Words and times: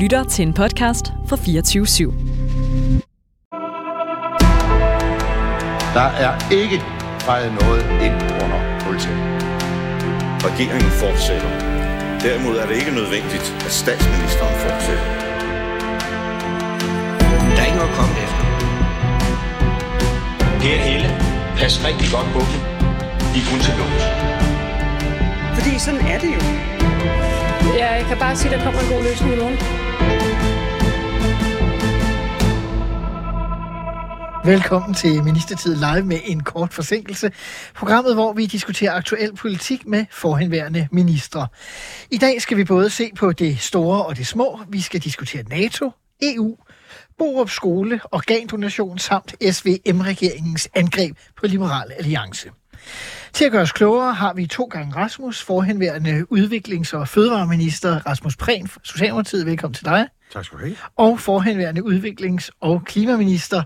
lytter 0.00 0.24
til 0.24 0.42
en 0.48 0.54
podcast 0.54 1.12
fra 1.28 1.36
24 1.36 1.84
/7. 1.84 2.12
Der 5.96 6.08
er 6.24 6.32
ikke 6.60 6.78
fejret 7.26 7.52
noget 7.60 7.82
ind 8.06 8.16
under 8.42 8.60
politiet. 8.84 9.20
Regeringen 10.48 10.90
fortsætter. 11.02 11.50
Derimod 12.24 12.54
er 12.62 12.66
det 12.66 12.76
ikke 12.80 12.92
nødvendigt, 13.00 13.46
at 13.66 13.72
statsministeren 13.82 14.54
fortsætter. 14.64 15.06
Der 17.54 17.60
er 17.62 17.66
ikke 17.70 17.78
noget 17.80 17.92
at 17.92 17.98
komme 18.00 18.14
efter. 18.26 18.42
Per 20.62 20.78
Helle, 20.86 21.10
pas 21.58 21.74
rigtig 21.88 22.08
godt 22.14 22.28
på 22.34 22.40
dem. 22.50 22.58
De 23.32 23.38
er 23.42 23.46
kun 23.50 23.60
til 23.66 23.74
lås. 23.80 24.04
Fordi 25.56 25.72
sådan 25.84 26.02
er 26.12 26.18
det 26.24 26.30
jo. 26.36 26.42
Ja, 27.80 27.88
jeg 27.98 28.04
kan 28.08 28.18
bare 28.18 28.36
sige, 28.36 28.48
at 28.50 28.58
der 28.58 28.64
kommer 28.64 28.80
en 28.80 28.88
god 28.94 29.02
løsning 29.08 29.32
i 29.34 29.38
morgen. 29.42 29.58
Velkommen 34.44 34.94
til 34.94 35.22
Ministertid 35.24 35.74
Live 35.74 36.02
med 36.02 36.20
en 36.24 36.42
kort 36.42 36.72
forsinkelse. 36.72 37.32
Programmet, 37.74 38.14
hvor 38.14 38.32
vi 38.32 38.46
diskuterer 38.46 38.92
aktuel 38.92 39.36
politik 39.36 39.86
med 39.86 40.04
forhenværende 40.10 40.88
ministre. 40.92 41.46
I 42.10 42.18
dag 42.18 42.42
skal 42.42 42.56
vi 42.56 42.64
både 42.64 42.90
se 42.90 43.10
på 43.16 43.32
det 43.32 43.60
store 43.60 44.04
og 44.04 44.16
det 44.16 44.26
små. 44.26 44.60
Vi 44.68 44.80
skal 44.80 45.00
diskutere 45.00 45.42
NATO, 45.42 45.90
EU, 46.22 46.56
Borup 47.18 47.50
Skole, 47.50 48.00
organdonation 48.12 48.98
samt 48.98 49.34
SVM-regeringens 49.50 50.68
angreb 50.74 51.16
på 51.36 51.46
Liberal 51.46 51.92
Alliance. 51.98 52.50
Til 53.32 53.44
at 53.44 53.52
gøre 53.52 53.62
os 53.62 53.72
klogere 53.72 54.14
har 54.14 54.32
vi 54.32 54.46
to 54.46 54.64
gange 54.64 54.96
Rasmus, 54.96 55.42
forhenværende 55.42 56.26
udviklings- 56.32 56.96
og 56.96 57.08
fødevareminister 57.08 58.06
Rasmus 58.06 58.36
Prehn, 58.36 58.68
Socialdemokratiet. 58.82 59.46
Velkommen 59.46 59.74
til 59.74 59.84
dig. 59.84 60.06
Tak 60.32 60.44
skal 60.44 60.58
du 60.58 60.64
have. 60.64 60.76
Og 60.96 61.20
forhenværende 61.20 61.82
udviklings- 61.84 62.50
og 62.60 62.82
klimaminister 62.84 63.62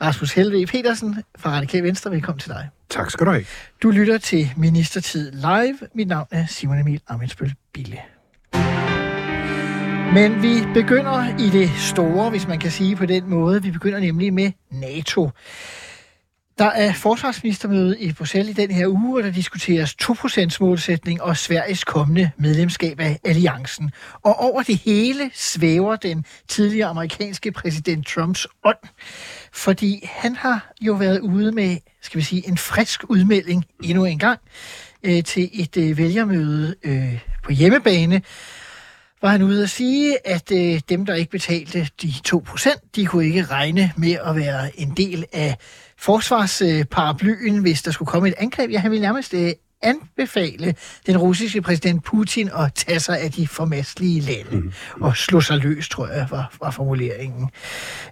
Rasmus 0.00 0.32
Helve 0.32 0.66
Petersen 0.66 1.22
fra 1.38 1.50
Radikal 1.50 1.82
Venstre. 1.82 2.10
Velkommen 2.10 2.38
til 2.40 2.50
dig. 2.50 2.68
Tak 2.90 3.10
skal 3.10 3.26
du 3.26 3.30
have. 3.30 3.44
Du 3.82 3.90
lytter 3.90 4.18
til 4.18 4.50
Ministertid 4.56 5.32
Live. 5.32 5.78
Mit 5.94 6.08
navn 6.08 6.26
er 6.30 6.46
Simon 6.46 6.78
Emil 6.78 7.00
Amitsbøl 7.08 7.54
Bille. 7.72 7.98
Men 10.14 10.42
vi 10.42 10.54
begynder 10.74 11.38
i 11.38 11.50
det 11.50 11.70
store, 11.78 12.30
hvis 12.30 12.48
man 12.48 12.58
kan 12.58 12.70
sige 12.70 12.96
på 12.96 13.06
den 13.06 13.30
måde. 13.30 13.62
Vi 13.62 13.70
begynder 13.70 14.00
nemlig 14.00 14.34
med 14.34 14.52
NATO. 14.70 15.30
Der 16.58 16.64
er 16.64 16.92
forsvarsministermøde 16.92 18.00
i 18.00 18.12
Bruxelles 18.12 18.50
i 18.50 18.52
den 18.52 18.70
her 18.70 18.86
uge, 18.86 19.18
og 19.18 19.24
der 19.24 19.30
diskuteres 19.30 19.96
2% 20.02 20.56
målsætning 20.60 21.22
og 21.22 21.36
Sveriges 21.36 21.84
kommende 21.84 22.30
medlemskab 22.36 23.00
af 23.00 23.18
alliancen. 23.24 23.90
Og 24.22 24.40
over 24.40 24.62
det 24.62 24.76
hele 24.76 25.30
svæver 25.34 25.96
den 25.96 26.24
tidligere 26.48 26.88
amerikanske 26.88 27.52
præsident 27.52 28.06
Trumps 28.06 28.46
ånd, 28.64 28.76
fordi 29.52 30.08
han 30.12 30.36
har 30.36 30.72
jo 30.80 30.94
været 30.94 31.20
ude 31.20 31.52
med, 31.52 31.76
skal 32.02 32.18
vi 32.18 32.24
sige, 32.24 32.48
en 32.48 32.58
frisk 32.58 33.10
udmelding 33.10 33.64
endnu 33.82 34.04
en 34.04 34.18
gang 34.18 34.40
øh, 35.02 35.24
til 35.24 35.50
et 35.52 35.76
øh, 35.76 35.98
vælgermøde 35.98 36.74
øh, 36.84 37.20
på 37.44 37.52
hjemmebane, 37.52 38.22
var 39.22 39.28
han 39.28 39.42
ude 39.42 39.62
at 39.62 39.70
sige, 39.70 40.26
at 40.26 40.52
øh, 40.52 40.80
dem, 40.88 41.06
der 41.06 41.14
ikke 41.14 41.30
betalte 41.30 41.88
de 42.02 42.12
2%, 42.28 42.88
de 42.96 43.06
kunne 43.06 43.24
ikke 43.24 43.44
regne 43.44 43.92
med 43.96 44.16
at 44.24 44.36
være 44.36 44.80
en 44.80 44.90
del 44.96 45.24
af 45.32 45.56
forsvarsparaplyen, 45.98 47.58
hvis 47.58 47.82
der 47.82 47.90
skulle 47.90 48.06
komme 48.06 48.28
et 48.28 48.34
angreb. 48.38 48.70
Ja, 48.70 48.78
han 48.78 48.90
ville 48.90 49.02
nærmest 49.02 49.34
øh, 49.34 49.52
anbefale 49.82 50.74
den 51.06 51.18
russiske 51.18 51.62
præsident 51.62 52.04
Putin 52.04 52.50
at 52.56 52.74
tage 52.74 53.00
sig 53.00 53.20
af 53.20 53.32
de 53.32 53.46
formastlige 53.46 54.20
lande 54.20 54.56
mm. 54.56 54.72
og 55.00 55.16
slå 55.16 55.40
sig 55.40 55.58
løs, 55.58 55.88
tror 55.88 56.08
jeg, 56.08 56.26
var, 56.30 56.56
var 56.60 56.70
formuleringen. 56.70 57.50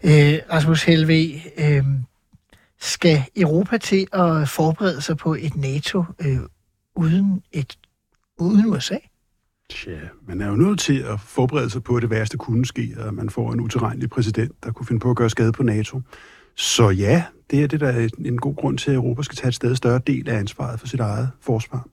Øh, 0.04 0.38
Rasmus 0.52 0.82
Helve, 0.82 1.42
øh, 1.58 1.84
skal 2.80 3.22
Europa 3.36 3.78
til 3.78 4.06
at 4.12 4.48
forberede 4.48 5.00
sig 5.00 5.16
på 5.16 5.34
et 5.34 5.56
NATO 5.56 6.04
øh, 6.20 6.38
uden, 6.96 7.42
et, 7.52 7.78
uden 8.38 8.66
USA? 8.66 8.96
Tja, 9.70 9.98
man 10.26 10.40
er 10.40 10.48
jo 10.48 10.56
nødt 10.56 10.80
til 10.80 10.98
at 10.98 11.20
forberede 11.20 11.70
sig 11.70 11.82
på, 11.82 11.96
at 11.96 12.02
det 12.02 12.10
værste 12.10 12.36
kunne 12.36 12.66
ske, 12.66 12.94
at 12.98 13.14
man 13.14 13.30
får 13.30 13.52
en 13.52 13.60
utilregnelig 13.60 14.10
præsident, 14.10 14.52
der 14.64 14.72
kunne 14.72 14.86
finde 14.86 15.00
på 15.00 15.10
at 15.10 15.16
gøre 15.16 15.30
skade 15.30 15.52
på 15.52 15.62
NATO. 15.62 16.00
Så 16.56 16.90
ja, 16.90 17.24
det 17.50 17.62
er 17.62 17.66
det, 17.66 17.80
der 17.80 17.88
er 17.88 18.08
en 18.24 18.38
god 18.38 18.56
grund 18.56 18.78
til, 18.78 18.90
at 18.90 18.96
Europa 18.96 19.22
skal 19.22 19.36
tage 19.36 19.48
et 19.48 19.54
stadig 19.54 19.76
større 19.76 20.00
del 20.06 20.28
af 20.28 20.38
ansvaret 20.38 20.80
for 20.80 20.86
sit 20.86 21.00
eget 21.00 21.30
forsvar. 21.40 21.86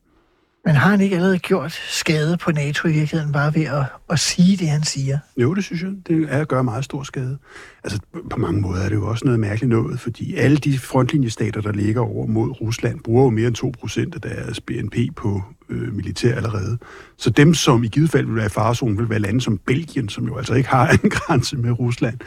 Men 0.65 0.75
har 0.75 0.89
han 0.89 1.01
ikke 1.01 1.15
allerede 1.15 1.39
gjort 1.39 1.71
skade 1.71 2.37
på 2.37 2.51
NATO 2.51 2.87
i 2.87 2.91
virkeligheden, 2.91 3.33
bare 3.33 3.55
ved 3.55 3.63
at, 3.63 3.85
at 4.09 4.19
sige 4.19 4.57
det, 4.57 4.67
han 4.69 4.83
siger? 4.83 5.17
Jo, 5.37 5.53
det 5.53 5.63
synes 5.63 5.81
jeg. 5.81 5.91
Det 6.07 6.27
er 6.29 6.41
at 6.41 6.47
gøre 6.47 6.63
meget 6.63 6.85
stor 6.85 7.03
skade. 7.03 7.37
Altså, 7.83 7.99
på 8.29 8.39
mange 8.39 8.61
måder 8.61 8.81
er 8.81 8.89
det 8.89 8.95
jo 8.95 9.07
også 9.07 9.25
noget 9.25 9.39
mærkeligt 9.39 9.69
noget, 9.69 9.99
fordi 9.99 10.35
alle 10.35 10.57
de 10.57 10.79
frontlinjestater, 10.79 11.61
der 11.61 11.71
ligger 11.71 12.01
over 12.01 12.27
mod 12.27 12.61
Rusland, 12.61 12.99
bruger 12.99 13.23
jo 13.23 13.29
mere 13.29 13.47
end 13.47 13.57
2% 14.11 14.15
af 14.15 14.21
deres 14.21 14.61
BNP 14.61 14.95
på 15.15 15.41
øh, 15.69 15.93
militær 15.93 16.35
allerede. 16.35 16.77
Så 17.17 17.29
dem, 17.29 17.53
som 17.53 17.83
i 17.83 17.87
givet 17.87 18.09
fald 18.09 18.25
vil 18.25 18.35
være 18.35 18.45
i 18.45 18.49
farezonen, 18.49 18.97
vil 18.97 19.09
være 19.09 19.19
lande 19.19 19.41
som 19.41 19.57
Belgien, 19.57 20.09
som 20.09 20.25
jo 20.25 20.37
altså 20.37 20.53
ikke 20.53 20.69
har 20.69 20.89
en 21.03 21.09
grænse 21.09 21.57
med 21.57 21.71
Rusland. 21.79 22.17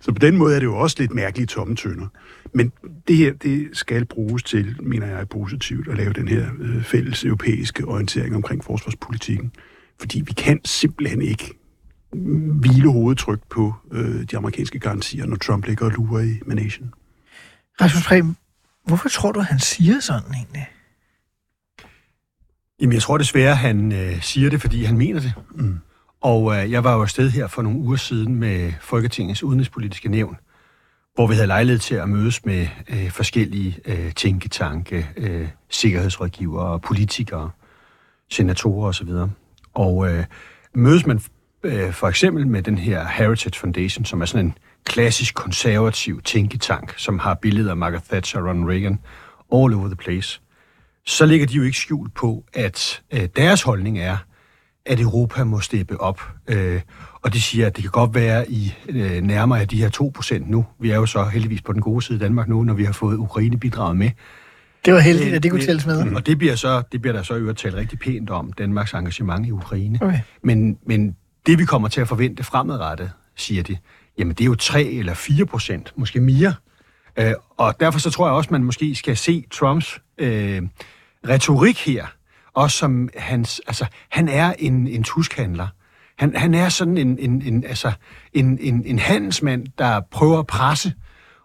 Så 0.00 0.12
på 0.12 0.18
den 0.18 0.36
måde 0.36 0.54
er 0.54 0.58
det 0.58 0.66
jo 0.66 0.76
også 0.76 0.96
lidt 0.98 1.14
mærkelige 1.14 1.46
tomme 1.46 1.76
tønder. 1.76 2.06
Men 2.52 2.72
det 3.08 3.16
her, 3.16 3.32
det 3.32 3.68
skal 3.72 4.04
bruges 4.04 4.42
til, 4.42 4.76
mener 4.82 5.06
jeg 5.06 5.20
er 5.20 5.24
positivt, 5.24 5.88
at 5.88 5.96
lave 5.96 6.12
den 6.12 6.28
her 6.28 6.50
øh, 6.60 6.82
fælles 6.82 7.24
europæiske 7.24 7.84
orientering 7.84 8.36
omkring 8.36 8.64
forsvarspolitikken. 8.64 9.52
Fordi 10.00 10.22
vi 10.26 10.32
kan 10.32 10.60
simpelthen 10.64 11.22
ikke 11.22 11.54
hvile 12.60 12.92
hovedet 12.92 13.18
trygt 13.18 13.48
på 13.48 13.74
øh, 13.92 14.22
de 14.22 14.36
amerikanske 14.36 14.78
garantier, 14.78 15.26
når 15.26 15.36
Trump 15.36 15.66
ligger 15.66 15.86
og 15.86 15.92
lurer 15.92 16.22
i 16.22 16.38
Manation. 16.46 16.94
Rasmus 17.80 18.06
Preben, 18.06 18.36
hvorfor 18.86 19.08
tror 19.08 19.32
du, 19.32 19.40
han 19.40 19.58
siger 19.58 20.00
sådan 20.00 20.34
egentlig? 20.34 20.66
Jamen, 22.80 22.92
jeg 22.92 23.02
tror 23.02 23.18
desværre, 23.18 23.56
han 23.56 23.92
øh, 23.92 24.22
siger 24.22 24.50
det, 24.50 24.60
fordi 24.60 24.84
han 24.84 24.98
mener 24.98 25.20
det. 25.20 25.32
Mm. 25.54 25.78
Og 26.20 26.56
øh, 26.56 26.70
jeg 26.70 26.84
var 26.84 26.94
jo 26.94 27.02
afsted 27.02 27.30
her 27.30 27.46
for 27.46 27.62
nogle 27.62 27.78
uger 27.78 27.96
siden 27.96 28.34
med 28.34 28.72
Folketingets 28.80 29.42
udenrigspolitiske 29.42 30.08
nævn, 30.08 30.36
hvor 31.18 31.26
vi 31.26 31.34
havde 31.34 31.46
lejlighed 31.46 31.78
til 31.78 31.94
at 31.94 32.08
mødes 32.08 32.44
med 32.44 32.66
øh, 32.88 33.10
forskellige 33.10 33.78
øh, 33.84 34.12
tænketanke, 34.12 35.08
øh, 35.16 35.48
sikkerhedsrådgivere, 35.70 36.80
politikere, 36.80 37.50
senatorer 38.30 38.88
osv. 38.88 39.08
Og 39.74 40.08
øh, 40.10 40.24
mødes 40.74 41.06
man 41.06 41.20
øh, 41.62 41.92
for 41.92 42.08
eksempel 42.08 42.46
med 42.46 42.62
den 42.62 42.78
her 42.78 43.06
Heritage 43.06 43.58
Foundation, 43.58 44.04
som 44.04 44.20
er 44.20 44.26
sådan 44.26 44.46
en 44.46 44.54
klassisk 44.84 45.34
konservativ 45.34 46.22
tænketank, 46.22 46.94
som 46.96 47.18
har 47.18 47.34
billeder 47.34 47.70
af 47.70 47.76
Margaret 47.76 48.04
Thatcher 48.04 48.40
og 48.40 48.48
Ronald 48.48 48.70
Reagan 48.70 48.98
all 49.52 49.74
over 49.74 49.86
the 49.86 49.96
place, 49.96 50.40
så 51.06 51.26
ligger 51.26 51.46
de 51.46 51.54
jo 51.54 51.62
ikke 51.62 51.78
skjult 51.78 52.14
på, 52.14 52.44
at 52.54 53.02
øh, 53.12 53.28
deres 53.36 53.62
holdning 53.62 53.98
er, 53.98 54.16
at 54.88 55.00
Europa 55.00 55.44
må 55.44 55.60
steppe 55.60 56.00
op. 56.00 56.22
Øh, 56.48 56.80
og 57.22 57.32
de 57.32 57.40
siger, 57.40 57.66
at 57.66 57.76
det 57.76 57.84
kan 57.84 57.90
godt 57.90 58.14
være, 58.14 58.50
I 58.50 58.74
øh, 58.88 59.20
nærmere 59.20 59.60
af 59.60 59.68
de 59.68 59.76
her 59.76 60.10
2% 60.40 60.50
nu. 60.50 60.66
Vi 60.80 60.90
er 60.90 60.96
jo 60.96 61.06
så 61.06 61.24
heldigvis 61.24 61.62
på 61.62 61.72
den 61.72 61.80
gode 61.80 62.02
side 62.02 62.16
i 62.16 62.20
Danmark 62.20 62.48
nu, 62.48 62.62
når 62.62 62.74
vi 62.74 62.84
har 62.84 62.92
fået 62.92 63.16
Ukraine-bidraget 63.16 63.96
med. 63.96 64.10
Det 64.84 64.94
var 64.94 65.00
heldigt, 65.00 65.34
at 65.34 65.42
det 65.42 65.50
kunne 65.50 65.64
tælles 65.64 65.86
med. 65.86 66.12
Og 66.16 66.26
det 66.26 66.38
bliver, 66.38 66.54
så, 66.54 66.82
det 66.92 67.00
bliver 67.00 67.14
der 67.16 67.22
så 67.22 67.34
øvrigt 67.34 67.58
talt 67.58 67.74
rigtig 67.74 67.98
pænt 67.98 68.30
om, 68.30 68.52
Danmarks 68.52 68.92
engagement 68.92 69.46
i 69.46 69.50
Ukraine. 69.50 69.98
Okay. 70.02 70.18
Men, 70.42 70.78
men 70.86 71.16
det, 71.46 71.58
vi 71.58 71.64
kommer 71.64 71.88
til 71.88 72.00
at 72.00 72.08
forvente 72.08 72.44
fremadrettet, 72.44 73.10
siger 73.36 73.62
de, 73.62 73.76
jamen 74.18 74.34
det 74.34 74.40
er 74.40 74.46
jo 74.46 74.54
3 74.54 74.84
eller 74.84 75.14
4 75.14 75.46
procent, 75.46 75.92
måske 75.96 76.20
mere. 76.20 76.54
Øh, 77.18 77.32
og 77.56 77.80
derfor 77.80 77.98
så 77.98 78.10
tror 78.10 78.26
jeg 78.26 78.34
også, 78.34 78.48
man 78.52 78.64
måske 78.64 78.94
skal 78.94 79.16
se 79.16 79.44
Trumps 79.50 80.00
øh, 80.18 80.62
retorik 81.28 81.78
her, 81.78 82.06
også 82.54 82.76
som 82.76 83.08
hans, 83.16 83.60
altså, 83.66 83.86
han 84.08 84.28
er 84.28 84.52
en, 84.58 84.86
en 84.86 85.02
tuskhandler. 85.02 85.68
Han, 86.18 86.36
han 86.36 86.54
er 86.54 86.68
sådan 86.68 86.98
en, 86.98 87.18
en, 87.18 87.42
en, 87.42 87.64
altså, 87.64 87.92
en, 88.32 88.58
en, 88.60 88.82
en 88.86 88.98
handelsmand, 88.98 89.66
der 89.78 90.00
prøver 90.10 90.38
at 90.38 90.46
presse, 90.46 90.92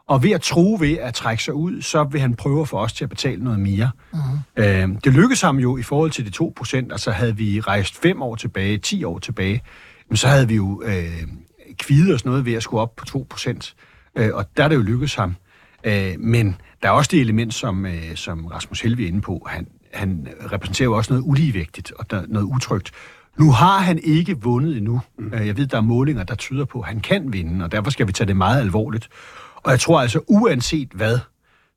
og 0.07 0.23
ved 0.23 0.31
at 0.31 0.41
tro 0.41 0.77
ved 0.79 0.97
at 0.97 1.13
trække 1.13 1.43
sig 1.43 1.53
ud, 1.53 1.81
så 1.81 2.03
vil 2.03 2.21
han 2.21 2.35
prøve 2.35 2.61
at 2.61 2.67
få 2.67 2.77
os 2.77 2.93
til 2.93 3.03
at 3.03 3.09
betale 3.09 3.43
noget 3.43 3.59
mere. 3.59 3.91
Uh-huh. 4.13 4.61
Øh, 4.63 4.89
det 5.03 5.13
lykkedes 5.13 5.41
ham 5.41 5.57
jo 5.57 5.77
i 5.77 5.83
forhold 5.83 6.11
til 6.11 6.25
de 6.25 6.29
2 6.29 6.53
procent, 6.55 6.91
altså 6.91 7.11
havde 7.11 7.37
vi 7.37 7.59
rejst 7.59 7.95
5 7.95 8.21
år 8.21 8.35
tilbage, 8.35 8.77
10 8.77 9.03
år 9.03 9.19
tilbage, 9.19 9.61
men 10.09 10.17
så 10.17 10.27
havde 10.27 10.47
vi 10.47 10.55
jo 10.55 10.83
øh, 10.85 11.21
kvidet 11.77 12.15
os 12.15 12.25
noget 12.25 12.45
ved 12.45 12.53
at 12.53 12.63
skulle 12.63 12.81
op 12.81 12.95
på 12.95 13.05
2 13.05 13.27
procent, 13.29 13.75
øh, 14.17 14.29
og 14.33 14.45
der 14.57 14.63
er 14.63 14.67
det 14.67 14.75
jo 14.75 14.81
lykkedes 14.81 15.15
ham. 15.15 15.35
Øh, 15.83 16.19
men 16.19 16.55
der 16.83 16.89
er 16.89 16.93
også 16.93 17.09
det 17.11 17.21
element, 17.21 17.53
som, 17.53 17.85
øh, 17.85 18.15
som 18.15 18.45
Rasmus 18.45 18.81
Helve 18.81 19.03
er 19.03 19.07
inde 19.07 19.21
på. 19.21 19.47
Han, 19.49 19.67
han 19.93 20.27
repræsenterer 20.51 20.85
jo 20.85 20.93
også 20.97 21.13
noget 21.13 21.23
uligevægtigt 21.27 21.91
og 21.91 22.11
der, 22.11 22.23
noget 22.27 22.45
utrygt. 22.45 22.91
Nu 23.39 23.51
har 23.51 23.79
han 23.79 23.99
ikke 24.03 24.41
vundet 24.41 24.77
endnu. 24.77 25.01
Mm. 25.19 25.33
Jeg 25.33 25.57
ved, 25.57 25.67
der 25.67 25.77
er 25.77 25.81
målinger, 25.81 26.23
der 26.23 26.35
tyder 26.35 26.65
på, 26.65 26.79
at 26.79 26.87
han 26.87 26.99
kan 26.99 27.33
vinde, 27.33 27.65
og 27.65 27.71
derfor 27.71 27.91
skal 27.91 28.07
vi 28.07 28.11
tage 28.11 28.27
det 28.27 28.37
meget 28.37 28.61
alvorligt. 28.61 29.09
Og 29.55 29.71
jeg 29.71 29.79
tror 29.79 30.01
altså, 30.01 30.19
uanset 30.27 30.89
hvad, 30.93 31.19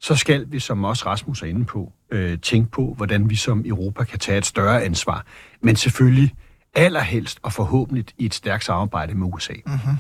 så 0.01 0.17
skal 0.17 0.45
vi, 0.49 0.59
som 0.59 0.85
også 0.85 1.07
Rasmus 1.07 1.43
er 1.43 1.47
inde 1.47 1.65
på, 1.65 1.93
øh, 2.11 2.39
tænke 2.39 2.71
på, 2.71 2.95
hvordan 2.97 3.31
vi 3.31 3.37
som 3.37 3.63
Europa 3.67 4.05
kan 4.05 4.19
tage 4.19 4.39
et 4.39 4.47
større 4.47 4.83
ansvar. 4.83 5.27
Men 5.61 5.77
selvfølgelig 5.77 6.35
allerhelst 6.75 7.39
og 7.43 7.53
forhåbentlig 7.53 8.05
i 8.19 8.27
et 8.27 8.35
stærkt 8.35 8.65
samarbejde 8.65 9.15
med 9.15 9.29
USA. 9.35 9.53
Mm-hmm. 9.67 9.97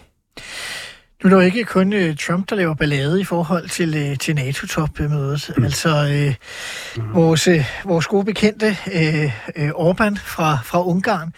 Nu 1.24 1.30
er 1.30 1.34
det 1.34 1.36
jo 1.36 1.40
ikke 1.40 1.64
kun 1.64 1.92
uh, 1.92 2.16
Trump, 2.16 2.50
der 2.50 2.56
laver 2.56 2.74
ballade 2.74 3.20
i 3.20 3.24
forhold 3.24 3.68
til, 3.68 4.10
uh, 4.10 4.16
til 4.18 4.34
NATO-topmødet. 4.34 5.52
Mm. 5.56 5.64
Altså, 5.64 5.88
uh, 5.88 7.04
mm. 7.04 7.14
vores, 7.14 7.48
uh, 7.48 7.64
vores 7.84 8.06
gode 8.06 8.24
bekendte 8.24 8.76
uh, 8.86 9.24
uh, 9.62 9.90
Orbán 9.90 10.18
fra, 10.18 10.58
fra 10.64 10.86
Ungarn, 10.86 11.32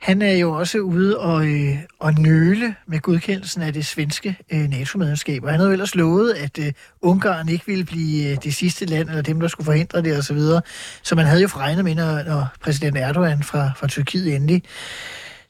han 0.00 0.22
er 0.22 0.32
jo 0.32 0.52
også 0.52 0.78
ude 0.78 1.18
og, 1.18 1.46
øh, 1.46 1.76
og 1.98 2.14
nøle 2.14 2.74
med 2.86 3.00
godkendelsen 3.00 3.62
af 3.62 3.72
det 3.72 3.86
svenske 3.86 4.36
øh, 4.52 4.60
NATO-medlemskab. 4.60 5.44
Og 5.44 5.50
han 5.50 5.60
havde 5.60 5.68
jo 5.68 5.72
ellers 5.72 5.94
lovet, 5.94 6.32
at 6.32 6.58
øh, 6.58 6.72
Ungarn 7.02 7.48
ikke 7.48 7.66
ville 7.66 7.84
blive 7.84 8.30
øh, 8.30 8.36
det 8.42 8.54
sidste 8.54 8.84
land, 8.84 9.08
eller 9.08 9.22
dem, 9.22 9.40
der 9.40 9.48
skulle 9.48 9.64
forhindre 9.64 10.02
det 10.02 10.18
osv. 10.18 10.38
Så, 10.38 10.60
så 11.02 11.14
man 11.14 11.26
havde 11.26 11.42
jo 11.42 11.48
regnet 11.56 11.84
med, 11.84 11.94
når, 11.94 12.22
når 12.22 12.46
præsident 12.60 12.96
Erdogan 12.96 13.42
fra, 13.42 13.70
fra 13.76 13.86
Tyrkiet 13.86 14.34
endelig 14.34 14.62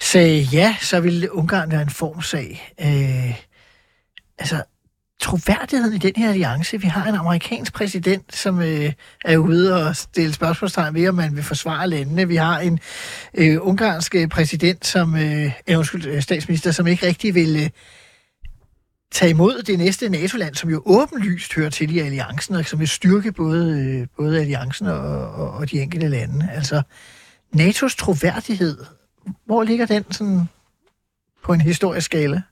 sagde 0.01 0.41
ja, 0.41 0.77
så 0.81 1.01
ville 1.01 1.35
Ungarn 1.35 1.71
være 1.71 1.83
en 1.83 1.91
formsag. 1.91 2.75
Øh, 2.81 3.35
altså, 4.41 4.63
troværdigheden 5.21 5.95
i 5.95 5.99
den 5.99 6.13
her 6.17 6.29
alliance. 6.29 6.81
Vi 6.81 6.87
har 6.87 7.07
en 7.07 7.15
amerikansk 7.15 7.73
præsident, 7.73 8.37
som 8.37 8.63
øh, 8.63 8.93
er 9.25 9.37
ude 9.37 9.87
og 9.87 9.97
stille 9.97 10.33
spørgsmålstegn 10.33 10.95
ved, 10.95 11.09
om 11.09 11.15
man 11.15 11.37
vil 11.37 11.43
forsvare 11.43 11.89
landene. 11.89 12.29
Vi 12.29 12.37
har 12.37 12.59
en 12.59 12.81
øh, 13.35 13.59
ungarsk 13.61 14.15
præsident, 14.31 14.87
som 14.87 15.17
øh, 15.17 15.53
undskyld, 15.77 16.07
øh, 16.07 16.23
statsminister, 16.23 16.71
som 16.71 16.87
ikke 16.87 17.07
rigtig 17.07 17.35
vil 17.35 17.57
øh, 17.57 17.71
tage 19.13 19.31
imod 19.31 19.63
det 19.63 19.79
næste 19.79 20.09
NATO-land, 20.09 20.55
som 20.55 20.71
jo 20.71 20.83
åbenlyst 20.87 21.55
hører 21.55 21.71
til 21.71 21.97
i 21.97 21.99
alliancen, 21.99 22.55
og 22.55 22.65
som 22.65 22.79
vil 22.79 22.89
styrke 22.89 23.33
både, 23.33 23.81
øh, 23.81 24.07
både 24.17 24.41
alliancen 24.41 24.87
og, 24.87 25.31
og, 25.31 25.51
og 25.51 25.71
de 25.71 25.81
enkelte 25.81 26.09
lande. 26.09 26.49
Altså, 26.53 26.83
NATO's 27.57 27.97
troværdighed, 27.97 28.79
hvor 29.47 29.63
ligger 29.63 29.87
den 29.87 30.13
sådan 30.13 30.49
på 31.45 31.53
en 31.53 31.61
historisk 31.61 32.05
skala? 32.05 32.43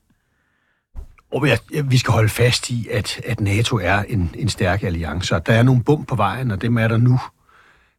Og 1.32 1.48
jeg, 1.48 1.58
vi 1.84 1.98
skal 1.98 2.12
holde 2.12 2.28
fast 2.28 2.70
i, 2.70 2.88
at, 2.92 3.20
at 3.24 3.40
NATO 3.40 3.76
er 3.76 4.02
en, 4.08 4.30
en 4.34 4.48
stærk 4.48 4.82
alliance, 4.82 5.34
og 5.34 5.46
der 5.46 5.52
er 5.52 5.62
nogle 5.62 5.84
bump 5.84 6.08
på 6.08 6.14
vejen, 6.14 6.50
og 6.50 6.62
dem 6.62 6.76
er 6.76 6.88
der 6.88 6.96
nu. 6.96 7.20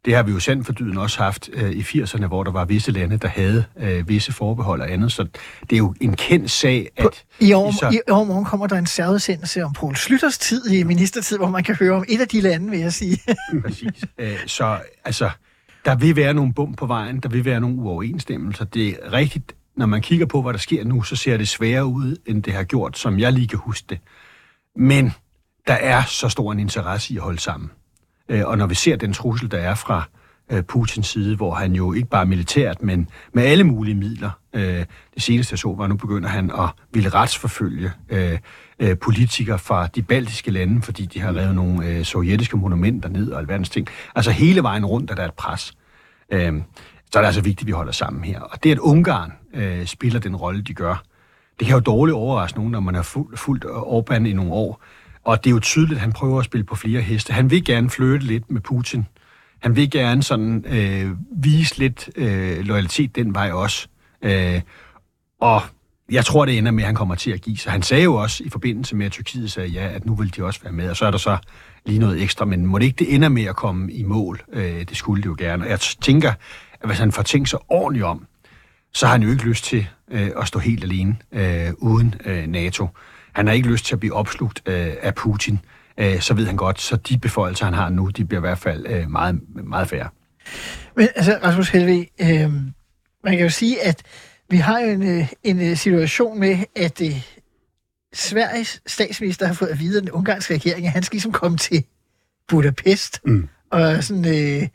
Det 0.05 0.15
har 0.15 0.23
vi 0.23 0.31
jo 0.31 0.39
sandt 0.39 0.65
for 0.65 0.73
dyden 0.73 0.97
også 0.97 1.23
haft 1.23 1.49
øh, 1.53 1.71
i 1.71 1.81
80'erne, 1.81 2.25
hvor 2.25 2.43
der 2.43 2.51
var 2.51 2.65
visse 2.65 2.91
lande, 2.91 3.17
der 3.17 3.27
havde 3.27 3.65
øh, 3.79 4.09
visse 4.09 4.33
forbehold 4.33 4.81
og 4.81 4.91
andet. 4.91 5.11
Så 5.11 5.23
det 5.61 5.73
er 5.73 5.77
jo 5.77 5.93
en 6.01 6.15
kendt 6.15 6.51
sag, 6.51 6.89
at... 6.97 7.03
På, 7.03 7.11
I 7.39 7.53
år, 7.53 7.71
så... 7.71 7.89
i 7.89 8.11
år 8.11 8.23
morgen 8.23 8.45
kommer 8.45 8.67
der 8.67 8.75
en 8.75 8.85
særudsendelse 8.85 9.63
om 9.63 9.73
Poul 9.73 9.95
Slytters 9.95 10.37
tid 10.37 10.71
i 10.71 10.83
ministertid, 10.83 11.37
hvor 11.37 11.49
man 11.49 11.63
kan 11.63 11.75
høre 11.75 11.95
om 11.95 12.05
et 12.07 12.21
af 12.21 12.27
de 12.27 12.41
lande, 12.41 12.69
vil 12.69 12.79
jeg 12.79 12.93
sige. 12.93 13.17
Præcis. 13.65 14.05
Æ, 14.19 14.31
øh, 14.31 14.37
så 14.45 14.77
altså, 15.05 15.29
der 15.85 15.95
vil 15.95 16.15
være 16.15 16.33
nogle 16.33 16.53
bump 16.53 16.77
på 16.77 16.85
vejen, 16.85 17.19
der 17.19 17.29
vil 17.29 17.45
være 17.45 17.59
nogle 17.59 17.75
uoverensstemmelser. 17.75 18.65
Det 18.65 18.97
er 19.03 19.13
rigtigt, 19.13 19.55
når 19.79 19.85
man 19.85 20.01
kigger 20.01 20.25
på, 20.25 20.41
hvad 20.41 20.53
der 20.53 20.59
sker 20.59 20.83
nu, 20.83 21.03
så 21.03 21.15
ser 21.15 21.37
det 21.37 21.47
sværere 21.47 21.85
ud, 21.85 22.15
end 22.25 22.43
det 22.43 22.53
har 22.53 22.63
gjort, 22.63 22.97
som 22.97 23.19
jeg 23.19 23.33
lige 23.33 23.47
kan 23.47 23.59
huske 23.59 23.85
det. 23.89 23.99
Men 24.75 25.11
der 25.67 25.73
er 25.73 26.03
så 26.03 26.29
stor 26.29 26.51
en 26.51 26.59
interesse 26.59 27.13
i 27.13 27.17
at 27.17 27.23
holde 27.23 27.39
sammen. 27.39 27.71
Øh, 28.29 28.45
og 28.45 28.57
når 28.57 28.67
vi 28.67 28.75
ser 28.75 28.95
den 28.95 29.13
trussel, 29.13 29.51
der 29.51 29.57
er 29.57 29.75
fra 29.75 30.03
øh, 30.51 30.63
Putins 30.63 31.07
side, 31.07 31.35
hvor 31.35 31.53
han 31.53 31.73
jo 31.73 31.93
ikke 31.93 32.09
bare 32.09 32.25
militært, 32.25 32.81
men 32.81 33.09
med 33.33 33.43
alle 33.43 33.63
mulige 33.63 33.95
midler, 33.95 34.31
øh, 34.53 34.85
det 35.13 35.23
seneste 35.23 35.57
så 35.57 35.73
var, 35.77 35.87
nu 35.87 35.95
begynder 35.95 36.29
han 36.29 36.51
at 36.51 36.69
ville 36.93 37.09
retsforfølge 37.09 37.91
politikere 39.01 39.59
fra 39.59 39.87
de 39.87 40.01
baltiske 40.01 40.51
lande, 40.51 40.81
fordi 40.81 41.05
de 41.05 41.19
har 41.19 41.35
revet 41.35 41.55
nogle 41.55 42.05
sovjetiske 42.05 42.57
monumenter 42.57 43.09
ned 43.09 43.31
og 43.31 43.39
alverdens 43.39 43.69
ting. 43.69 43.87
Altså 44.15 44.31
hele 44.31 44.63
vejen 44.63 44.85
rundt 44.85 45.11
er 45.11 45.15
der 45.15 45.25
et 45.25 45.33
pres 45.33 45.73
så 47.11 47.19
er 47.19 47.21
det 47.21 47.27
altså 47.27 47.41
vigtigt, 47.41 47.61
at 47.61 47.67
vi 47.67 47.71
holder 47.71 47.91
sammen 47.91 48.23
her. 48.23 48.39
Og 48.39 48.63
det, 48.63 48.71
at 48.71 48.79
Ungarn 48.79 49.31
øh, 49.54 49.86
spiller 49.86 50.19
den 50.19 50.36
rolle, 50.36 50.62
de 50.62 50.74
gør, 50.74 51.04
det 51.60 51.68
kan 51.68 51.75
jo 51.75 51.80
dårligt 51.80 52.16
overraske 52.16 52.57
nogen, 52.57 52.72
når 52.72 52.80
man 52.80 52.96
har 52.96 53.01
fulgt, 53.01 53.40
fuldt 53.40 53.66
Orbán 53.66 54.25
i 54.28 54.34
nogle 54.34 54.51
år. 54.51 54.81
Og 55.24 55.44
det 55.44 55.50
er 55.50 55.54
jo 55.54 55.60
tydeligt, 55.60 55.98
at 55.98 56.01
han 56.01 56.13
prøver 56.13 56.40
at 56.40 56.46
spille 56.46 56.63
på 56.63 56.75
flere 56.75 57.01
heste. 57.01 57.34
Han 57.34 57.51
vil 57.51 57.66
gerne 57.66 57.90
flytte 57.90 58.25
lidt 58.25 58.51
med 58.51 58.62
Putin. 58.62 59.06
Han 59.60 59.75
vil 59.75 59.92
gerne 59.92 60.24
sådan 60.24 60.66
øh, 60.68 61.12
vise 61.44 61.80
lidt 61.80 62.10
øh, 62.16 62.60
loyalitet 62.60 63.16
den 63.16 63.34
vej 63.34 63.51
også. 63.51 63.88
Øh, 64.22 64.62
og 65.42 65.62
jeg 66.12 66.25
tror, 66.25 66.46
det 66.46 66.57
ender 66.57 66.72
med, 66.72 66.84
at 66.84 66.88
han 66.88 66.96
kommer 66.96 67.16
til 67.16 67.31
at 67.31 67.42
give 67.42 67.57
sig. 67.57 67.72
Han 67.72 67.81
sagde 67.81 68.04
jo 68.04 68.16
også 68.16 68.44
i 68.44 68.50
forbindelse 68.50 68.96
med, 68.96 69.06
at 69.06 69.12
Tyrkiet 69.12 69.51
sagde 69.51 69.69
ja, 69.69 69.88
at 69.88 70.06
nu 70.06 70.16
vil 70.16 70.36
de 70.36 70.44
også 70.44 70.60
være 70.63 70.74
med, 70.74 70.90
og 70.90 70.98
så 70.98 71.06
er 71.06 71.12
der 71.12 71.18
så 71.18 71.38
lige 71.86 72.00
noget 72.00 72.22
ekstra, 72.22 72.46
men 72.46 72.66
må 72.66 72.80
det 72.80 72.86
ikke 72.86 73.00
det 73.00 73.16
ender 73.16 73.30
med 73.30 73.44
at 73.44 73.56
komme 73.56 73.92
i 73.92 74.04
mål? 74.04 74.42
Øh, 74.54 74.80
det 74.80 74.98
skulle 74.98 75.24
det 75.24 75.30
jo 75.30 75.36
gerne. 75.38 75.63
Og 75.63 75.69
jeg 75.69 75.80
tænker, 75.80 76.34
at 76.81 76.88
hvis 76.88 77.00
han 77.00 77.12
får 77.12 77.24
tænkt 77.24 77.50
sig 77.50 77.60
ordentligt 77.69 78.06
om, 78.06 78.28
så 78.94 79.06
har 79.06 79.12
han 79.12 79.24
jo 79.24 79.30
ikke 79.31 79.44
lyst 79.44 79.63
til 79.63 79.88
øh, 80.12 80.31
at 80.38 80.47
stå 80.47 80.59
helt 80.59 80.83
alene 80.83 81.18
øh, 81.31 81.71
uden 81.77 82.15
øh, 82.25 82.47
NATO. 82.47 82.88
Han 83.33 83.47
har 83.47 83.53
ikke 83.53 83.69
lyst 83.69 83.86
til 83.86 83.95
at 83.95 84.00
blive 84.00 84.13
opslugt 84.13 84.62
øh, 84.65 84.94
af 85.01 85.15
Putin. 85.15 85.59
Øh, 85.97 86.19
så 86.19 86.33
ved 86.33 86.45
han 86.45 86.56
godt, 86.56 86.81
så 86.81 86.95
de 86.95 87.18
beføjelser, 87.18 87.65
han 87.65 87.74
har 87.74 87.89
nu, 87.89 88.07
de 88.07 88.25
bliver 88.25 88.39
i 88.39 88.45
hvert 88.47 88.57
fald 88.57 88.86
øh, 88.88 89.09
meget, 89.09 89.39
meget 89.63 89.88
færre. 89.88 90.09
Men 90.95 91.07
altså, 91.15 91.39
Rasmus 91.44 91.69
Helve, 91.69 92.06
øh, 92.21 92.51
man 93.24 93.33
kan 93.38 93.39
jo 93.39 93.50
sige, 93.50 93.86
at 93.86 94.03
vi 94.50 94.57
har 94.57 94.80
jo 94.80 94.88
en, 94.88 95.19
øh, 95.19 95.27
en 95.44 95.62
øh, 95.62 95.77
situation 95.77 96.39
med, 96.39 96.57
at 96.75 97.01
øh, 97.01 97.21
Sveriges 98.13 98.81
statsminister 98.88 99.47
har 99.47 99.53
fået 99.53 99.69
at 99.69 99.80
vide, 99.80 99.97
at 99.97 100.03
den 100.03 100.12
ungarske 100.12 100.53
regering, 100.53 100.86
at 100.86 100.91
han 100.91 101.03
skal 101.03 101.15
ligesom 101.15 101.31
komme 101.31 101.57
til 101.57 101.83
Budapest 102.47 103.21
mm. 103.25 103.50
og 103.71 104.03
sådan... 104.03 104.25
Øh, 104.27 104.68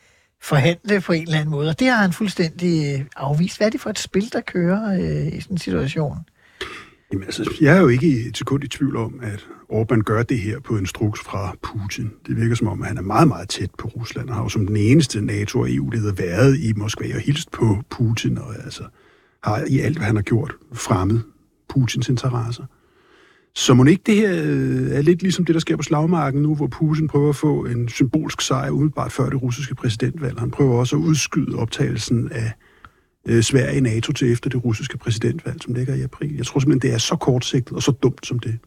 forhandle 0.45 1.01
på 1.01 1.13
en 1.13 1.23
eller 1.23 1.39
anden 1.39 1.51
måde. 1.51 1.69
Og 1.69 1.81
det 1.81 1.89
har 1.89 1.97
han 1.97 2.13
fuldstændig 2.13 2.95
øh, 2.95 3.07
afvist. 3.17 3.57
Hvad 3.57 3.67
er 3.67 3.71
det 3.71 3.81
for 3.81 3.91
et 3.91 3.99
spil, 3.99 4.33
der 4.33 4.41
kører 4.41 4.95
øh, 4.95 5.27
i 5.27 5.41
sådan 5.41 5.55
en 5.55 5.59
situation? 5.59 6.17
Jamen, 7.13 7.25
altså, 7.25 7.57
jeg 7.61 7.77
er 7.77 7.81
jo 7.81 7.89
ikke 7.89 8.29
et 8.29 8.37
sekund 8.37 8.65
i 8.65 8.69
tvivl 8.69 8.97
om, 8.97 9.21
at 9.23 9.47
Orbán 9.73 10.03
gør 10.03 10.23
det 10.23 10.39
her 10.39 10.61
på 10.61 10.77
instruks 10.77 11.21
fra 11.21 11.57
Putin. 11.63 12.11
Det 12.27 12.37
virker 12.37 12.55
som 12.55 12.69
om, 12.69 12.83
at 12.83 12.89
han 12.89 12.99
er 12.99 13.03
meget, 13.03 13.29
meget 13.29 13.49
tæt 13.49 13.71
på 13.79 13.89
Rusland, 13.89 14.29
og 14.29 14.35
har 14.35 14.43
jo 14.43 14.49
som 14.49 14.67
den 14.67 14.77
eneste 14.77 15.21
NATO- 15.21 15.61
og 15.61 15.71
EU-leder 15.71 16.13
været 16.13 16.59
i 16.59 16.73
Moskva 16.73 17.15
og 17.15 17.21
hilst 17.21 17.51
på 17.51 17.83
Putin, 17.91 18.39
og 18.39 18.55
altså 18.65 18.83
har 19.43 19.65
i 19.69 19.79
alt, 19.81 19.97
hvad 19.97 20.07
han 20.07 20.17
har 20.17 20.23
gjort, 20.23 20.55
fremmet 20.73 21.23
Putins 21.69 22.09
interesser. 22.09 22.65
Så 23.57 23.75
må 23.75 23.85
ikke 23.85 24.03
det 24.07 24.17
her 24.17 24.31
øh, 24.33 24.91
er 24.91 25.03
lidt 25.03 25.23
ligesom 25.23 25.45
det, 25.45 25.55
der 25.55 25.61
sker 25.61 25.77
på 25.77 25.83
slagmarken 25.83 26.43
nu, 26.43 26.55
hvor 26.55 26.67
Putin 26.67 27.09
prøver 27.09 27.29
at 27.29 27.37
få 27.37 27.65
en 27.65 27.89
symbolsk 27.89 28.41
sejr 28.41 28.71
umiddelbart 28.71 29.13
før 29.13 29.31
det 29.31 29.43
russiske 29.43 29.75
præsidentvalg. 29.75 30.39
Han 30.39 30.51
prøver 30.51 30.79
også 30.79 30.97
at 30.97 31.01
udskyde 31.01 31.59
optagelsen 31.59 32.33
af 32.33 32.53
øh, 33.27 33.43
Sverige 33.43 33.77
i 33.77 33.81
NATO 33.81 34.13
til 34.13 34.33
efter 34.33 34.51
det 34.51 34.65
russiske 34.65 34.99
præsidentvalg, 34.99 35.63
som 35.63 35.75
ligger 35.75 35.95
i 35.95 36.03
april. 36.03 36.37
Jeg 36.37 36.47
tror 36.47 36.61
simpelthen, 36.61 36.91
det 36.91 36.95
er 36.95 36.99
så 36.99 37.17
kortsigtet 37.17 37.77
og 37.77 37.83
så 37.83 37.93
dumt 37.93 38.27
som 38.27 38.39
det. 38.39 38.59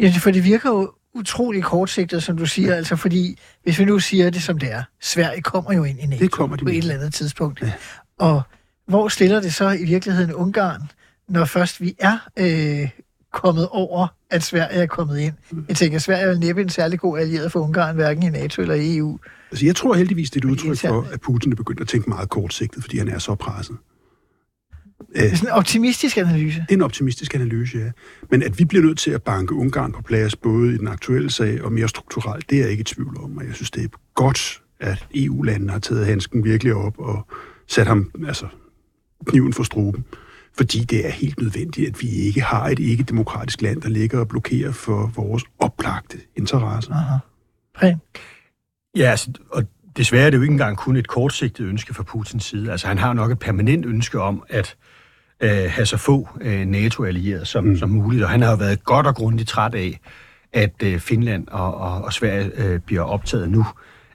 Ja, 0.00 0.12
for 0.20 0.30
det 0.30 0.44
virker 0.44 0.70
jo 0.70 0.92
utrolig 1.14 1.62
kortsigtet, 1.62 2.22
som 2.22 2.36
du 2.36 2.46
siger, 2.46 2.74
altså 2.74 2.96
fordi, 2.96 3.38
hvis 3.62 3.78
vi 3.78 3.84
nu 3.84 3.98
siger 3.98 4.30
det 4.30 4.42
som 4.42 4.58
det 4.58 4.72
er, 4.72 4.82
Sverige 5.00 5.42
kommer 5.42 5.72
jo 5.72 5.84
ind 5.84 5.98
i 6.00 6.06
NATO 6.06 6.22
det 6.22 6.30
kommer 6.30 6.56
de 6.56 6.64
på 6.64 6.70
et 6.70 6.78
eller 6.78 6.94
andet 6.94 7.14
tidspunkt. 7.14 7.62
Ja. 7.62 7.72
Og 8.18 8.42
hvor 8.86 9.08
stiller 9.08 9.40
det 9.40 9.54
så 9.54 9.70
i 9.70 9.84
virkeligheden 9.84 10.34
Ungarn, 10.34 10.80
når 11.28 11.44
først 11.44 11.80
vi 11.80 11.94
er 11.98 12.18
øh, 12.38 12.88
kommet 13.32 13.68
over, 13.70 14.06
at 14.30 14.42
Sverige 14.42 14.82
er 14.82 14.86
kommet 14.86 15.18
ind. 15.18 15.32
Jeg 15.68 15.76
tænker, 15.76 15.96
at 15.96 16.02
Sverige 16.02 16.22
er 16.22 16.38
næppe 16.38 16.62
en 16.62 16.68
særlig 16.68 17.00
god 17.00 17.18
allieret 17.18 17.52
for 17.52 17.60
Ungarn, 17.60 17.94
hverken 17.94 18.22
i 18.22 18.28
NATO 18.28 18.62
eller 18.62 18.74
i 18.74 18.96
EU. 18.96 19.18
Altså, 19.50 19.66
jeg 19.66 19.76
tror 19.76 19.94
heldigvis, 19.94 20.30
det 20.30 20.44
er 20.44 20.48
et 20.48 20.50
udtryk 20.50 20.78
for, 20.78 21.06
at 21.12 21.20
Putin 21.20 21.52
er 21.52 21.56
begyndt 21.56 21.80
at 21.80 21.88
tænke 21.88 22.10
meget 22.10 22.28
kortsigtet, 22.28 22.82
fordi 22.82 22.98
han 22.98 23.08
er 23.08 23.18
så 23.18 23.34
presset. 23.34 23.76
Det 25.14 25.32
er 25.32 25.36
sådan 25.36 25.48
en 25.48 25.52
optimistisk 25.52 26.16
analyse. 26.16 26.60
Det 26.60 26.70
er 26.70 26.76
en 26.76 26.82
optimistisk 26.82 27.34
analyse, 27.34 27.78
ja. 27.78 27.90
Men 28.30 28.42
at 28.42 28.58
vi 28.58 28.64
bliver 28.64 28.84
nødt 28.84 28.98
til 28.98 29.10
at 29.10 29.22
banke 29.22 29.54
Ungarn 29.54 29.92
på 29.92 30.02
plads, 30.02 30.36
både 30.36 30.74
i 30.74 30.78
den 30.78 30.88
aktuelle 30.88 31.30
sag 31.30 31.62
og 31.62 31.72
mere 31.72 31.88
strukturelt, 31.88 32.50
det 32.50 32.58
er 32.58 32.62
jeg 32.62 32.70
ikke 32.70 32.80
i 32.80 32.84
tvivl 32.84 33.16
om. 33.22 33.36
Og 33.36 33.44
jeg 33.46 33.54
synes, 33.54 33.70
det 33.70 33.84
er 33.84 33.88
godt, 34.14 34.62
at 34.80 35.06
EU-landene 35.14 35.72
har 35.72 35.78
taget 35.78 36.06
handsken 36.06 36.44
virkelig 36.44 36.74
op 36.74 36.98
og 36.98 37.26
sat 37.66 37.86
ham, 37.86 38.10
altså, 38.26 38.46
kniven 39.26 39.52
for 39.52 39.62
struben 39.62 40.04
fordi 40.56 40.78
det 40.78 41.06
er 41.06 41.10
helt 41.10 41.40
nødvendigt, 41.40 41.88
at 41.88 42.02
vi 42.02 42.08
ikke 42.08 42.40
har 42.40 42.68
et 42.68 42.78
ikke-demokratisk 42.78 43.62
land, 43.62 43.82
der 43.82 43.88
ligger 43.88 44.18
og 44.18 44.28
blokerer 44.28 44.72
for 44.72 45.12
vores 45.16 45.44
oplagte 45.58 46.18
interesser. 46.36 46.92
Aha. 46.92 47.16
Præn. 47.74 48.00
Ja, 48.96 49.10
altså, 49.10 49.30
og 49.50 49.62
desværre 49.96 50.26
er 50.26 50.30
det 50.30 50.36
jo 50.36 50.42
ikke 50.42 50.52
engang 50.52 50.76
kun 50.76 50.96
et 50.96 51.08
kortsigtet 51.08 51.64
ønske 51.64 51.94
fra 51.94 52.02
Putins 52.02 52.44
side. 52.44 52.72
Altså, 52.72 52.86
han 52.86 52.98
har 52.98 53.12
nok 53.12 53.30
et 53.30 53.38
permanent 53.38 53.86
ønske 53.86 54.20
om 54.20 54.42
at 54.48 54.76
øh, 55.40 55.50
have 55.50 55.86
så 55.86 55.96
få 55.96 56.28
øh, 56.40 56.66
NATO-allierede 56.66 57.44
som, 57.44 57.64
mm. 57.64 57.76
som 57.76 57.90
muligt, 57.90 58.22
og 58.24 58.30
han 58.30 58.42
har 58.42 58.50
jo 58.50 58.56
været 58.56 58.84
godt 58.84 59.06
og 59.06 59.14
grundigt 59.14 59.48
træt 59.48 59.74
af, 59.74 60.00
at 60.52 60.82
øh, 60.82 61.00
Finland 61.00 61.48
og, 61.48 61.74
og, 61.74 62.04
og 62.04 62.12
Sverige 62.12 62.50
øh, 62.56 62.80
bliver 62.80 63.02
optaget 63.02 63.50
nu. 63.50 63.66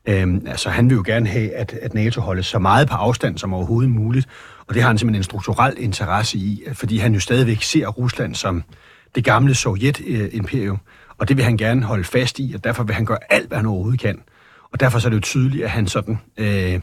Øhm, 0.05 0.43
altså, 0.47 0.69
han 0.69 0.89
vil 0.89 0.95
jo 0.95 1.03
gerne 1.05 1.27
have, 1.27 1.51
at, 1.55 1.73
at 1.81 1.93
NATO 1.93 2.21
holdes 2.21 2.45
så 2.45 2.59
meget 2.59 2.89
på 2.89 2.95
afstand 2.95 3.37
som 3.37 3.53
overhovedet 3.53 3.91
muligt, 3.91 4.27
og 4.67 4.73
det 4.73 4.81
har 4.81 4.89
han 4.89 4.97
simpelthen 4.97 5.19
en 5.19 5.23
strukturel 5.23 5.73
interesse 5.77 6.37
i, 6.37 6.63
fordi 6.73 6.97
han 6.97 7.13
jo 7.13 7.19
stadigvæk 7.19 7.61
ser 7.61 7.87
Rusland 7.87 8.35
som 8.35 8.63
det 9.15 9.23
gamle 9.23 9.55
Sovjet-imperium, 9.55 10.79
og 11.17 11.27
det 11.27 11.37
vil 11.37 11.45
han 11.45 11.57
gerne 11.57 11.83
holde 11.83 12.03
fast 12.03 12.39
i, 12.39 12.53
og 12.55 12.63
derfor 12.63 12.83
vil 12.83 12.95
han 12.95 13.05
gøre 13.05 13.17
alt, 13.29 13.47
hvad 13.47 13.57
han 13.57 13.65
overhovedet 13.65 13.99
kan. 13.99 14.21
Og 14.71 14.79
derfor 14.79 14.99
så 14.99 15.07
er 15.07 15.09
det 15.09 15.15
jo 15.15 15.21
tydeligt, 15.21 15.63
at 15.63 15.69
han 15.69 15.87
sådan 15.87 16.19
øh, 16.37 16.79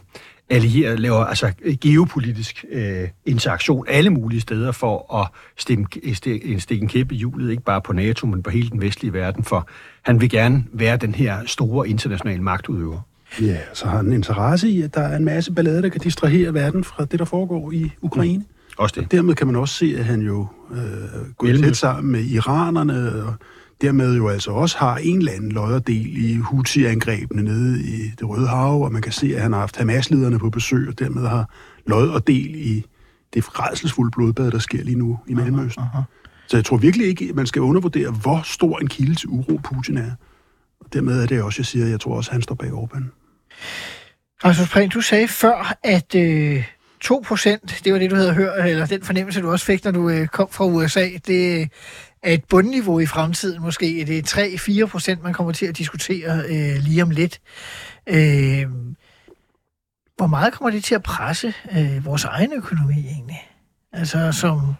allierer, 0.50 0.96
laver 0.96 1.24
altså 1.24 1.52
geopolitisk 1.80 2.64
øh, 2.70 3.08
interaktion 3.26 3.84
alle 3.88 4.10
mulige 4.10 4.40
steder 4.40 4.72
for 4.72 5.14
at 5.20 5.28
stikke, 5.56 6.14
stikke, 6.14 6.60
stikke 6.60 6.82
en 6.82 6.88
kæppe 6.88 7.14
i 7.14 7.18
hjulet, 7.18 7.50
ikke 7.50 7.62
bare 7.62 7.80
på 7.80 7.92
NATO, 7.92 8.26
men 8.26 8.42
på 8.42 8.50
hele 8.50 8.70
den 8.70 8.80
vestlige 8.80 9.12
verden, 9.12 9.44
for 9.44 9.68
han 10.02 10.20
vil 10.20 10.30
gerne 10.30 10.64
være 10.72 10.96
den 10.96 11.14
her 11.14 11.46
store 11.46 11.88
internationale 11.88 12.42
magtudøver. 12.42 13.00
Ja, 13.40 13.56
så 13.72 13.86
har 13.86 13.96
han 13.96 14.12
interesse 14.12 14.68
i, 14.68 14.82
at 14.82 14.94
der 14.94 15.00
er 15.00 15.16
en 15.16 15.24
masse 15.24 15.52
ballade, 15.52 15.82
der 15.82 15.88
kan 15.88 16.00
distrahere 16.00 16.54
verden 16.54 16.84
fra 16.84 17.04
det, 17.04 17.18
der 17.18 17.24
foregår 17.24 17.72
i 17.72 17.92
Ukraine. 18.00 18.38
Mm. 18.38 18.44
Også 18.78 18.94
det. 18.94 19.04
Og 19.04 19.12
dermed 19.12 19.34
kan 19.34 19.46
man 19.46 19.56
også 19.56 19.74
se, 19.74 19.94
at 19.98 20.04
han 20.04 20.20
jo 20.20 20.46
øh, 20.72 20.78
går 21.36 21.46
tæt 21.46 21.76
sammen 21.76 22.12
med 22.12 22.24
iranerne, 22.24 23.24
og 23.24 23.34
dermed 23.80 24.16
jo 24.16 24.28
altså 24.28 24.50
også 24.50 24.78
har 24.78 24.96
en 24.96 25.18
eller 25.18 25.32
anden 25.32 25.52
lodderdel 25.52 26.16
i 26.16 26.36
Houthi-angrebene 26.36 27.42
nede 27.42 27.82
i 27.82 28.10
det 28.18 28.28
Røde 28.28 28.46
Hav, 28.46 28.82
og 28.82 28.92
man 28.92 29.02
kan 29.02 29.12
se, 29.12 29.36
at 29.36 29.42
han 29.42 29.52
har 29.52 29.60
haft 29.60 29.76
Hamas-lederne 29.76 30.38
på 30.38 30.50
besøg, 30.50 30.88
og 30.88 30.98
dermed 30.98 31.26
har 31.26 31.50
lod 31.86 32.08
og 32.08 32.26
del 32.26 32.54
i 32.54 32.84
det 33.34 33.60
rædselsfulde 33.60 34.10
blodbad, 34.10 34.50
der 34.50 34.58
sker 34.58 34.84
lige 34.84 34.98
nu 34.98 35.18
i 35.26 35.34
Mellemøsten. 35.34 35.82
Aha, 35.82 35.90
aha. 35.94 36.02
Så 36.48 36.56
jeg 36.56 36.64
tror 36.64 36.76
virkelig 36.76 37.06
ikke, 37.06 37.26
at 37.28 37.34
man 37.34 37.46
skal 37.46 37.62
undervurdere, 37.62 38.10
hvor 38.10 38.40
stor 38.44 38.78
en 38.78 38.86
kilde 38.86 39.14
til 39.14 39.28
uro 39.28 39.60
Putin 39.64 39.96
er. 39.96 40.10
Og 40.80 40.86
dermed 40.92 41.22
er 41.22 41.26
det 41.26 41.42
også, 41.42 41.60
jeg 41.60 41.66
siger, 41.66 41.84
at 41.84 41.90
jeg 41.90 42.00
tror 42.00 42.16
også, 42.16 42.30
at 42.30 42.32
han 42.32 42.42
står 42.42 42.54
bag 42.54 42.70
Orbán. 42.70 43.21
Rasmus 44.44 44.68
Prehn, 44.68 44.88
du 44.88 45.00
sagde 45.00 45.28
før, 45.28 45.76
at 45.82 46.14
øh, 46.14 46.64
2 47.00 47.24
procent, 47.26 47.80
det 47.84 47.92
var 47.92 47.98
det, 47.98 48.10
du 48.10 48.16
havde 48.16 48.34
hørt, 48.34 48.66
eller 48.66 48.86
den 48.86 49.02
fornemmelse, 49.02 49.40
du 49.40 49.50
også 49.50 49.66
fik, 49.66 49.84
når 49.84 49.90
du 49.90 50.10
øh, 50.10 50.26
kom 50.26 50.48
fra 50.50 50.64
USA, 50.64 51.08
det 51.26 51.60
øh, 51.60 51.66
er 52.22 52.32
et 52.32 52.44
bundniveau 52.44 53.00
i 53.00 53.06
fremtiden 53.06 53.62
måske. 53.62 54.04
Det 54.06 54.18
er 54.18 54.84
3-4 54.84 54.86
procent, 54.86 55.22
man 55.22 55.32
kommer 55.32 55.52
til 55.52 55.66
at 55.66 55.78
diskutere 55.78 56.42
øh, 56.48 56.76
lige 56.82 57.02
om 57.02 57.10
lidt. 57.10 57.40
Øh, 58.06 58.66
hvor 60.16 60.26
meget 60.26 60.52
kommer 60.52 60.70
det 60.70 60.84
til 60.84 60.94
at 60.94 61.02
presse 61.02 61.54
øh, 61.78 62.04
vores 62.04 62.24
egen 62.24 62.52
økonomi 62.52 62.94
egentlig? 62.94 63.48
Altså 63.92 64.32
som 64.32 64.74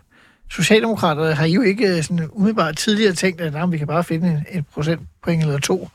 Socialdemokrater 0.50 1.34
har 1.34 1.44
I 1.44 1.52
jo 1.52 1.62
ikke 1.62 1.96
øh, 1.96 2.02
sådan 2.02 2.28
umiddelbart 2.32 2.76
tidligere 2.76 3.12
tænkt, 3.12 3.40
at 3.40 3.52
nej, 3.52 3.66
vi 3.66 3.78
kan 3.78 3.86
bare 3.86 4.04
finde 4.04 4.44
et 4.50 4.66
procentpoint 4.66 5.42
eller 5.42 5.58
to 5.58 5.88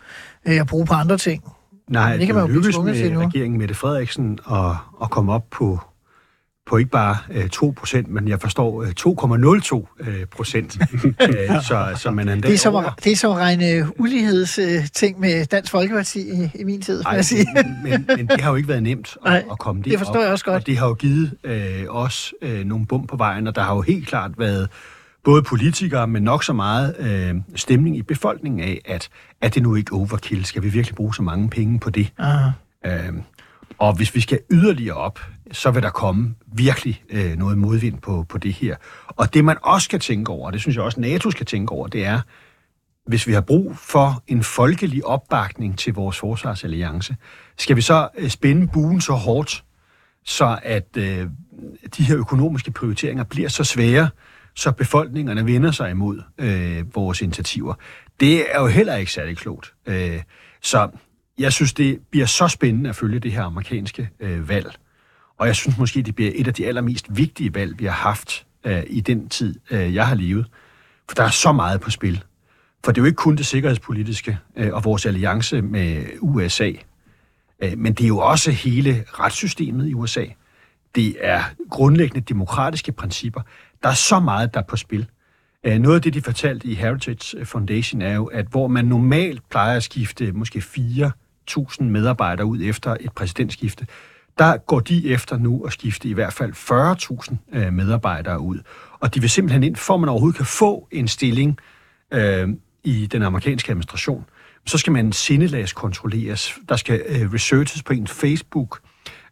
øh, 0.45 0.61
og 0.61 0.67
bruge 0.67 0.85
på 0.85 0.93
andre 0.93 1.17
ting. 1.17 1.43
Nej, 1.89 2.17
det 2.17 2.25
kan 2.25 2.35
man 2.35 2.47
jo 2.47 2.53
lykkes 2.53 2.77
med 2.77 3.17
regeringen 3.17 3.57
Mette 3.57 3.75
Frederiksen 3.75 4.39
at, 4.51 4.75
at 5.01 5.09
komme 5.09 5.33
op 5.33 5.49
på 5.49 5.79
på 6.67 6.77
ikke 6.77 6.91
bare 6.91 7.17
øh, 7.31 7.49
2 7.49 7.73
procent, 7.77 8.07
men 8.07 8.27
jeg 8.27 8.41
forstår 8.41 8.83
øh, 8.83 8.89
2,02 8.99 10.09
øh, 10.09 10.25
procent. 10.25 10.77
øh, 11.03 11.63
så, 11.63 11.91
så 11.95 12.11
man 12.11 12.27
det, 12.27 12.53
er 12.53 12.57
som 12.57 12.75
at, 12.75 12.85
det 13.03 13.11
er 13.11 13.15
som 13.15 13.31
at 13.31 13.37
regne 13.37 13.85
ulighedsting 13.99 15.15
øh, 15.15 15.21
med 15.21 15.45
Dansk 15.45 15.71
Folkeparti 15.71 16.19
i, 16.19 16.49
i 16.55 16.63
min 16.63 16.81
tid, 16.81 17.03
Ej, 17.05 17.11
jeg 17.11 17.25
sige. 17.25 17.47
men, 17.83 18.05
men 18.07 18.27
det 18.27 18.41
har 18.41 18.49
jo 18.49 18.55
ikke 18.55 18.69
været 18.69 18.83
nemt 18.83 19.17
at, 19.25 19.35
at 19.51 19.59
komme 19.59 19.83
det 19.83 19.91
det 19.91 19.99
forstår 19.99 20.15
op, 20.15 20.23
jeg 20.23 20.31
også 20.31 20.45
godt. 20.45 20.55
Og 20.55 20.67
det 20.67 20.77
har 20.77 20.87
jo 20.87 20.93
givet 20.93 21.31
øh, 21.43 21.83
os 21.89 22.33
øh, 22.41 22.65
nogle 22.65 22.85
bum 22.85 23.07
på 23.07 23.15
vejen, 23.17 23.47
og 23.47 23.55
der 23.55 23.61
har 23.61 23.75
jo 23.75 23.81
helt 23.81 24.07
klart 24.07 24.31
været 24.37 24.69
både 25.27 25.43
politikere, 25.43 26.07
men 26.07 26.23
nok 26.23 26.43
så 26.43 26.53
meget 26.53 26.95
øh, 26.99 27.35
stemning 27.55 27.97
i 27.97 28.01
befolkningen 28.01 28.59
af, 28.59 28.81
at 28.85 29.09
er 29.41 29.49
det 29.49 29.63
nu 29.63 29.75
ikke 29.75 29.93
overkill? 29.93 30.45
Skal 30.45 30.63
vi 30.63 30.69
virkelig 30.69 30.95
bruge 30.95 31.15
så 31.15 31.21
mange 31.21 31.49
penge 31.49 31.79
på 31.79 31.89
det? 31.89 32.13
Aha. 32.17 32.49
Øh, 32.85 33.13
og 33.77 33.95
hvis 33.95 34.15
vi 34.15 34.21
skal 34.21 34.39
yderligere 34.51 34.95
op, 34.95 35.19
så 35.51 35.71
vil 35.71 35.83
der 35.83 35.89
komme 35.89 36.35
virkelig 36.45 37.03
øh, 37.09 37.37
noget 37.37 37.57
modvind 37.57 37.97
på, 37.97 38.25
på 38.29 38.37
det 38.37 38.53
her. 38.53 38.75
Og 39.07 39.33
det 39.33 39.45
man 39.45 39.57
også 39.63 39.85
skal 39.85 39.99
tænke 39.99 40.31
over, 40.31 40.47
og 40.47 40.53
det 40.53 40.61
synes 40.61 40.75
jeg 40.75 40.83
også 40.83 40.99
NATO 40.99 41.31
skal 41.31 41.45
tænke 41.45 41.71
over, 41.71 41.87
det 41.87 42.05
er, 42.05 42.21
hvis 43.07 43.27
vi 43.27 43.33
har 43.33 43.41
brug 43.41 43.77
for 43.77 44.23
en 44.27 44.43
folkelig 44.43 45.05
opbakning 45.05 45.77
til 45.77 45.93
vores 45.93 46.17
forsvarsalliance, 46.17 47.15
skal 47.57 47.75
vi 47.75 47.81
så 47.81 48.09
øh, 48.17 48.29
spænde 48.29 48.67
buen 48.67 49.01
så 49.01 49.13
hårdt, 49.13 49.63
så 50.25 50.59
at 50.63 50.97
øh, 50.97 51.27
de 51.97 52.03
her 52.03 52.17
økonomiske 52.17 52.71
prioriteringer 52.71 53.23
bliver 53.23 53.49
så 53.49 53.63
svære, 53.63 54.09
så 54.57 54.71
befolkningerne 54.71 55.45
vender 55.45 55.71
sig 55.71 55.91
imod 55.91 56.21
øh, 56.37 56.95
vores 56.95 57.21
initiativer. 57.21 57.73
Det 58.19 58.55
er 58.55 58.61
jo 58.61 58.67
heller 58.67 58.95
ikke 58.95 59.11
særlig 59.11 59.37
klogt. 59.37 59.73
Øh, 59.85 60.21
så 60.61 60.89
jeg 61.39 61.53
synes, 61.53 61.73
det 61.73 61.99
bliver 62.11 62.25
så 62.25 62.47
spændende 62.47 62.89
at 62.89 62.95
følge 62.95 63.19
det 63.19 63.31
her 63.31 63.43
amerikanske 63.43 64.09
øh, 64.19 64.49
valg. 64.49 64.75
Og 65.37 65.47
jeg 65.47 65.55
synes 65.55 65.77
måske, 65.77 66.01
det 66.01 66.15
bliver 66.15 66.31
et 66.35 66.47
af 66.47 66.53
de 66.53 66.67
allermest 66.67 67.05
vigtige 67.09 67.53
valg, 67.53 67.79
vi 67.79 67.85
har 67.85 67.91
haft 67.91 68.45
øh, 68.63 68.83
i 68.87 69.01
den 69.01 69.29
tid, 69.29 69.59
øh, 69.71 69.95
jeg 69.95 70.07
har 70.07 70.15
levet. 70.15 70.45
For 71.09 71.15
der 71.15 71.23
er 71.23 71.29
så 71.29 71.51
meget 71.51 71.81
på 71.81 71.91
spil. 71.91 72.23
For 72.85 72.91
det 72.91 72.97
er 72.97 73.01
jo 73.01 73.05
ikke 73.05 73.15
kun 73.15 73.35
det 73.35 73.45
sikkerhedspolitiske 73.45 74.37
øh, 74.55 74.73
og 74.73 74.85
vores 74.85 75.05
alliance 75.05 75.61
med 75.61 76.05
USA, 76.19 76.71
øh, 77.63 77.77
men 77.77 77.93
det 77.93 78.03
er 78.03 78.07
jo 78.07 78.17
også 78.17 78.51
hele 78.51 79.05
retssystemet 79.07 79.87
i 79.87 79.93
USA. 79.93 80.25
Det 80.95 81.15
er 81.19 81.43
grundlæggende 81.69 82.21
demokratiske 82.21 82.91
principper. 82.91 83.41
Der 83.83 83.89
er 83.89 83.93
så 83.93 84.19
meget, 84.19 84.53
der 84.53 84.59
er 84.59 84.65
på 84.65 84.75
spil. 84.75 85.07
Øh, 85.63 85.79
noget 85.79 85.95
af 85.95 86.01
det, 86.01 86.13
de 86.13 86.21
fortalte 86.21 86.67
i 86.67 86.73
Heritage 86.73 87.45
Foundation, 87.45 88.01
er 88.01 88.15
jo, 88.15 88.25
at 88.25 88.45
hvor 88.45 88.67
man 88.67 88.85
normalt 88.85 89.49
plejer 89.49 89.77
at 89.77 89.83
skifte 89.83 90.31
måske 90.31 90.59
4.000 90.59 91.83
medarbejdere 91.83 92.45
ud 92.45 92.61
efter 92.61 92.97
et 92.99 93.11
præsidentskifte, 93.11 93.87
der 94.37 94.57
går 94.57 94.79
de 94.79 95.09
efter 95.09 95.37
nu 95.37 95.63
at 95.65 95.73
skifte 95.73 96.09
i 96.09 96.13
hvert 96.13 96.33
fald 96.33 96.53
40.000 97.53 97.57
øh, 97.59 97.73
medarbejdere 97.73 98.39
ud. 98.39 98.59
Og 98.99 99.15
de 99.15 99.21
vil 99.21 99.29
simpelthen 99.29 99.63
ind, 99.63 99.75
for 99.75 99.97
man 99.97 100.09
overhovedet 100.09 100.37
kan 100.37 100.45
få 100.45 100.87
en 100.91 101.07
stilling 101.07 101.59
øh, 102.13 102.49
i 102.83 103.05
den 103.05 103.23
amerikanske 103.23 103.69
administration, 103.69 104.25
så 104.65 104.77
skal 104.77 104.93
man 104.93 105.11
sindelags 105.11 105.73
kontrolleres. 105.73 106.55
Der 106.69 106.75
skal 106.75 107.03
øh, 107.07 107.33
researches 107.33 107.83
på 107.83 107.93
en 107.93 108.07
Facebook, 108.07 108.79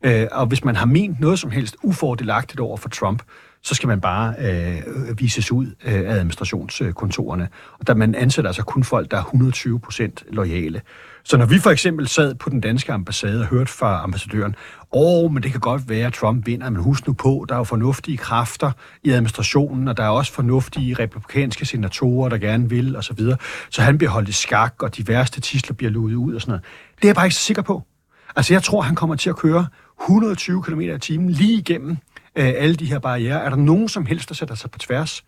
øh, 0.04 0.28
og 0.32 0.46
hvis 0.46 0.64
man 0.64 0.76
har 0.76 0.86
ment 0.86 1.20
noget 1.20 1.40
som 1.40 1.52
helst 1.52 1.76
ufordelagtigt 1.84 2.60
over 2.60 2.78
for 2.78 2.90
Trump, 2.90 3.24
så 3.66 3.76
skal 3.76 3.88
man 3.88 4.02
bare 4.02 4.34
øh, 4.40 5.20
vises 5.20 5.52
ud 5.52 5.66
øh, 5.86 5.94
af 5.94 6.14
administrationskontorerne. 6.14 7.48
Og 7.80 7.88
der 7.88 7.94
man 7.94 8.16
ansætter 8.16 8.50
altså 8.50 8.64
kun 8.64 8.84
folk, 8.84 9.12
der 9.12 9.18
er 9.18 9.22
120 9.22 9.80
procent 9.80 10.24
lojale. 10.32 10.82
Så 11.24 11.38
når 11.38 11.46
vi 11.46 11.60
for 11.60 11.70
eksempel 11.72 12.08
sad 12.08 12.36
på 12.36 12.50
den 12.50 12.62
danske 12.62 12.94
ambassade 12.94 13.42
og 13.42 13.48
hørte 13.48 13.72
fra 13.72 14.04
ambassadøren, 14.04 14.56
åh, 14.94 15.32
men 15.32 15.44
det 15.44 15.52
kan 15.52 15.60
godt 15.60 15.90
være, 15.90 16.08
at 16.08 16.14
Trump 16.14 16.46
vinder, 16.46 16.70
men 16.70 16.82
husk 16.82 17.08
nu 17.08 17.14
på, 17.14 17.46
der 17.50 17.56
er 17.56 17.60
jo 17.60 17.64
fornuftige 17.64 18.18
kræfter 18.18 18.72
i 19.04 19.10
administrationen, 19.10 19.88
og 19.88 19.98
der 19.98 20.04
er 20.04 20.10
også 20.10 20.34
fornuftige 20.34 20.94
republikanske 20.94 21.66
senatorer, 21.66 22.30
der 22.30 22.38
gerne 22.38 22.70
vil, 22.70 22.96
og 22.96 23.04
Så, 23.04 23.14
videre. 23.14 23.38
så 23.70 23.82
han 23.82 23.98
bliver 23.98 24.12
holdt 24.12 24.30
i 24.30 24.32
skak, 24.32 24.84
og 24.84 24.98
de 24.98 25.08
værste 25.08 25.42
tisler 25.42 25.76
bliver 25.76 25.92
luet 25.92 26.16
ud 26.16 26.34
og 26.36 26.42
sådan 26.42 26.52
noget. 26.52 26.64
Det 26.96 27.04
er 27.04 27.08
jeg 27.08 27.16
bare 27.16 27.26
ikke 27.26 27.36
så 27.36 27.42
sikker 27.42 27.62
på. 27.62 27.84
Altså, 28.36 28.54
jeg 28.54 28.64
tror, 28.64 28.82
han 28.82 28.96
kommer 28.96 29.16
til 29.16 29.30
at 29.30 29.36
køre 29.36 29.68
120 30.02 30.64
km 30.64 30.82
i 30.82 31.00
timen 31.00 31.30
lige 31.30 31.58
igennem 31.58 31.98
øh, 32.36 32.54
alle 32.58 32.76
de 32.76 32.86
her 32.86 33.00
barriere. 33.00 33.44
Er 33.44 33.50
der 33.50 33.58
nogen 33.58 33.90
som 33.90 34.06
helst, 34.06 34.30
der 34.30 34.36
sætter 34.36 34.56
sig 34.56 34.72
på 34.72 34.80
tværs, 34.80 35.26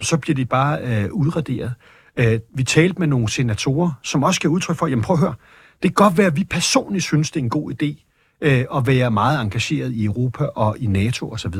så 0.00 0.16
bliver 0.16 0.34
de 0.34 0.44
bare 0.44 0.80
øh, 0.82 1.12
udraderet. 1.12 1.74
Øh, 2.16 2.40
vi 2.54 2.64
talte 2.64 2.98
med 2.98 3.06
nogle 3.06 3.28
senatorer, 3.28 3.92
som 4.02 4.22
også 4.22 4.36
skal 4.36 4.50
udtrykke 4.50 4.78
for, 4.78 4.86
jamen 4.86 5.02
prøv 5.02 5.14
at 5.14 5.20
høre, 5.20 5.34
det 5.82 5.96
kan 5.96 6.04
godt 6.04 6.18
være, 6.18 6.26
at 6.26 6.36
vi 6.36 6.44
personligt 6.44 7.04
synes, 7.04 7.30
det 7.30 7.40
er 7.40 7.44
en 7.44 7.50
god 7.50 7.72
idé 7.72 8.04
øh, 8.44 8.64
og 8.70 8.86
være 8.86 9.10
meget 9.10 9.40
engageret 9.40 9.92
i 9.92 10.04
Europa 10.04 10.44
og 10.44 10.76
i 10.78 10.86
NATO 10.86 11.30
osv. 11.30 11.54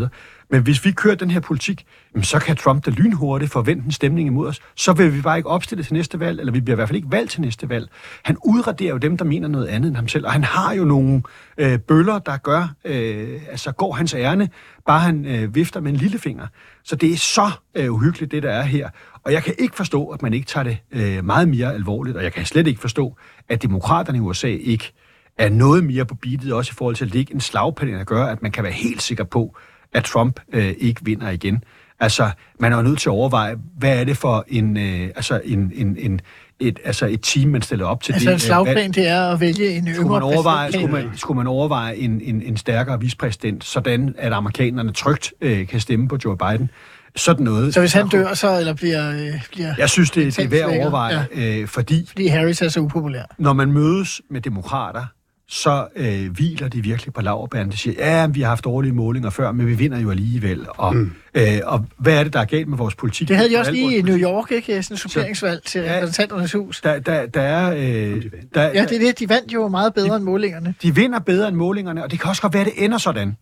Men 0.51 0.63
hvis 0.63 0.85
vi 0.85 0.93
kører 0.93 1.15
den 1.15 1.31
her 1.31 1.41
politik, 1.41 1.87
jamen, 2.15 2.25
så 2.25 2.39
kan 2.39 2.57
Trump 2.57 2.87
da 2.87 2.91
lynhurtigt 2.91 3.53
forvente 3.53 3.85
en 3.87 3.93
stemning 3.93 4.27
imod 4.27 4.49
os. 4.49 4.61
Så 4.75 4.93
vil 4.93 5.15
vi 5.15 5.21
bare 5.21 5.37
ikke 5.37 5.49
opstille 5.49 5.85
til 5.85 5.95
næste 5.95 6.21
valg, 6.21 6.41
eller 6.41 6.53
vi 6.53 6.61
bliver 6.61 6.75
i 6.75 6.79
hvert 6.79 6.89
fald 6.89 6.97
ikke 6.97 7.11
valgt 7.11 7.31
til 7.31 7.41
næste 7.41 7.69
valg. 7.69 7.89
Han 8.23 8.37
udraderer 8.45 8.91
jo 8.91 8.99
dem, 8.99 9.17
der 9.17 9.25
mener 9.25 9.49
noget 9.49 9.67
andet 9.67 9.89
end 9.89 9.97
ham 9.97 10.09
selv, 10.09 10.27
og 10.27 10.33
han 10.33 10.45
har 10.45 10.75
jo 10.75 10.85
nogle 10.85 11.23
øh, 11.59 11.79
bøller, 11.79 12.19
der 12.19 12.37
gør, 12.37 12.75
øh, 12.85 13.41
altså 13.51 13.73
går 13.73 13.93
hans 13.93 14.15
ærne, 14.15 14.49
bare 14.87 15.01
han 15.01 15.27
øh, 15.27 15.55
vifter 15.55 15.81
med 15.81 15.91
en 15.91 15.97
lillefinger. 15.97 16.47
Så 16.85 16.97
det 16.97 17.13
er 17.13 17.17
så 17.17 17.51
øh, 17.75 17.93
uhyggeligt, 17.93 18.33
det 18.33 18.43
der 18.43 18.51
er 18.51 18.63
her. 18.63 18.89
Og 19.23 19.33
jeg 19.33 19.43
kan 19.43 19.55
ikke 19.59 19.77
forstå, 19.77 20.09
at 20.09 20.23
man 20.23 20.35
ikke 20.35 20.47
tager 20.47 20.65
det 20.65 20.79
øh, 20.93 21.25
meget 21.25 21.49
mere 21.49 21.75
alvorligt, 21.75 22.17
og 22.17 22.23
jeg 22.23 22.33
kan 22.33 22.47
slet 22.47 22.67
ikke 22.67 22.81
forstå, 22.81 23.17
at 23.49 23.63
demokraterne 23.63 24.19
i 24.19 24.21
USA 24.21 24.49
ikke 24.49 24.93
er 25.39 25.49
noget 25.49 25.85
mere 25.85 26.05
på 26.05 26.15
beatet, 26.15 26.53
også 26.53 26.71
i 26.73 26.77
forhold 26.79 26.97
til 26.97 27.05
at 27.05 27.11
ligge 27.11 27.35
en 27.35 27.41
slagpæl, 27.41 27.89
der 27.89 28.05
gør, 28.05 28.25
at 28.25 28.43
man 28.43 28.53
kan 28.53 28.65
være 28.65 28.73
helt 28.73 29.03
sikker 29.03 29.25
på, 29.25 29.57
at 29.93 30.05
Trump 30.05 30.41
øh, 30.53 30.75
ikke 30.79 31.01
vinder 31.05 31.31
igen. 31.31 31.65
Altså, 32.01 32.31
man 32.61 32.73
er 32.73 32.77
jo 32.77 32.83
nødt 32.83 32.99
til 32.99 33.09
at 33.09 33.13
overveje, 33.13 33.57
hvad 33.79 34.01
er 34.01 34.05
det 34.05 34.17
for 34.17 34.45
en, 34.49 34.77
øh, 34.77 35.11
altså 35.17 35.41
en, 35.45 35.73
en, 35.75 35.97
en, 35.99 36.21
et, 36.61 36.79
altså 36.85 37.07
et 37.07 37.21
team, 37.23 37.51
man 37.51 37.63
stiller 37.63 37.87
op 37.87 38.03
til 38.03 38.13
altså 38.13 38.27
det. 38.27 38.33
Altså 38.33 38.47
en 38.47 38.65
slagplan, 38.65 38.93
det 38.93 39.09
er 39.09 39.33
at 39.33 39.41
vælge 39.41 39.71
en 39.71 39.83
yngre 39.83 39.95
skulle 39.95 40.13
man 40.13 40.23
overveje, 40.23 40.73
skulle 40.73 40.93
man, 40.93 41.11
skulle 41.17 41.37
man 41.37 41.47
overveje 41.47 41.95
en, 41.95 42.21
en, 42.21 42.43
en 42.43 42.57
stærkere 42.57 43.01
vicepræsident, 43.01 43.65
sådan 43.65 44.15
at 44.19 44.33
amerikanerne 44.33 44.93
trygt 44.93 45.33
øh, 45.41 45.67
kan 45.67 45.81
stemme 45.81 46.09
på 46.09 46.19
Joe 46.25 46.37
Biden? 46.37 46.71
Sådan 47.17 47.45
noget. 47.45 47.75
Så 47.75 47.81
hvis 47.81 47.93
han 47.93 48.09
dør 48.09 48.35
så, 48.35 48.59
eller 48.59 48.75
bliver... 48.75 49.11
Øh, 49.13 49.33
bliver 49.53 49.75
jeg 49.79 49.91
synes, 49.91 50.11
det, 50.11 50.37
det 50.37 50.45
er 50.45 50.49
værd 50.49 50.71
at 50.71 50.81
overveje, 50.81 51.27
ja. 51.37 51.61
øh, 51.61 51.69
fordi... 51.69 52.07
Fordi 52.09 52.27
Harris 52.27 52.63
er 52.63 52.69
så 52.69 52.81
upopulær. 52.81 53.23
Når 53.39 53.53
man 53.53 53.73
mødes 53.73 54.23
med 54.31 54.41
demokrater, 54.41 55.07
så 55.49 55.87
øh, 55.97 56.31
hviler 56.31 56.69
de 56.69 56.83
virkelig 56.83 57.15
på 57.15 57.23
laverbærene. 57.23 57.73
De 57.73 57.77
siger, 57.77 57.95
ja, 58.07 58.27
vi 58.27 58.41
har 58.41 58.49
haft 58.49 58.65
dårlige 58.65 58.93
målinger 58.93 59.31
før, 59.31 59.53
men 59.53 59.67
vi 59.67 59.75
vinder 59.75 59.99
jo 59.99 60.11
alligevel. 60.11 60.67
Og, 60.69 60.97
mm. 60.97 61.13
øh, 61.35 61.45
og 61.65 61.87
hvad 61.97 62.19
er 62.19 62.25
det, 62.25 62.33
der 62.33 62.41
er 62.41 62.45
galt 62.45 62.69
med 62.69 62.79
vores 62.79 62.95
politik? 62.95 63.29
Det 63.29 63.37
havde 63.37 63.51
de 63.51 63.57
også 63.57 63.73
lige 63.73 63.99
i 63.99 64.03
New 64.03 64.17
York, 64.17 64.53
ikke? 64.53 64.83
Sådan 64.83 64.95
en 64.95 64.99
suppleringsvalg 64.99 65.63
til 65.65 65.81
ja, 65.81 65.97
repræsentanternes 65.97 66.53
hus. 66.53 66.81
Der, 66.81 66.99
der, 66.99 67.27
der 67.27 67.41
er... 67.41 67.75
Øh, 67.75 68.25
der, 68.55 68.63
ja, 68.63 68.85
det 68.85 68.93
er 68.93 68.99
det. 68.99 69.19
De 69.19 69.29
vandt 69.29 69.53
jo 69.53 69.69
meget 69.69 69.95
bedre 69.95 70.11
de, 70.11 70.17
end 70.17 70.25
målingerne. 70.25 70.75
De 70.83 70.95
vinder 70.95 71.19
bedre 71.19 71.49
end 71.49 71.57
målingerne, 71.57 72.05
og 72.05 72.11
det 72.11 72.21
kan 72.21 72.29
også 72.29 72.43
godt 72.43 72.55
være, 72.55 72.65
at 72.65 72.73
det 72.77 72.85
ender 72.85 72.99
sådan. 72.99 73.37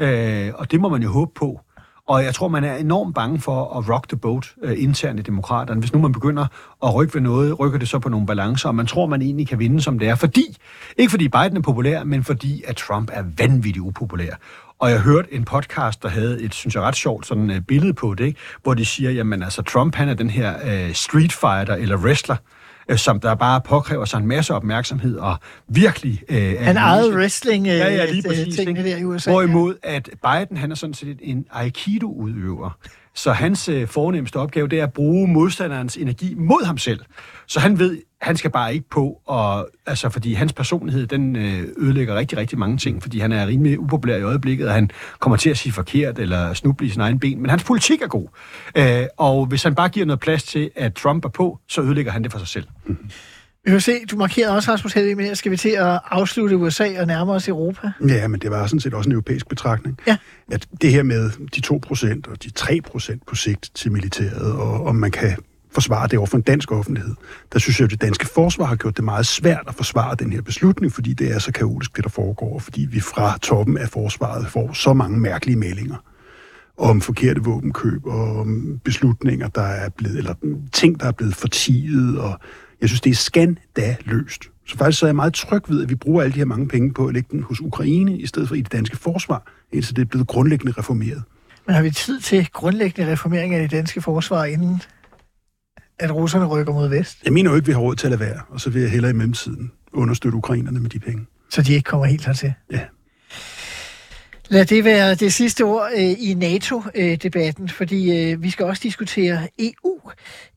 Øh, 0.00 0.52
og 0.54 0.70
det 0.70 0.80
må 0.80 0.88
man 0.88 1.02
jo 1.02 1.08
håbe 1.08 1.30
på. 1.34 1.60
Og 2.08 2.24
jeg 2.24 2.34
tror, 2.34 2.48
man 2.48 2.64
er 2.64 2.76
enormt 2.76 3.14
bange 3.14 3.40
for 3.40 3.78
at 3.78 3.88
rock 3.88 4.08
the 4.08 4.16
boat 4.16 4.54
øh, 4.62 4.82
internt 4.82 5.20
i 5.20 5.22
demokraterne. 5.22 5.80
Hvis 5.80 5.92
nu 5.92 5.98
man 5.98 6.12
begynder 6.12 6.46
at 6.84 6.94
rykke 6.94 7.14
ved 7.14 7.20
noget, 7.20 7.60
rykker 7.60 7.78
det 7.78 7.88
så 7.88 7.98
på 7.98 8.08
nogle 8.08 8.26
balancer, 8.26 8.68
og 8.68 8.74
man 8.74 8.86
tror, 8.86 9.06
man 9.06 9.22
egentlig 9.22 9.48
kan 9.48 9.58
vinde, 9.58 9.80
som 9.80 9.98
det 9.98 10.08
er. 10.08 10.14
Fordi, 10.14 10.58
ikke 10.96 11.10
fordi 11.10 11.28
Biden 11.28 11.56
er 11.56 11.60
populær, 11.60 12.04
men 12.04 12.24
fordi 12.24 12.62
at 12.66 12.76
Trump 12.76 13.10
er 13.12 13.24
vanvittigt 13.38 13.82
upopulær. 13.82 14.34
Og 14.78 14.90
jeg 14.90 15.00
hørte 15.00 15.34
en 15.34 15.44
podcast, 15.44 16.02
der 16.02 16.08
havde 16.08 16.42
et, 16.42 16.54
synes 16.54 16.74
jeg, 16.74 16.82
ret 16.82 16.96
sjovt 16.96 17.26
sådan, 17.26 17.50
uh, 17.50 17.56
billede 17.68 17.94
på 17.94 18.14
det, 18.14 18.24
ikke? 18.24 18.40
hvor 18.62 18.74
de 18.74 18.84
siger, 18.84 19.10
jamen 19.10 19.42
altså, 19.42 19.62
Trump 19.62 19.94
han 19.94 20.08
er 20.08 20.14
den 20.14 20.30
her 20.30 20.54
uh, 20.54 20.92
street 20.92 21.32
fighter 21.32 21.74
eller 21.74 21.96
wrestler, 21.96 22.36
øh, 22.36 22.63
som 22.96 23.20
der 23.20 23.34
bare 23.34 23.60
påkræver 23.60 24.04
sig 24.04 24.18
en 24.18 24.26
masse 24.26 24.54
opmærksomhed 24.54 25.16
og 25.16 25.36
virkelig... 25.68 26.22
Øh, 26.28 26.54
han 26.60 26.76
ejede 26.76 27.16
wrestling 27.16 27.66
øh, 27.66 27.72
ja, 27.72 27.94
ja, 27.94 28.10
lige 28.10 28.22
præcis, 28.28 28.56
tingene 28.56 28.84
der 28.84 28.96
i 28.96 29.04
USA. 29.04 29.30
Hvorimod 29.30 29.74
at 29.82 30.10
Biden, 30.22 30.56
han 30.56 30.70
er 30.70 30.74
sådan 30.74 30.94
set 30.94 31.18
en 31.22 31.46
aikido-udøver. 31.52 32.78
Så 33.14 33.32
hans 33.32 33.68
øh, 33.68 33.88
fornemmeste 33.88 34.36
opgave, 34.36 34.68
det 34.68 34.78
er 34.80 34.82
at 34.82 34.92
bruge 34.92 35.28
modstanderens 35.28 35.96
energi 35.96 36.34
mod 36.34 36.64
ham 36.64 36.78
selv. 36.78 37.00
Så 37.46 37.60
han 37.60 37.78
ved, 37.78 37.98
han 38.24 38.36
skal 38.36 38.50
bare 38.50 38.74
ikke 38.74 38.88
på, 38.88 39.20
og, 39.26 39.68
altså, 39.86 40.08
fordi 40.08 40.32
hans 40.32 40.52
personlighed, 40.52 41.06
den 41.06 41.36
øh, 41.36 41.68
ødelægger 41.78 42.14
rigtig, 42.14 42.38
rigtig 42.38 42.58
mange 42.58 42.76
ting, 42.76 43.02
fordi 43.02 43.18
han 43.18 43.32
er 43.32 43.46
rimelig 43.46 43.80
upopulær 43.80 44.16
i 44.16 44.22
øjeblikket, 44.22 44.68
og 44.68 44.74
han 44.74 44.90
kommer 45.18 45.36
til 45.36 45.50
at 45.50 45.58
sige 45.58 45.72
forkert 45.72 46.18
eller 46.18 46.54
snuble 46.54 46.86
i 46.86 46.90
sin 46.90 47.00
egen 47.00 47.18
ben, 47.18 47.40
men 47.40 47.50
hans 47.50 47.64
politik 47.64 48.02
er 48.02 48.06
god. 48.06 48.28
Øh, 48.76 49.06
og 49.16 49.46
hvis 49.46 49.62
han 49.62 49.74
bare 49.74 49.88
giver 49.88 50.06
noget 50.06 50.20
plads 50.20 50.42
til, 50.42 50.70
at 50.76 50.94
Trump 50.94 51.24
er 51.24 51.28
på, 51.28 51.58
så 51.68 51.82
ødelægger 51.82 52.12
han 52.12 52.22
det 52.22 52.32
for 52.32 52.38
sig 52.38 52.48
selv. 52.48 52.66
Mm-hmm. 52.86 53.10
Vi 53.64 53.70
kan 53.70 53.80
se, 53.80 54.04
du 54.10 54.16
markerede 54.16 54.56
også, 54.56 54.72
Rasmus 54.72 54.92
Helvig, 54.92 55.16
men 55.16 55.36
skal 55.36 55.52
vi 55.52 55.56
til 55.56 55.68
at 55.68 56.00
afslutte 56.10 56.56
USA 56.56 57.00
og 57.00 57.06
nærme 57.06 57.32
os 57.32 57.48
Europa? 57.48 57.90
Ja, 58.08 58.28
men 58.28 58.40
det 58.40 58.50
var 58.50 58.66
sådan 58.66 58.80
set 58.80 58.94
også 58.94 59.08
en 59.08 59.12
europæisk 59.12 59.48
betragtning. 59.48 59.98
Ja. 60.06 60.16
At 60.52 60.66
det 60.82 60.92
her 60.92 61.02
med 61.02 61.30
de 61.30 61.62
2% 62.26 62.30
og 62.30 62.42
de 62.42 62.50
3% 62.58 63.18
på 63.26 63.34
sigt 63.34 63.70
til 63.74 63.92
militæret, 63.92 64.52
og 64.52 64.86
om 64.86 64.96
man 64.96 65.10
kan 65.10 65.36
forsvare 65.74 66.08
det 66.08 66.18
over 66.18 66.26
for 66.26 66.36
en 66.36 66.42
dansk 66.42 66.72
offentlighed. 66.72 67.14
Der 67.52 67.58
synes 67.58 67.80
jeg, 67.80 67.84
at 67.84 67.90
det 67.90 68.00
danske 68.00 68.26
forsvar 68.26 68.64
har 68.64 68.76
gjort 68.76 68.96
det 68.96 69.04
meget 69.04 69.26
svært 69.26 69.64
at 69.68 69.74
forsvare 69.74 70.14
den 70.18 70.32
her 70.32 70.42
beslutning, 70.42 70.92
fordi 70.92 71.12
det 71.12 71.34
er 71.34 71.38
så 71.38 71.52
kaotisk, 71.52 71.96
det 71.96 72.04
der 72.04 72.10
foregår, 72.10 72.58
fordi 72.58 72.86
vi 72.90 73.00
fra 73.00 73.38
toppen 73.38 73.78
af 73.78 73.88
forsvaret 73.88 74.46
får 74.46 74.72
så 74.72 74.92
mange 74.92 75.18
mærkelige 75.18 75.56
meldinger 75.56 75.96
om 76.78 77.00
forkerte 77.00 77.42
våbenkøb, 77.42 78.06
og 78.06 78.40
om 78.40 78.80
beslutninger, 78.84 79.48
der 79.48 79.62
er 79.62 79.88
blevet, 79.88 80.18
eller 80.18 80.34
ting, 80.72 81.00
der 81.00 81.06
er 81.06 81.12
blevet 81.12 81.34
fortiget, 81.34 82.18
og 82.18 82.40
jeg 82.80 82.88
synes, 82.88 83.00
det 83.00 83.10
er 83.10 83.14
skandaløst. 83.14 84.42
Så 84.66 84.76
faktisk 84.76 84.98
så 84.98 85.06
er 85.06 85.08
jeg 85.08 85.16
meget 85.16 85.34
tryg 85.34 85.62
ved, 85.68 85.82
at 85.82 85.88
vi 85.90 85.94
bruger 85.94 86.22
alle 86.22 86.32
de 86.32 86.38
her 86.38 86.44
mange 86.44 86.68
penge 86.68 86.92
på 86.92 87.06
at 87.06 87.14
lægge 87.14 87.28
den 87.32 87.42
hos 87.42 87.60
Ukraine, 87.60 88.18
i 88.18 88.26
stedet 88.26 88.48
for 88.48 88.54
i 88.54 88.60
det 88.60 88.72
danske 88.72 88.96
forsvar, 88.96 89.52
indtil 89.72 89.96
det 89.96 90.02
er 90.02 90.06
blevet 90.06 90.26
grundlæggende 90.26 90.72
reformeret. 90.78 91.22
Men 91.66 91.74
har 91.74 91.82
vi 91.82 91.90
tid 91.90 92.20
til 92.20 92.48
grundlæggende 92.52 93.12
reformering 93.12 93.54
af 93.54 93.60
det 93.60 93.70
danske 93.70 94.02
forsvar, 94.02 94.44
inden 94.44 94.82
at 95.98 96.14
russerne 96.14 96.44
rykker 96.44 96.72
mod 96.72 96.88
vest? 96.88 97.18
Jeg 97.24 97.32
mener 97.32 97.50
jo 97.50 97.56
ikke, 97.56 97.66
vi 97.66 97.72
har 97.72 97.80
råd 97.80 97.96
til 97.96 98.06
at 98.06 98.10
lade 98.10 98.20
være, 98.20 98.40
og 98.48 98.60
så 98.60 98.70
vil 98.70 98.82
jeg 98.82 98.90
hellere 98.90 99.10
i 99.10 99.14
mellemtiden 99.14 99.72
understøtte 99.92 100.36
ukrainerne 100.36 100.80
med 100.80 100.90
de 100.90 100.98
penge. 100.98 101.26
Så 101.50 101.62
de 101.62 101.72
ikke 101.72 101.86
kommer 101.86 102.06
helt 102.06 102.26
hertil? 102.26 102.52
Ja. 102.72 102.80
Lad 104.48 104.64
det 104.64 104.84
være 104.84 105.14
det 105.14 105.32
sidste 105.32 105.62
ord 105.62 105.90
øh, 105.96 106.02
i 106.02 106.34
NATO-debatten, 106.34 107.68
fordi 107.68 108.30
øh, 108.32 108.42
vi 108.42 108.50
skal 108.50 108.66
også 108.66 108.80
diskutere 108.82 109.48
EU. 109.58 110.00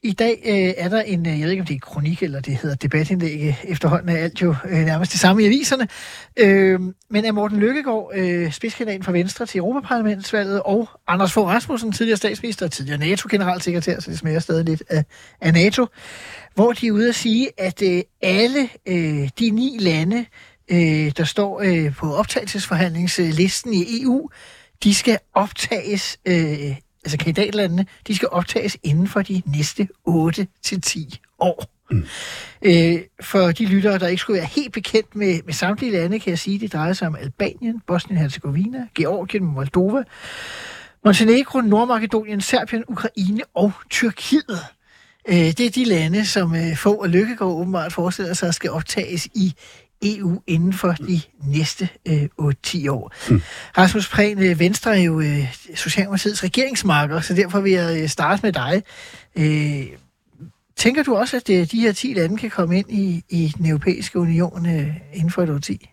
I 0.03 0.11
dag 0.11 0.41
øh, 0.45 0.73
er 0.85 0.89
der 0.89 1.01
en, 1.01 1.27
øh, 1.27 1.39
jeg 1.39 1.43
ved 1.43 1.51
ikke 1.51 1.61
om 1.61 1.67
det 1.67 1.75
er 1.75 1.79
kronik 1.79 2.23
eller 2.23 2.39
det 2.39 2.55
hedder 2.55 2.75
debatindlæg, 2.75 3.47
øh, 3.47 3.65
efterhånden 3.71 4.09
er 4.09 4.17
alt 4.17 4.41
jo 4.41 4.55
øh, 4.69 4.79
nærmest 4.79 5.11
det 5.11 5.19
samme 5.19 5.43
i 5.43 5.45
aviserne, 5.45 5.87
øh, 6.37 6.79
men 7.09 7.25
er 7.25 7.31
Morten 7.31 7.59
Lykkegaard, 7.59 8.11
øh, 8.15 8.51
spidskandidaten 8.51 9.03
for 9.03 9.11
Venstre 9.11 9.45
til 9.45 9.59
Europaparlamentsvalget, 9.59 10.61
og 10.65 10.89
Anders 11.07 11.33
Fogh 11.33 11.47
Rasmussen, 11.47 11.91
tidligere 11.91 12.17
statsminister 12.17 12.65
og 12.65 12.71
tidligere 12.71 12.99
NATO-generalsekretær, 12.99 13.99
så 13.99 14.11
det 14.11 14.19
smager 14.19 14.39
stadig 14.39 14.65
lidt 14.65 14.83
af, 14.89 15.03
af 15.41 15.53
NATO, 15.53 15.85
hvor 16.55 16.71
de 16.71 16.87
er 16.87 16.91
ude 16.91 17.09
at 17.09 17.15
sige, 17.15 17.49
at 17.57 17.81
øh, 17.81 18.01
alle 18.21 18.69
øh, 18.87 19.29
de 19.39 19.49
ni 19.49 19.77
lande, 19.79 20.25
øh, 20.71 21.11
der 21.17 21.23
står 21.23 21.61
øh, 21.61 21.95
på 21.95 22.13
optagelsesforhandlingslisten 22.13 23.73
i 23.73 24.01
EU, 24.01 24.29
de 24.83 24.93
skal 24.93 25.19
optages, 25.33 26.19
øh, 26.25 26.75
altså 27.03 27.17
kandidatlandene, 27.19 27.85
de 28.07 28.15
skal 28.15 28.27
optages 28.31 28.77
inden 28.83 29.07
for 29.07 29.21
de 29.21 29.41
næste 29.45 29.87
8-10 30.07 31.17
år. 31.39 31.65
Mm. 31.91 32.05
Øh, 32.61 32.99
for 33.21 33.51
de 33.51 33.65
lyttere, 33.65 33.99
der 33.99 34.07
ikke 34.07 34.21
skulle 34.21 34.37
være 34.37 34.49
helt 34.55 34.73
bekendt 34.73 35.15
med, 35.15 35.39
med 35.45 35.53
samtlige 35.53 35.91
lande, 35.91 36.19
kan 36.19 36.29
jeg 36.29 36.39
sige, 36.39 36.55
at 36.55 36.61
det 36.61 36.73
drejer 36.73 36.93
sig 36.93 37.07
om 37.07 37.15
Albanien, 37.15 37.81
Bosnien-Herzegovina, 37.87 38.87
Georgien, 38.95 39.45
Moldova, 39.45 40.03
Montenegro, 41.05 41.61
Nordmakedonien, 41.61 42.41
Serbien, 42.41 42.83
Ukraine 42.87 43.41
og 43.53 43.71
Tyrkiet. 43.89 44.59
Øh, 45.29 45.35
det 45.35 45.59
er 45.59 45.69
de 45.69 45.83
lande, 45.83 46.25
som 46.25 46.55
øh, 46.55 46.77
få 46.77 46.93
og 46.93 47.09
Lykkegaard 47.09 47.51
åbenbart 47.51 47.93
forestiller 47.93 48.33
sig 48.33 48.53
skal 48.53 48.71
optages 48.71 49.25
i 49.25 49.53
EU 50.03 50.41
inden 50.47 50.73
for 50.73 50.91
de 50.91 51.21
næste 51.43 51.89
øh, 52.07 52.23
8-10 52.41 52.89
år. 52.89 53.13
Mm. 53.29 53.41
Rasmus 53.77 54.09
Prehn, 54.09 54.43
øh, 54.43 54.59
Venstre 54.59 54.97
er 54.97 55.03
jo 55.03 55.19
øh, 55.19 55.55
Socialdemokratiets 55.75 56.43
regeringsmarker, 56.43 57.21
så 57.21 57.33
derfor 57.33 57.59
vil 57.59 57.71
jeg 57.71 58.01
øh, 58.01 58.09
starte 58.09 58.39
med 58.43 58.53
dig. 58.53 58.83
Øh, 59.35 59.87
tænker 60.75 61.03
du 61.03 61.15
også, 61.15 61.37
at 61.37 61.49
øh, 61.49 61.71
de 61.71 61.79
her 61.79 61.91
10 61.91 62.13
lande 62.13 62.37
kan 62.37 62.49
komme 62.49 62.77
ind 62.77 62.91
i, 62.91 63.23
i 63.29 63.53
den 63.57 63.65
europæiske 63.65 64.19
union 64.19 64.65
øh, 64.65 64.87
inden 65.13 65.31
for 65.31 65.43
et 65.43 65.63
10? 65.63 65.89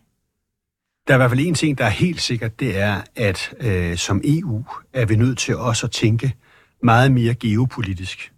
Der 1.08 1.14
er 1.14 1.16
i 1.16 1.18
hvert 1.18 1.30
fald 1.30 1.40
en 1.40 1.54
ting, 1.54 1.78
der 1.78 1.84
er 1.84 1.90
helt 1.90 2.20
sikkert, 2.20 2.60
det 2.60 2.78
er, 2.78 3.00
at 3.16 3.54
øh, 3.60 3.96
som 3.96 4.20
EU 4.24 4.64
er 4.92 5.06
vi 5.06 5.16
nødt 5.16 5.38
til 5.38 5.56
også 5.56 5.86
at 5.86 5.90
tænke 5.90 6.34
meget 6.82 7.12
mere 7.12 7.34
geopolitisk. 7.34 8.32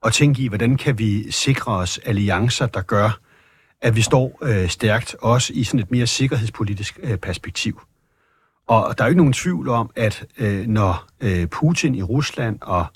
Og 0.00 0.12
tænke 0.12 0.42
i, 0.42 0.48
hvordan 0.48 0.76
kan 0.76 0.98
vi 0.98 1.30
sikre 1.30 1.72
os 1.72 1.98
alliancer, 1.98 2.66
der 2.66 2.80
gør, 2.80 3.18
at 3.84 3.96
vi 3.96 4.02
står 4.02 4.38
øh, 4.42 4.68
stærkt 4.68 5.16
også 5.20 5.52
i 5.52 5.64
sådan 5.64 5.80
et 5.80 5.90
mere 5.90 6.06
sikkerhedspolitisk 6.06 6.98
øh, 7.02 7.16
perspektiv. 7.16 7.80
Og 8.68 8.94
der 8.98 9.04
er 9.04 9.08
jo 9.08 9.10
ikke 9.10 9.18
nogen 9.18 9.32
tvivl 9.32 9.68
om, 9.68 9.90
at 9.96 10.26
øh, 10.38 10.66
når 10.66 11.06
øh, 11.20 11.46
Putin 11.46 11.94
i 11.94 12.02
Rusland 12.02 12.58
og 12.60 12.86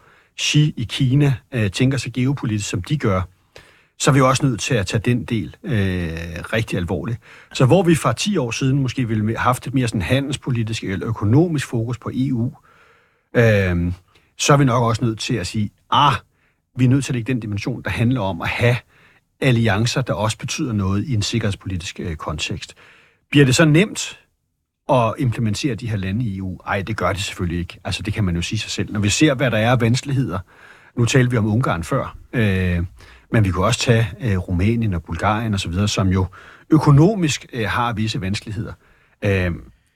Xi 0.41 0.75
i 0.77 0.85
Kina 0.85 1.35
øh, 1.53 1.71
tænker 1.71 1.99
sig 1.99 2.13
geopolitisk, 2.13 2.69
som 2.69 2.83
de 2.83 2.99
gør, 2.99 3.23
så 3.99 4.11
er 4.11 4.15
vi 4.15 4.21
også 4.21 4.47
nødt 4.47 4.61
til 4.61 4.75
at 4.75 4.87
tage 4.87 5.01
den 5.01 5.25
del 5.25 5.57
øh, 5.65 5.73
rigtig 6.53 6.77
alvorligt. 6.77 7.19
Så 7.53 7.67
hvor 7.67 7.83
vi 7.83 7.95
fra 7.95 8.13
10 8.13 8.37
år 8.37 8.51
siden 8.51 8.83
måske 8.83 9.09
ville 9.09 9.27
have 9.27 9.39
haft 9.39 9.67
et 9.67 9.75
mere 9.75 9.89
sådan 9.89 10.03
handelspolitisk 10.03 10.85
eller 10.85 11.09
økonomisk 11.09 11.67
fokus 11.67 11.99
på 11.99 12.11
EU, 12.15 12.53
øh, 13.37 13.93
så 14.39 14.53
er 14.53 14.57
vi 14.57 14.65
nok 14.65 14.83
også 14.83 15.05
nødt 15.05 15.19
til 15.19 15.35
at 15.35 15.47
sige, 15.47 15.71
ah, 15.91 16.15
vi 16.77 16.85
er 16.85 16.89
nødt 16.89 17.05
til 17.05 17.13
at 17.13 17.15
lægge 17.15 17.33
den 17.33 17.41
dimension, 17.41 17.83
der 17.83 17.91
handler 17.91 18.21
om 18.21 18.43
at 18.43 18.49
have 18.49 18.77
alliancer, 19.41 20.03
der 20.03 20.13
også 20.13 20.39
betyder 20.39 20.73
noget 20.73 21.05
i 21.05 21.15
en 21.15 21.23
sikkerhedspolitisk 21.23 22.01
øh, 22.01 22.17
kontekst. 22.17 22.75
Bliver 23.31 23.45
det 23.45 23.55
så 23.55 23.65
nemt 23.65 24.19
at 24.89 25.15
implementere 25.19 25.75
de 25.75 25.89
her 25.89 25.97
lande 25.97 26.25
i 26.25 26.37
EU? 26.37 26.59
Ej, 26.67 26.83
det 26.83 26.97
gør 26.97 27.13
det 27.13 27.23
selvfølgelig 27.23 27.59
ikke. 27.59 27.81
Altså, 27.85 28.03
det 28.03 28.15
kan 28.15 28.25
man 28.25 28.37
jo 28.37 28.43
sige 28.43 28.59
sig 28.59 28.71
selv. 28.71 28.93
Når 28.93 29.01
vi 29.01 29.09
ser, 29.09 29.35
hvad 29.35 29.51
der 29.51 29.59
er 29.59 29.71
af 29.71 29.81
vanskeligheder, 29.81 30.39
nu 30.97 31.05
talte 31.05 31.31
vi 31.31 31.37
om 31.37 31.47
Ungarn 31.47 31.85
før, 31.85 32.17
øh, 32.33 32.83
men 33.33 33.45
vi 33.45 33.51
kunne 33.51 33.67
også 33.67 33.81
tage 33.81 34.09
øh, 34.21 34.39
Rumænien 34.39 34.95
og 34.95 35.03
Bulgarien 35.03 35.55
osv., 35.55 35.73
som 35.87 36.09
jo 36.09 36.27
økonomisk 36.71 37.47
øh, 37.53 37.69
har 37.69 37.93
visse 37.93 38.21
vanskeligheder. 38.21 38.73
Øh, 39.25 39.51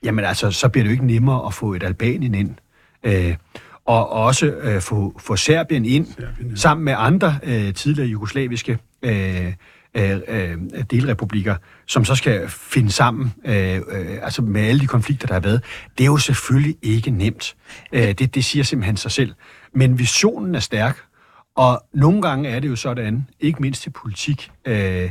jamen 0.04 0.24
altså, 0.24 0.50
så 0.50 0.68
bliver 0.68 0.84
det 0.84 0.90
jo 0.90 0.92
ikke 0.92 1.06
nemmere 1.06 1.46
at 1.46 1.54
få 1.54 1.74
et 1.74 1.82
Albanien 1.82 2.34
ind. 2.34 2.54
Øh, 3.04 3.36
og 3.84 4.10
også 4.10 4.46
øh, 4.46 4.80
få, 4.80 5.20
få 5.20 5.36
Serbien 5.36 5.84
ind, 5.84 6.06
Serbien, 6.06 6.50
ja. 6.50 6.56
sammen 6.56 6.84
med 6.84 6.94
andre 6.96 7.38
øh, 7.42 7.74
tidligere 7.74 8.08
jugoslaviske 8.08 8.78
øh, 9.02 9.52
øh, 9.94 10.20
øh, 10.28 10.58
delrepublikker, 10.90 11.56
som 11.86 12.04
så 12.04 12.14
skal 12.14 12.48
finde 12.48 12.90
sammen 12.90 13.32
øh, 13.44 13.76
øh, 13.76 14.18
altså 14.22 14.42
med 14.42 14.62
alle 14.62 14.80
de 14.80 14.86
konflikter, 14.86 15.26
der 15.26 15.34
har 15.34 15.40
været. 15.40 15.64
Det 15.98 16.04
er 16.04 16.08
jo 16.08 16.18
selvfølgelig 16.18 16.76
ikke 16.82 17.10
nemt. 17.10 17.56
Øh, 17.92 18.12
det, 18.12 18.34
det 18.34 18.44
siger 18.44 18.62
simpelthen 18.62 18.96
sig 18.96 19.10
selv. 19.10 19.34
Men 19.74 19.98
visionen 19.98 20.54
er 20.54 20.60
stærk, 20.60 20.98
og 21.56 21.84
nogle 21.94 22.22
gange 22.22 22.48
er 22.48 22.60
det 22.60 22.68
jo 22.68 22.76
sådan, 22.76 23.28
ikke 23.40 23.62
mindst 23.62 23.86
i 23.86 23.90
politik, 23.90 24.50
øh, 24.64 25.10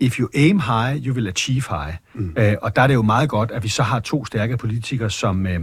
if 0.00 0.18
you 0.18 0.28
aim 0.34 0.60
high, 0.60 1.06
you 1.06 1.14
will 1.14 1.28
achieve 1.28 1.62
high. 1.70 1.94
Mm. 2.14 2.34
Øh, 2.38 2.54
og 2.62 2.76
der 2.76 2.82
er 2.82 2.86
det 2.86 2.94
jo 2.94 3.02
meget 3.02 3.28
godt, 3.28 3.50
at 3.50 3.62
vi 3.62 3.68
så 3.68 3.82
har 3.82 4.00
to 4.00 4.24
stærke 4.24 4.56
politikere, 4.56 5.10
som, 5.10 5.46
øh, 5.46 5.60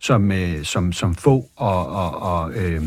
som, 0.00 0.32
øh, 0.32 0.64
som, 0.64 0.92
som 0.92 1.14
få 1.14 1.50
og, 1.56 1.86
og, 1.86 2.22
og 2.22 2.52
øh, 2.52 2.82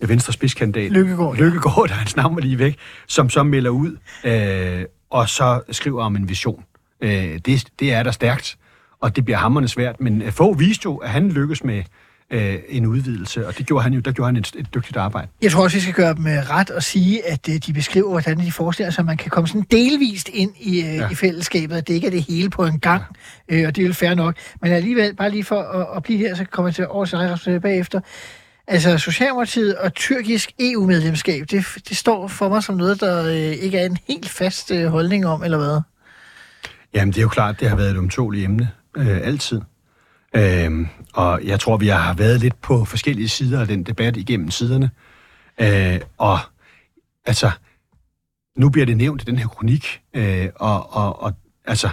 Venstre 0.00 0.32
spidskandidat. 0.32 0.90
Lykkegaard. 0.90 1.36
Ja. 1.36 1.44
Lykkegaard, 1.44 1.88
der 1.88 1.94
hans 1.94 2.16
navn 2.16 2.40
lige 2.40 2.58
væk, 2.58 2.78
som 3.06 3.30
så 3.30 3.42
melder 3.42 3.70
ud, 3.70 3.96
øh, 4.24 4.84
og 5.10 5.28
så 5.28 5.60
skriver 5.70 6.02
om 6.02 6.16
en 6.16 6.28
vision. 6.28 6.64
Øh, 7.00 7.38
det, 7.46 7.64
det 7.80 7.92
er 7.92 8.02
der 8.02 8.10
stærkt, 8.10 8.56
og 9.00 9.16
det 9.16 9.24
bliver 9.24 9.38
hammerende 9.38 9.68
svært. 9.68 10.00
Men 10.00 10.22
øh, 10.22 10.32
få 10.32 10.54
viste 10.54 10.82
jo, 10.84 10.96
at 10.96 11.10
han 11.10 11.28
lykkes 11.28 11.64
med 11.64 11.82
øh, 12.30 12.54
en 12.68 12.86
udvidelse, 12.86 13.46
og 13.46 13.58
det 13.58 13.66
gjorde 13.66 13.82
han 13.82 13.92
jo, 13.92 14.00
der 14.00 14.12
gjorde 14.12 14.28
han 14.28 14.36
et, 14.36 14.52
et 14.58 14.74
dygtigt 14.74 14.96
arbejde. 14.96 15.28
Jeg 15.42 15.50
tror 15.50 15.62
også, 15.62 15.76
vi 15.76 15.80
skal 15.80 15.94
gøre 15.94 16.14
dem 16.14 16.26
øh, 16.26 16.50
ret 16.50 16.70
og 16.70 16.82
sige, 16.82 17.28
at 17.28 17.48
øh, 17.48 17.54
de 17.54 17.72
beskriver, 17.72 18.10
hvordan 18.10 18.38
de 18.38 18.52
forestiller 18.52 18.90
sig, 18.90 19.02
at 19.02 19.06
man 19.06 19.16
kan 19.16 19.30
komme 19.30 19.48
sådan 19.48 19.66
delvist 19.70 20.28
ind 20.28 20.50
i, 20.60 20.80
ja. 20.80 21.10
i 21.10 21.14
fællesskabet, 21.14 21.76
at 21.76 21.88
det 21.88 21.94
ikke 21.94 22.06
er 22.06 22.10
det 22.10 22.22
hele 22.22 22.50
på 22.50 22.64
en 22.64 22.80
gang, 22.80 23.02
ja. 23.50 23.56
øh, 23.56 23.68
og 23.68 23.76
det 23.76 23.82
er 23.82 23.86
jo 23.86 23.92
fair 23.92 24.14
nok. 24.14 24.34
Men 24.62 24.72
alligevel, 24.72 25.14
bare 25.14 25.30
lige 25.30 25.44
for 25.44 25.60
at, 25.62 25.96
at 25.96 26.02
blive 26.02 26.18
her, 26.18 26.34
så 26.34 26.44
kommer 26.44 26.68
jeg 26.68 26.74
til 26.74 26.88
over 26.88 27.04
sig 27.36 27.62
bagefter. 27.62 28.00
Altså, 28.68 28.98
Socialdemokratiet 28.98 29.76
og 29.76 29.94
tyrkisk 29.94 30.52
EU-medlemskab, 30.60 31.46
det, 31.50 31.64
det 31.88 31.96
står 31.96 32.28
for 32.28 32.48
mig 32.48 32.62
som 32.62 32.74
noget, 32.74 33.00
der 33.00 33.24
øh, 33.24 33.34
ikke 33.34 33.78
er 33.78 33.86
en 33.86 33.98
helt 34.08 34.28
fast 34.28 34.70
øh, 34.70 34.86
holdning 34.86 35.26
om, 35.26 35.44
eller 35.44 35.58
hvad? 35.58 35.80
Jamen, 36.94 37.12
det 37.12 37.18
er 37.18 37.22
jo 37.22 37.28
klart, 37.28 37.60
det 37.60 37.68
har 37.68 37.76
været 37.76 37.90
et 37.90 37.98
omtåligt 37.98 38.44
emne, 38.44 38.70
øh, 38.96 39.20
altid. 39.22 39.60
Øh, 40.36 40.86
og 41.14 41.40
jeg 41.44 41.60
tror, 41.60 41.76
vi 41.76 41.88
har 41.88 42.14
været 42.14 42.40
lidt 42.40 42.60
på 42.60 42.84
forskellige 42.84 43.28
sider 43.28 43.60
af 43.60 43.66
den 43.66 43.82
debat 43.82 44.16
igennem 44.16 44.50
siderne. 44.50 44.90
Øh, 45.60 46.00
og 46.18 46.38
altså, 47.26 47.50
nu 48.56 48.70
bliver 48.70 48.86
det 48.86 48.96
nævnt 48.96 49.22
i 49.22 49.24
den 49.24 49.38
her 49.38 49.48
kronik, 49.48 50.02
øh, 50.14 50.48
og, 50.54 50.96
og, 50.96 51.22
og 51.22 51.32
altså, 51.64 51.88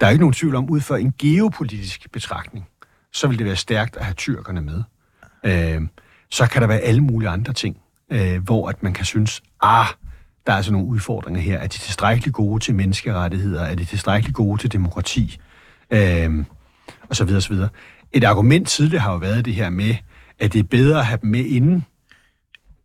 der 0.00 0.06
er 0.06 0.10
ikke 0.10 0.22
nogen 0.22 0.34
tvivl 0.34 0.54
om, 0.54 0.70
ud 0.70 0.80
fra 0.80 0.98
en 0.98 1.14
geopolitisk 1.18 2.12
betragtning, 2.12 2.68
så 3.12 3.28
vil 3.28 3.38
det 3.38 3.46
være 3.46 3.56
stærkt 3.56 3.96
at 3.96 4.04
have 4.04 4.14
tyrkerne 4.14 4.60
med. 4.60 4.82
Øh, 5.44 5.82
så 6.30 6.46
kan 6.46 6.62
der 6.62 6.68
være 6.68 6.80
alle 6.80 7.00
mulige 7.00 7.28
andre 7.28 7.52
ting, 7.52 7.76
øh, 8.12 8.42
hvor 8.42 8.68
at 8.68 8.82
man 8.82 8.92
kan 8.92 9.04
synes, 9.04 9.42
ah, 9.62 9.86
der 10.46 10.52
er 10.52 10.56
altså 10.56 10.72
nogle 10.72 10.86
udfordringer 10.86 11.40
her. 11.40 11.58
Er 11.58 11.66
de 11.66 11.78
tilstrækkeligt 11.78 12.34
gode 12.34 12.64
til 12.64 12.74
menneskerettigheder? 12.74 13.62
Er 13.62 13.74
de 13.74 13.84
tilstrækkeligt 13.84 14.36
gode 14.36 14.60
til 14.60 14.72
demokrati? 14.72 15.40
Øh, 15.90 16.44
og 17.08 17.16
så 17.16 17.24
videre, 17.24 17.40
så 17.40 17.48
videre. 17.48 17.68
Et 18.12 18.24
argument 18.24 18.68
tidligere 18.68 19.02
har 19.02 19.12
jo 19.12 19.18
været 19.18 19.44
det 19.44 19.54
her 19.54 19.70
med, 19.70 19.94
at 20.38 20.52
det 20.52 20.58
er 20.58 20.64
bedre 20.64 20.98
at 20.98 21.06
have 21.06 21.18
dem 21.22 21.30
med 21.30 21.44
inden, 21.44 21.84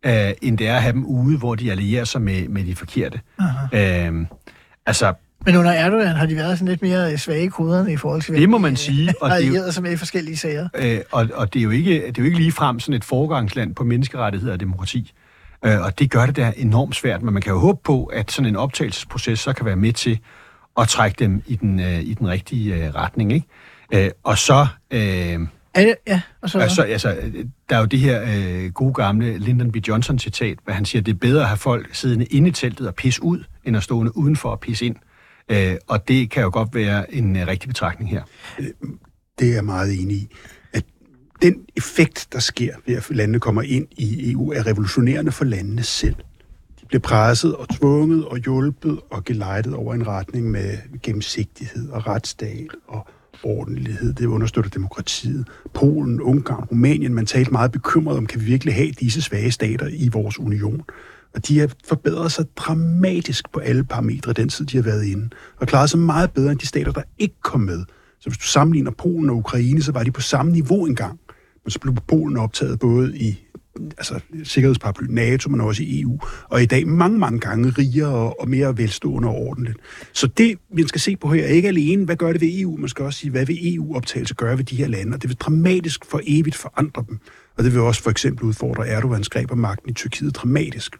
øh, 0.06 0.32
end 0.42 0.58
det 0.58 0.68
er 0.68 0.76
at 0.76 0.82
have 0.82 0.92
dem 0.92 1.04
ude, 1.04 1.38
hvor 1.38 1.54
de 1.54 1.70
allierer 1.70 2.04
sig 2.04 2.22
med, 2.22 2.48
med 2.48 2.64
de 2.64 2.76
forkerte. 2.76 3.20
Øh, 3.74 4.26
altså, 4.86 5.14
men 5.46 5.56
under 5.56 5.70
Erdogan 5.70 6.16
har 6.16 6.26
de 6.26 6.36
været 6.36 6.58
sådan 6.58 6.68
lidt 6.68 6.82
mere 6.82 7.18
svage 7.18 7.50
koderne 7.50 7.92
i 7.92 7.96
forhold 7.96 8.22
til... 8.22 8.34
Det 8.34 8.48
må 8.48 8.58
man 8.58 8.76
sige. 8.76 9.14
Og 9.20 9.30
det 9.30 9.46
er 9.46 9.64
jo, 9.66 9.72
sig 9.72 9.82
med 9.82 9.92
i 9.92 9.96
forskellige 9.96 10.36
sager. 10.36 10.68
Øh, 10.74 11.00
og, 11.12 11.28
og 11.34 11.54
det 11.54 11.60
er 11.60 11.62
jo 11.62 11.70
ikke, 11.70 12.06
det 12.06 12.18
er 12.18 12.22
jo 12.22 12.24
ikke 12.24 12.38
lige 12.38 12.52
frem 12.52 12.80
sådan 12.80 12.94
et 12.94 13.04
foregangsland 13.04 13.74
på 13.74 13.84
menneskerettigheder 13.84 14.52
og 14.52 14.60
demokrati. 14.60 15.12
Øh, 15.64 15.80
og 15.80 15.98
det 15.98 16.10
gør 16.10 16.26
det 16.26 16.36
der 16.36 16.52
enormt 16.56 16.96
svært, 16.96 17.22
men 17.22 17.34
man 17.34 17.42
kan 17.42 17.52
jo 17.52 17.58
håbe 17.58 17.80
på, 17.84 18.04
at 18.04 18.32
sådan 18.32 18.48
en 18.48 18.56
optagelsesproces 18.56 19.40
så 19.40 19.52
kan 19.52 19.66
være 19.66 19.76
med 19.76 19.92
til 19.92 20.18
at 20.80 20.88
trække 20.88 21.16
dem 21.18 21.42
i 21.46 21.56
den, 21.56 21.80
øh, 21.80 22.00
i 22.00 22.14
den 22.14 22.28
rigtige 22.28 22.74
øh, 22.74 22.94
retning. 22.94 23.32
Ikke? 23.32 23.46
Øh, 23.92 24.10
og 24.22 24.38
så... 24.38 24.66
Øh, 24.90 25.00
det, 25.76 25.94
ja, 26.06 26.20
og 26.42 26.50
så... 26.50 26.58
Altså, 26.58 26.82
altså, 26.82 27.16
der 27.70 27.76
er 27.76 27.80
jo 27.80 27.86
det 27.86 27.98
her 27.98 28.22
øh, 28.22 28.72
gode 28.72 28.94
gamle 28.94 29.38
Lyndon 29.38 29.72
B. 29.72 29.76
Johnson-citat, 29.76 30.58
hvor 30.64 30.72
han 30.72 30.84
siger, 30.84 31.02
at 31.02 31.06
det 31.06 31.12
er 31.12 31.18
bedre 31.18 31.42
at 31.42 31.48
have 31.48 31.58
folk 31.58 31.94
siddende 31.94 32.24
inde 32.24 32.48
i 32.48 32.52
teltet 32.52 32.86
og 32.86 32.94
pisse 32.94 33.22
ud, 33.22 33.44
end 33.64 33.76
at 33.76 33.82
stående 33.82 34.16
udenfor 34.16 34.48
og 34.48 34.60
pisse 34.60 34.86
ind. 34.86 34.96
Øh, 34.96 35.13
Øh, 35.48 35.76
og 35.86 36.08
det 36.08 36.30
kan 36.30 36.42
jo 36.42 36.50
godt 36.52 36.74
være 36.74 37.14
en 37.14 37.36
øh, 37.36 37.46
rigtig 37.46 37.68
betragtning 37.68 38.10
her. 38.10 38.22
Øh, 38.58 38.66
det 39.38 39.48
er 39.48 39.54
jeg 39.54 39.64
meget 39.64 40.00
enig 40.00 40.16
i. 40.16 40.28
At 40.72 40.84
den 41.42 41.54
effekt, 41.76 42.28
der 42.32 42.38
sker 42.38 42.74
ved 42.86 42.96
at 42.96 43.10
landene 43.10 43.40
kommer 43.40 43.62
ind 43.62 43.86
i 43.90 44.32
EU, 44.32 44.52
er 44.52 44.66
revolutionerende 44.66 45.32
for 45.32 45.44
landene 45.44 45.82
selv. 45.82 46.16
De 46.80 46.86
bliver 46.86 47.00
presset 47.00 47.54
og 47.56 47.68
tvunget 47.68 48.24
og 48.24 48.38
hjulpet 48.38 49.00
og 49.10 49.24
gelejtet 49.24 49.74
over 49.74 49.94
en 49.94 50.06
retning 50.06 50.50
med 50.50 50.78
gennemsigtighed 51.02 51.88
og 51.88 52.06
retsstat 52.06 52.68
og 52.88 53.06
ordentlighed. 53.42 54.12
Det 54.12 54.26
understøtter 54.26 54.70
demokratiet. 54.70 55.48
Polen, 55.74 56.20
Ungarn, 56.20 56.64
Rumænien, 56.64 57.14
man 57.14 57.26
talte 57.26 57.50
meget 57.50 57.72
bekymret 57.72 58.16
om, 58.16 58.26
kan 58.26 58.40
vi 58.40 58.44
virkelig 58.44 58.74
have 58.74 58.90
disse 58.90 59.22
svage 59.22 59.50
stater 59.50 59.88
i 59.92 60.08
vores 60.08 60.38
union? 60.38 60.82
Og 61.34 61.48
de 61.48 61.58
har 61.58 61.70
forbedret 61.84 62.32
sig 62.32 62.46
dramatisk 62.56 63.52
på 63.52 63.60
alle 63.60 63.84
parametre 63.84 64.32
den 64.32 64.48
tid, 64.48 64.66
de 64.66 64.76
har 64.76 64.84
været 64.84 65.04
inde. 65.04 65.30
Og 65.56 65.66
klaret 65.66 65.90
sig 65.90 66.00
meget 66.00 66.32
bedre 66.32 66.52
end 66.52 66.58
de 66.58 66.66
stater, 66.66 66.92
der 66.92 67.02
ikke 67.18 67.34
kom 67.42 67.60
med. 67.60 67.84
Så 68.20 68.30
hvis 68.30 68.38
du 68.38 68.44
sammenligner 68.44 68.90
Polen 68.90 69.30
og 69.30 69.36
Ukraine, 69.36 69.82
så 69.82 69.92
var 69.92 70.02
de 70.02 70.12
på 70.12 70.20
samme 70.20 70.52
niveau 70.52 70.86
engang. 70.86 71.20
Men 71.64 71.70
så 71.70 71.78
blev 71.80 71.94
Polen 71.94 72.36
optaget 72.36 72.78
både 72.78 73.18
i 73.18 73.43
altså, 73.98 74.20
sikkerhedsparaply 74.44 75.06
NATO, 75.10 75.50
men 75.50 75.60
også 75.60 75.82
i 75.82 76.00
EU, 76.00 76.18
og 76.48 76.62
i 76.62 76.66
dag 76.66 76.86
mange, 76.86 77.18
mange 77.18 77.40
gange 77.40 77.70
rigere 77.70 78.32
og, 78.32 78.48
mere 78.48 78.78
velstående 78.78 79.28
og 79.28 79.34
ordentligt. 79.34 79.78
Så 80.12 80.26
det, 80.26 80.58
vi 80.74 80.88
skal 80.88 81.00
se 81.00 81.16
på 81.16 81.28
her, 81.28 81.44
er 81.44 81.48
ikke 81.48 81.68
alene, 81.68 82.04
hvad 82.04 82.16
gør 82.16 82.32
det 82.32 82.40
ved 82.40 82.60
EU, 82.60 82.76
man 82.76 82.88
skal 82.88 83.04
også 83.04 83.18
sige, 83.18 83.30
hvad 83.30 83.46
vil 83.46 83.74
EU-optagelse 83.74 84.34
gøre 84.34 84.58
ved 84.58 84.64
de 84.64 84.76
her 84.76 84.88
lande, 84.88 85.14
og 85.14 85.22
det 85.22 85.28
vil 85.28 85.36
dramatisk 85.36 86.04
for 86.04 86.20
evigt 86.26 86.56
forandre 86.56 87.04
dem. 87.08 87.18
Og 87.56 87.64
det 87.64 87.72
vil 87.72 87.80
også 87.80 88.02
for 88.02 88.10
eksempel 88.10 88.44
udfordre 88.44 88.88
Erdogans 88.88 89.28
greb 89.28 89.50
af 89.50 89.56
magten 89.56 89.90
i 89.90 89.92
Tyrkiet 89.92 90.36
dramatisk. 90.36 90.96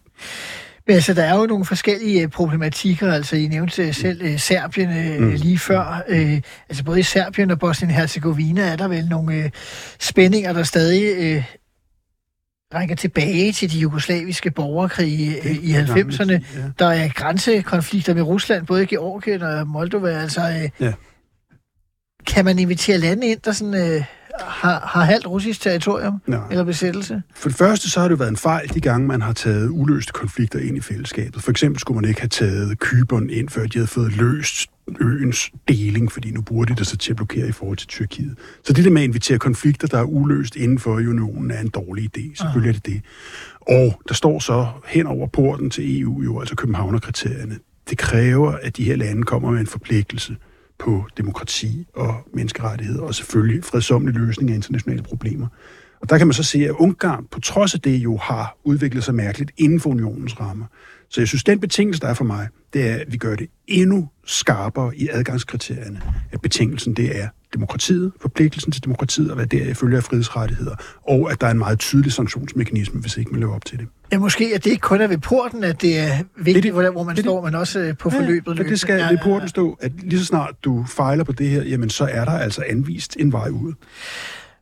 Men 0.87 0.95
altså, 0.95 1.13
der 1.13 1.23
er 1.23 1.39
jo 1.39 1.45
nogle 1.45 1.65
forskellige 1.65 2.21
øh, 2.21 2.27
problematikker. 2.27 3.13
Altså, 3.13 3.35
I 3.35 3.47
nævnte 3.47 3.93
selv 3.93 4.33
uh, 4.33 4.39
Serbien 4.39 5.19
mm. 5.19 5.29
lige 5.29 5.59
før. 5.59 6.03
Altså, 6.69 6.83
både 6.83 6.99
i 6.99 7.03
Serbien 7.03 7.51
og 7.51 7.59
Bosnien-Herzegovina 7.59 8.61
er 8.61 8.75
der 8.75 8.87
vel 8.87 9.05
nogle 9.09 9.51
spændinger, 9.99 10.53
der 10.53 10.63
stadig 10.63 11.45
rækker 12.73 12.95
tilbage 12.95 13.51
til 13.51 13.71
de 13.71 13.79
jugoslaviske 13.79 14.51
borgerkrige 14.51 15.39
uh, 15.39 15.51
i 15.51 15.73
90'erne. 15.73 16.31
Ja. 16.31 16.39
Der 16.79 16.87
er 16.87 17.09
grænsekonflikter 17.09 18.13
med 18.13 18.23
Rusland, 18.23 18.65
både 18.65 18.83
i 18.83 18.85
Georgien 18.85 19.41
og 19.41 19.67
Moldova. 19.67 20.09
Altså, 20.09 20.41
uh, 20.41 20.85
ja. 20.85 20.93
kan 22.27 22.45
man 22.45 22.59
invitere 22.59 22.97
lande 22.97 23.27
ind, 23.27 23.39
der 23.39 23.51
sådan... 23.51 23.95
Uh, 23.97 24.03
har, 24.39 24.79
har 24.79 25.03
halvt 25.03 25.27
russisk 25.27 25.61
territorium 25.61 26.21
Nej. 26.27 26.39
eller 26.51 26.63
besættelse? 26.63 27.21
For 27.35 27.49
det 27.49 27.57
første, 27.57 27.89
så 27.89 27.99
har 27.99 28.07
det 28.07 28.11
jo 28.11 28.17
været 28.17 28.29
en 28.29 28.37
fejl 28.37 28.73
de 28.73 28.81
gange, 28.81 29.07
man 29.07 29.21
har 29.21 29.33
taget 29.33 29.69
uløste 29.69 30.13
konflikter 30.13 30.59
ind 30.59 30.77
i 30.77 30.81
fællesskabet. 30.81 31.43
For 31.43 31.51
eksempel 31.51 31.79
skulle 31.79 32.01
man 32.01 32.09
ikke 32.09 32.21
have 32.21 32.29
taget 32.29 32.79
Kyberen 32.79 33.29
ind, 33.29 33.49
før 33.49 33.65
de 33.65 33.77
havde 33.77 33.87
fået 33.87 34.17
løst 34.17 34.69
øens 35.01 35.51
deling, 35.67 36.11
fordi 36.11 36.31
nu 36.31 36.41
bruger 36.41 36.65
de 36.65 36.75
det 36.75 36.87
så 36.87 36.97
til 36.97 37.11
at 37.11 37.15
blokere 37.15 37.47
i 37.47 37.51
forhold 37.51 37.77
til 37.77 37.87
Tyrkiet. 37.87 38.37
Så 38.63 38.73
det 38.73 38.85
der 38.85 38.91
med 38.91 39.01
at 39.01 39.07
invitere 39.07 39.39
konflikter, 39.39 39.87
der 39.87 39.97
er 39.97 40.03
uløst 40.03 40.55
inden 40.55 40.79
for 40.79 40.91
unionen, 40.91 41.51
er 41.51 41.61
en 41.61 41.69
dårlig 41.69 42.17
idé. 42.17 42.35
Selvfølgelig 42.35 42.69
er 42.69 42.73
det 42.73 42.85
det. 42.85 43.01
Og 43.61 44.01
der 44.07 44.13
står 44.13 44.39
så 44.39 44.67
hen 44.87 45.07
over 45.07 45.27
porten 45.27 45.69
til 45.69 46.01
EU, 46.01 46.23
jo, 46.23 46.39
altså 46.39 46.55
Københavnerkriterierne. 46.55 47.59
Det 47.89 47.97
kræver, 47.97 48.51
at 48.51 48.77
de 48.77 48.83
her 48.83 48.95
lande 48.95 49.23
kommer 49.23 49.51
med 49.51 49.59
en 49.59 49.67
forpligtelse 49.67 50.35
på 50.79 51.07
demokrati 51.17 51.87
og 51.95 52.27
menneskerettigheder, 52.33 53.01
og 53.01 53.15
selvfølgelig 53.15 53.63
fredsomlig 53.63 54.15
løsning 54.15 54.51
af 54.51 54.55
internationale 54.55 55.03
problemer. 55.03 55.47
Og 56.01 56.09
der 56.09 56.17
kan 56.17 56.27
man 56.27 56.33
så 56.33 56.43
se, 56.43 56.65
at 56.65 56.71
Ungarn 56.71 57.25
på 57.31 57.39
trods 57.39 57.73
af 57.73 57.79
det 57.79 57.97
jo 57.97 58.17
har 58.17 58.57
udviklet 58.63 59.03
sig 59.03 59.15
mærkeligt 59.15 59.51
inden 59.57 59.79
for 59.79 59.89
unionens 59.89 60.39
rammer. 60.39 60.65
Så 61.15 61.21
jeg 61.21 61.27
synes, 61.27 61.43
den 61.43 61.59
betingelse, 61.59 62.01
der 62.01 62.07
er 62.07 62.13
for 62.13 62.23
mig, 62.23 62.47
det 62.73 62.89
er, 62.89 62.95
at 62.95 63.05
vi 63.07 63.17
gør 63.17 63.35
det 63.35 63.47
endnu 63.67 64.09
skarpere 64.25 64.97
i 64.97 65.07
adgangskriterierne. 65.11 66.01
At 66.31 66.41
betingelsen, 66.41 66.93
det 66.93 67.21
er 67.21 67.27
demokratiet, 67.53 68.11
forpligtelsen 68.21 68.71
til 68.71 68.83
demokratiet, 68.83 69.29
og 69.29 69.35
hvad 69.35 69.45
der 69.45 69.73
følger 69.73 69.97
af 69.97 70.03
frihedsrettigheder, 70.03 70.75
og 71.07 71.31
at 71.31 71.41
der 71.41 71.47
er 71.47 71.51
en 71.51 71.57
meget 71.57 71.79
tydelig 71.79 72.13
sanktionsmekanisme, 72.13 73.01
hvis 73.01 73.17
ikke 73.17 73.31
man 73.31 73.39
lever 73.39 73.55
op 73.55 73.65
til 73.65 73.79
det. 73.79 73.87
Ja, 74.11 74.19
måske 74.19 74.51
at 74.55 74.63
det 74.63 74.71
ikke 74.71 74.81
kun 74.81 75.01
er 75.01 75.07
ved 75.07 75.17
porten, 75.17 75.63
at 75.63 75.81
det 75.81 75.99
er 75.99 76.11
vigtigt, 76.35 76.63
det, 76.63 76.73
det, 76.73 76.91
hvor 76.91 77.03
man 77.03 77.15
det, 77.15 77.23
står, 77.23 77.45
men 77.45 77.55
også 77.55 77.79
øh, 77.79 77.97
på 77.97 78.09
forløbet. 78.09 78.59
Ja, 78.59 78.63
det 78.63 78.79
skal 78.79 78.99
ja, 78.99 79.09
ved 79.09 79.17
porten 79.23 79.49
stå, 79.49 79.77
at 79.81 79.91
lige 80.03 80.19
så 80.19 80.25
snart 80.25 80.55
du 80.63 80.85
fejler 80.89 81.23
på 81.23 81.31
det 81.31 81.49
her, 81.49 81.63
jamen 81.63 81.89
så 81.89 82.05
er 82.11 82.25
der 82.25 82.31
altså 82.31 82.63
anvist 82.69 83.17
en 83.19 83.31
vej 83.31 83.49
ud. 83.49 83.73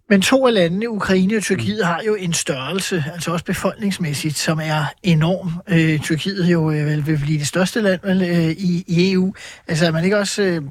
Men 0.10 0.22
to 0.22 0.48
af 0.48 0.54
landene, 0.54 0.90
Ukraine 0.90 1.38
og 1.38 1.44
Tyrkiet, 1.44 1.86
har 1.86 2.02
jo 2.08 2.16
en 2.16 2.34
størrelse, 2.34 3.04
altså 3.14 3.32
også 3.32 3.46
befolkningsmæssigt, 3.46 4.38
som 4.38 4.60
er 4.64 4.86
enorm. 5.04 5.52
Øh, 5.68 6.00
Tyrkiet 6.00 6.46
jo 6.46 6.72
øh, 6.72 6.86
vel 6.86 7.08
vil 7.08 7.20
blive 7.24 7.40
det 7.40 7.48
største 7.48 7.82
land 7.82 8.00
vel, 8.04 8.22
øh, 8.22 8.50
i, 8.50 8.84
i 8.88 9.12
EU. 9.12 9.34
Altså 9.68 9.86
er 9.86 9.92
man 9.92 10.04
ikke 10.04 10.18
også... 10.18 10.42
Øh, 10.42 10.62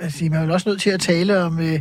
altså, 0.00 0.24
man 0.24 0.32
er 0.34 0.40
vel 0.40 0.50
også 0.50 0.68
nødt 0.68 0.80
til 0.80 0.90
at 0.90 1.00
tale 1.00 1.42
om, 1.42 1.60
øh, 1.60 1.80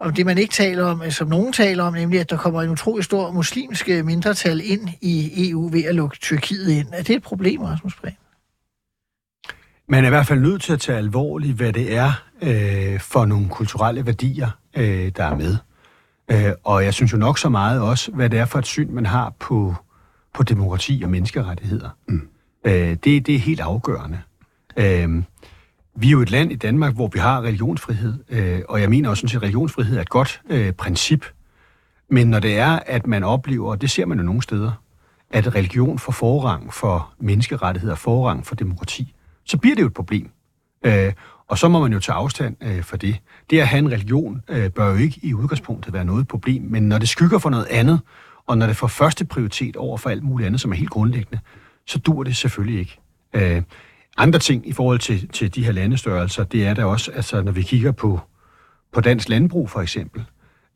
om 0.00 0.14
det, 0.14 0.26
man 0.26 0.38
ikke 0.38 0.54
taler 0.54 0.84
om, 0.84 1.02
øh, 1.02 1.12
som 1.12 1.28
nogen 1.28 1.52
taler 1.52 1.84
om, 1.84 1.94
nemlig 1.94 2.20
at 2.20 2.30
der 2.30 2.36
kommer 2.36 2.62
en 2.62 2.70
utrolig 2.70 3.04
stor 3.04 3.30
muslimsk 3.30 3.88
øh, 3.88 4.04
mindretal 4.04 4.60
ind 4.64 4.88
i 5.00 5.50
EU 5.50 5.68
ved 5.68 5.84
at 5.84 5.94
lukke 5.94 6.16
Tyrkiet 6.16 6.70
ind. 6.70 6.88
Er 6.92 7.02
det 7.02 7.16
et 7.16 7.22
problem, 7.22 7.62
Rasmus 7.62 7.94
Prehn? 7.94 8.16
Man 9.88 10.04
er 10.04 10.08
i 10.08 10.10
hvert 10.10 10.26
fald 10.26 10.40
nødt 10.40 10.62
til 10.62 10.72
at 10.72 10.80
tage 10.80 10.98
alvorligt, 10.98 11.56
hvad 11.56 11.72
det 11.72 11.96
er 11.96 12.24
øh, 12.42 13.00
for 13.00 13.24
nogle 13.24 13.48
kulturelle 13.48 14.06
værdier, 14.06 14.50
øh, 14.76 15.12
der 15.16 15.24
er 15.24 15.36
med. 15.36 15.56
Øh, 16.30 16.52
og 16.64 16.84
jeg 16.84 16.94
synes 16.94 17.12
jo 17.12 17.18
nok 17.18 17.38
så 17.38 17.48
meget 17.48 17.80
også, 17.80 18.12
hvad 18.12 18.30
det 18.30 18.38
er 18.38 18.44
for 18.44 18.58
et 18.58 18.66
syn, 18.66 18.94
man 18.94 19.06
har 19.06 19.32
på, 19.38 19.74
på 20.34 20.42
demokrati 20.42 21.00
og 21.04 21.10
menneskerettigheder. 21.10 21.90
Mm. 22.08 22.28
Øh, 22.64 22.96
det, 23.04 23.04
det 23.04 23.34
er 23.34 23.38
helt 23.38 23.60
afgørende. 23.60 24.20
Øh, 24.76 25.22
vi 25.96 26.06
er 26.06 26.10
jo 26.10 26.20
et 26.20 26.30
land 26.30 26.52
i 26.52 26.56
Danmark, 26.56 26.94
hvor 26.94 27.08
vi 27.08 27.18
har 27.18 27.42
religionsfrihed, 27.42 28.14
øh, 28.28 28.60
og 28.68 28.80
jeg 28.80 28.90
mener 28.90 29.10
også, 29.10 29.26
at 29.26 29.42
religionsfrihed 29.42 29.96
er 29.96 30.00
et 30.00 30.08
godt 30.08 30.40
øh, 30.50 30.72
princip. 30.72 31.24
Men 32.08 32.26
når 32.26 32.40
det 32.40 32.58
er, 32.58 32.78
at 32.86 33.06
man 33.06 33.24
oplever, 33.24 33.70
og 33.70 33.80
det 33.80 33.90
ser 33.90 34.06
man 34.06 34.18
jo 34.18 34.24
nogle 34.24 34.42
steder, 34.42 34.72
at 35.30 35.54
religion 35.54 35.98
får 35.98 36.12
forrang 36.12 36.74
for 36.74 37.12
menneskerettigheder, 37.18 37.94
forrang 37.94 38.46
for 38.46 38.54
demokrati, 38.54 39.14
så 39.44 39.56
bliver 39.56 39.74
det 39.76 39.82
jo 39.82 39.86
et 39.86 39.94
problem. 39.94 40.30
Øh, 40.84 41.12
Og 41.48 41.58
så 41.58 41.68
må 41.68 41.80
man 41.80 41.92
jo 41.92 42.00
tage 42.00 42.16
afstand 42.16 42.56
øh, 42.62 42.82
for 42.82 42.96
det. 42.96 43.16
Det 43.50 43.60
at 43.60 43.68
have 43.68 43.78
en 43.78 43.92
religion 43.92 44.42
øh, 44.48 44.70
bør 44.70 44.90
jo 44.90 44.96
ikke 44.96 45.20
i 45.22 45.34
udgangspunktet 45.34 45.92
være 45.92 46.04
noget 46.04 46.28
problem, 46.28 46.62
men 46.62 46.88
når 46.88 46.98
det 46.98 47.08
skygger 47.08 47.38
for 47.38 47.50
noget 47.50 47.66
andet, 47.70 48.00
og 48.46 48.58
når 48.58 48.66
det 48.66 48.76
får 48.76 48.86
første 48.86 49.24
prioritet 49.24 49.76
over 49.76 49.96
for 49.96 50.10
alt 50.10 50.22
muligt 50.22 50.46
andet, 50.46 50.60
som 50.60 50.72
er 50.72 50.76
helt 50.76 50.90
grundlæggende, 50.90 51.38
så 51.86 51.98
dur 51.98 52.22
det 52.22 52.36
selvfølgelig 52.36 52.78
ikke. 52.78 53.00
Øh, 53.34 53.62
andre 54.16 54.38
ting 54.38 54.68
i 54.68 54.72
forhold 54.72 54.98
til, 54.98 55.28
til 55.28 55.54
de 55.54 55.64
her 55.64 55.72
landestørrelser, 55.72 56.44
det 56.44 56.66
er 56.66 56.74
der 56.74 56.84
også, 56.84 57.10
altså 57.10 57.42
når 57.42 57.52
vi 57.52 57.62
kigger 57.62 57.92
på, 57.92 58.20
på 58.92 59.00
dansk 59.00 59.28
landbrug 59.28 59.70
for 59.70 59.80
eksempel, 59.80 60.24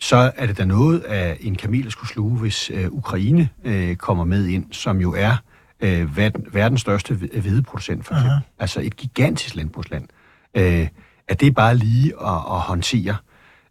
så 0.00 0.32
er 0.36 0.46
det 0.46 0.58
da 0.58 0.64
noget 0.64 1.00
af 1.00 1.36
en 1.40 1.56
kamel 1.56 1.86
at 1.86 1.92
skulle 1.92 2.10
sluge, 2.10 2.38
hvis 2.38 2.70
øh, 2.74 2.88
Ukraine 2.90 3.48
øh, 3.64 3.96
kommer 3.96 4.24
med 4.24 4.46
ind, 4.46 4.72
som 4.72 5.00
jo 5.00 5.14
er 5.14 5.36
øh, 5.80 6.16
verdens 6.52 6.80
største 6.80 7.14
hvedeproducent 7.14 8.06
for 8.06 8.14
eksempel. 8.14 8.32
Uh-huh. 8.32 8.58
Altså 8.58 8.80
et 8.80 8.96
gigantisk 8.96 9.54
landbrugsland. 9.54 10.08
Øh, 10.54 10.88
at 11.28 11.40
det 11.40 11.54
bare 11.54 11.76
lige 11.76 12.12
at, 12.20 12.34
at 12.34 12.60
håndtere. 12.60 13.16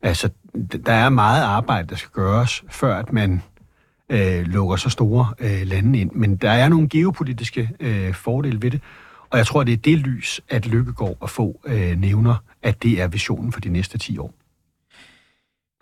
Altså, 0.02 0.30
der 0.86 0.94
er 0.94 1.10
meget 1.10 1.44
arbejde, 1.44 1.88
der 1.88 1.96
skal 1.96 2.12
gøres, 2.12 2.64
før 2.70 2.96
at 2.96 3.14
man 3.14 3.42
øh, 4.10 4.46
lukker 4.46 4.76
så 4.76 4.90
store 4.90 5.34
øh, 5.40 5.62
lande 5.68 6.00
ind. 6.00 6.12
Men 6.12 6.36
der 6.36 6.52
er 6.52 6.70
nogle 6.70 6.90
geopolitiske 6.90 7.70
øh, 7.80 8.14
fordele 8.14 8.62
ved 8.62 8.72
det, 8.72 8.82
og 9.30 9.38
jeg 9.38 9.48
tror, 9.48 9.64
det 9.64 9.74
er 9.74 9.78
det 9.78 9.98
lys, 9.98 10.42
at 10.50 10.66
Lykkegaard 10.66 11.18
og 11.20 11.30
få 11.30 11.62
øh, 11.66 12.00
nævner, 12.00 12.36
at 12.64 12.84
det 12.84 13.02
er 13.02 13.08
visionen 13.08 13.52
for 13.52 13.60
de 13.60 13.70
næste 13.70 13.98
10 13.98 14.18
år. 14.18 14.34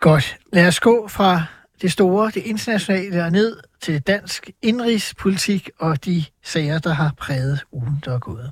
Godt. 0.00 0.38
Lad 0.52 0.68
os 0.68 0.80
gå 0.80 1.08
fra 1.08 1.42
det 1.82 1.92
store, 1.92 2.30
det 2.34 2.42
internationale 2.46 3.24
og 3.24 3.30
ned 3.30 3.56
til 3.80 4.00
dansk 4.00 4.50
indrigspolitik 4.62 5.70
og 5.78 6.04
de 6.04 6.24
sager, 6.42 6.78
der 6.78 6.92
har 6.92 7.12
præget 7.18 7.64
ugen, 7.72 8.02
der 8.04 8.14
er 8.14 8.18
gået. 8.18 8.50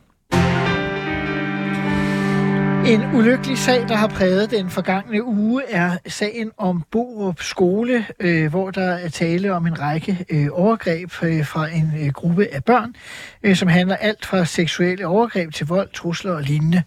En 2.86 3.14
ulykkelig 3.14 3.58
sag, 3.58 3.88
der 3.88 3.94
har 3.94 4.08
præget 4.08 4.50
den 4.50 4.70
forgangne 4.70 5.24
uge, 5.24 5.62
er 5.68 5.96
sagen 6.06 6.50
om 6.56 6.84
Borup 6.90 7.42
Skole, 7.42 8.06
øh, 8.20 8.50
hvor 8.50 8.70
der 8.70 8.90
er 8.90 9.08
tale 9.08 9.52
om 9.52 9.66
en 9.66 9.80
række 9.80 10.26
øh, 10.30 10.46
overgreb 10.52 11.10
øh, 11.22 11.46
fra 11.46 11.68
en 11.68 11.92
øh, 12.00 12.12
gruppe 12.12 12.48
af 12.52 12.64
børn, 12.64 12.94
øh, 13.42 13.56
som 13.56 13.68
handler 13.68 13.96
alt 13.96 14.26
fra 14.26 14.44
seksuelle 14.44 15.06
overgreb 15.06 15.52
til 15.52 15.66
vold, 15.66 15.88
trusler 15.92 16.32
og 16.32 16.42
lignende. 16.42 16.82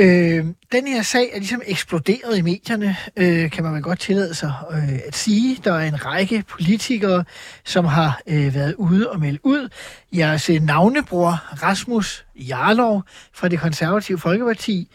Øh, 0.00 0.44
den 0.72 0.86
her 0.86 1.02
sag 1.02 1.30
er 1.32 1.38
ligesom 1.38 1.62
eksploderet 1.66 2.38
i 2.38 2.42
medierne, 2.42 2.96
øh, 3.16 3.50
kan 3.50 3.64
man 3.64 3.74
vel 3.74 3.82
godt 3.82 4.00
tillade 4.00 4.34
sig 4.34 4.52
øh, 4.70 4.98
at 5.06 5.16
sige. 5.16 5.60
Der 5.64 5.72
er 5.72 5.88
en 5.88 6.06
række 6.06 6.44
politikere, 6.48 7.24
som 7.64 7.84
har 7.84 8.20
øh, 8.26 8.54
været 8.54 8.74
ude 8.74 9.10
og 9.10 9.20
melde 9.20 9.38
ud. 9.42 9.68
Jeres 10.12 10.50
øh, 10.50 10.62
navnebror 10.62 11.30
Rasmus 11.62 12.26
Jarlov 12.36 13.02
fra 13.34 13.48
det 13.48 13.60
konservative 13.60 14.18
Folkeparti 14.18 14.88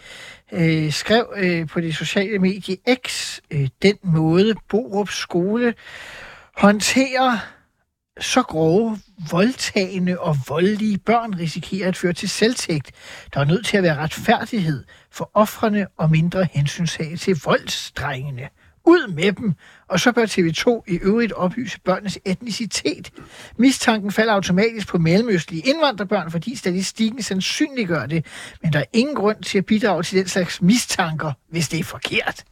øh, 0.52 0.92
skrev 0.92 1.34
øh, 1.36 1.68
på 1.68 1.82
det 1.82 1.96
sociale 1.96 2.40
medie 2.40 2.78
X 3.08 3.40
øh, 3.52 3.68
den 3.82 3.96
måde 4.04 4.56
Borup 4.70 5.10
skole 5.10 5.74
håndterer 6.58 7.38
så 8.20 8.42
grove, 8.42 9.00
voldtagende 9.32 10.20
og 10.20 10.38
voldelige 10.48 10.98
børn 10.98 11.40
risikerer 11.40 11.88
at 11.88 11.98
føre 11.98 12.14
til 12.14 12.30
selvtægt. 12.30 12.92
Der 13.34 13.40
er 13.40 13.46
nødt 13.46 13.66
til 13.66 13.78
at 13.78 13.84
være 13.84 13.96
retfærdighed 13.96 14.84
for 15.12 15.32
offrene 15.34 15.88
og 15.98 16.12
mindre 16.12 16.48
hensynshag 16.52 17.20
til 17.20 17.42
voldsdrengene. 17.46 18.50
Ud 18.86 19.08
med 19.08 19.32
dem, 19.32 19.54
og 19.88 20.00
så 20.00 20.12
bør 20.12 20.26
TV2 20.26 20.94
i 20.94 21.00
øvrigt 21.02 21.32
oplyse 21.32 21.80
børnenes 21.80 22.20
etnicitet. 22.26 23.12
Mistanken 23.58 24.12
falder 24.12 24.34
automatisk 24.34 24.88
på 24.88 24.98
mellemøstlige 24.98 25.68
indvandrerbørn, 25.68 26.32
fordi 26.32 26.56
statistikken 26.56 27.24
sandsynliggør 27.24 28.06
det, 28.06 28.26
men 28.62 28.74
der 28.74 28.80
er 28.80 28.86
ingen 28.94 29.16
grund 29.16 29.44
til 29.44 29.58
at 29.58 29.66
bidrage 29.66 30.04
til 30.04 30.20
den 30.20 30.28
slags 30.28 30.62
mistanker, 30.62 31.32
hvis 31.50 31.70
det 31.70 31.80
er 31.80 31.84
forkert. 31.84 32.44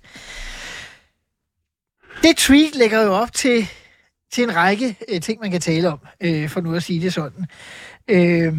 Det 2.24 2.38
tweet 2.38 2.76
lægger 2.76 3.02
jo 3.02 3.14
op 3.14 3.34
til 3.34 3.68
til 4.32 4.44
en 4.44 4.56
række 4.56 4.98
øh, 5.10 5.22
ting, 5.22 5.42
man 5.42 5.52
kan 5.52 5.62
tale 5.62 5.90
om, 5.90 6.00
øh, 6.22 6.50
for 6.50 6.62
nu 6.62 6.76
at 6.76 6.84
sige 6.84 7.02
det 7.02 7.14
sådan. 7.14 7.46
Øh, 8.08 8.54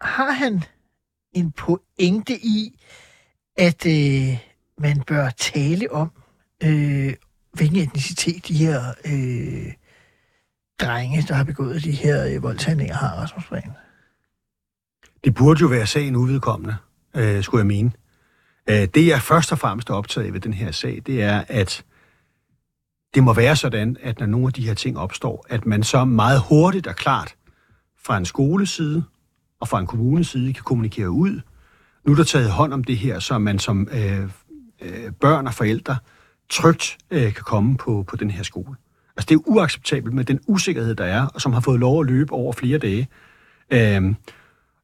har 0.00 0.30
han 0.30 0.62
en 1.32 1.52
pointe 1.52 2.32
i, 2.32 2.80
at 3.56 3.86
øh, 3.86 4.38
man 4.78 5.02
bør 5.06 5.30
tale 5.30 5.92
om, 5.92 6.12
øh, 6.62 7.14
hvilken 7.52 7.76
etnicitet 7.76 8.48
de 8.48 8.54
her 8.54 8.94
øh, 9.04 9.72
drenge, 10.80 11.22
der 11.28 11.34
har 11.34 11.44
begået 11.44 11.84
de 11.84 11.92
her 11.92 12.26
øh, 12.26 12.42
voldtagninger, 12.42 12.94
har, 12.94 13.08
Rasmus 13.08 13.46
Breen? 13.46 13.70
Det 15.24 15.34
burde 15.34 15.60
jo 15.60 15.66
være 15.66 15.86
sagen 15.86 16.16
uvedkommende, 16.16 16.76
øh, 17.16 17.42
skulle 17.42 17.60
jeg 17.60 17.66
mene. 17.66 17.92
Øh, 18.70 18.88
det, 18.94 19.06
jeg 19.06 19.22
først 19.22 19.52
og 19.52 19.58
fremmest 19.58 19.90
er 19.90 19.94
optaget 19.94 20.26
af 20.26 20.32
ved 20.32 20.40
den 20.40 20.54
her 20.54 20.70
sag, 20.70 21.02
det 21.06 21.22
er, 21.22 21.44
at 21.48 21.84
det 23.14 23.22
må 23.22 23.32
være 23.32 23.56
sådan, 23.56 23.96
at 24.02 24.20
når 24.20 24.26
nogle 24.26 24.46
af 24.46 24.52
de 24.52 24.66
her 24.66 24.74
ting 24.74 24.98
opstår, 24.98 25.46
at 25.48 25.66
man 25.66 25.82
så 25.82 26.04
meget 26.04 26.40
hurtigt 26.48 26.86
og 26.86 26.96
klart 26.96 27.34
fra 28.02 28.16
en 28.16 28.24
skoleside 28.24 29.04
og 29.60 29.68
fra 29.68 29.80
en 29.80 29.86
kommuneside 29.86 30.52
kan 30.52 30.64
kommunikere 30.64 31.10
ud. 31.10 31.40
Nu 32.04 32.12
er 32.12 32.16
der 32.16 32.24
taget 32.24 32.50
hånd 32.50 32.72
om 32.72 32.84
det 32.84 32.98
her, 32.98 33.18
så 33.18 33.38
man 33.38 33.58
som 33.58 33.88
øh, 33.92 34.22
øh, 34.80 35.12
børn 35.20 35.46
og 35.46 35.54
forældre 35.54 35.96
trygt 36.50 36.98
øh, 37.10 37.34
kan 37.34 37.44
komme 37.44 37.76
på, 37.76 38.04
på 38.08 38.16
den 38.16 38.30
her 38.30 38.42
skole. 38.42 38.76
Altså 39.16 39.26
det 39.28 39.34
er 39.34 39.48
uacceptabelt 39.48 40.14
med 40.14 40.24
den 40.24 40.40
usikkerhed, 40.46 40.94
der 40.94 41.04
er, 41.04 41.26
og 41.26 41.40
som 41.40 41.52
har 41.52 41.60
fået 41.60 41.80
lov 41.80 42.00
at 42.00 42.06
løbe 42.06 42.32
over 42.32 42.52
flere 42.52 42.78
dage. 42.78 43.08
Øh, 43.70 43.78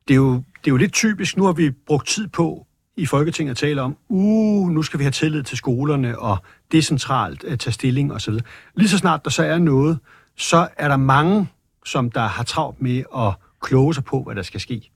det, 0.09 0.11
er 0.11 0.15
jo, 0.15 0.35
det 0.35 0.67
er 0.67 0.71
jo 0.71 0.77
lidt 0.77 0.93
typisk. 0.93 1.37
Nu 1.37 1.45
har 1.45 1.53
vi 1.53 1.71
brugt 1.71 2.09
tid 2.09 2.29
på 2.29 2.66
i 2.97 3.07
Folketinget 3.07 3.57
taler 3.57 3.83
om, 3.83 3.97
uh, 4.09 4.71
nu 4.71 4.83
skal 4.83 4.99
vi 4.99 5.05
have 5.05 5.13
tillid 5.13 5.43
til 5.43 5.59
skolerne 5.59 6.19
og 6.19 6.39
decentralt 6.73 7.45
uh, 7.45 7.57
tage 7.57 7.73
stilling 7.73 8.13
osv. 8.13 8.35
Lige 8.75 8.89
så 8.89 8.99
snart 8.99 9.25
der 9.25 9.31
så 9.31 9.43
er 9.43 9.59
noget, 9.59 9.99
så 10.37 10.69
er 10.77 10.89
der 10.89 10.97
mange, 10.97 11.49
som 11.85 12.11
der 12.11 12.27
har 12.27 12.45
travlt 12.45 12.83
med 12.83 13.03
at 13.17 13.35
kloge 13.61 13.95
sig 13.95 14.05
på, 14.05 14.23
hvad 14.23 14.35
der 14.35 14.43
skal 14.43 14.61
ske. 14.61 14.91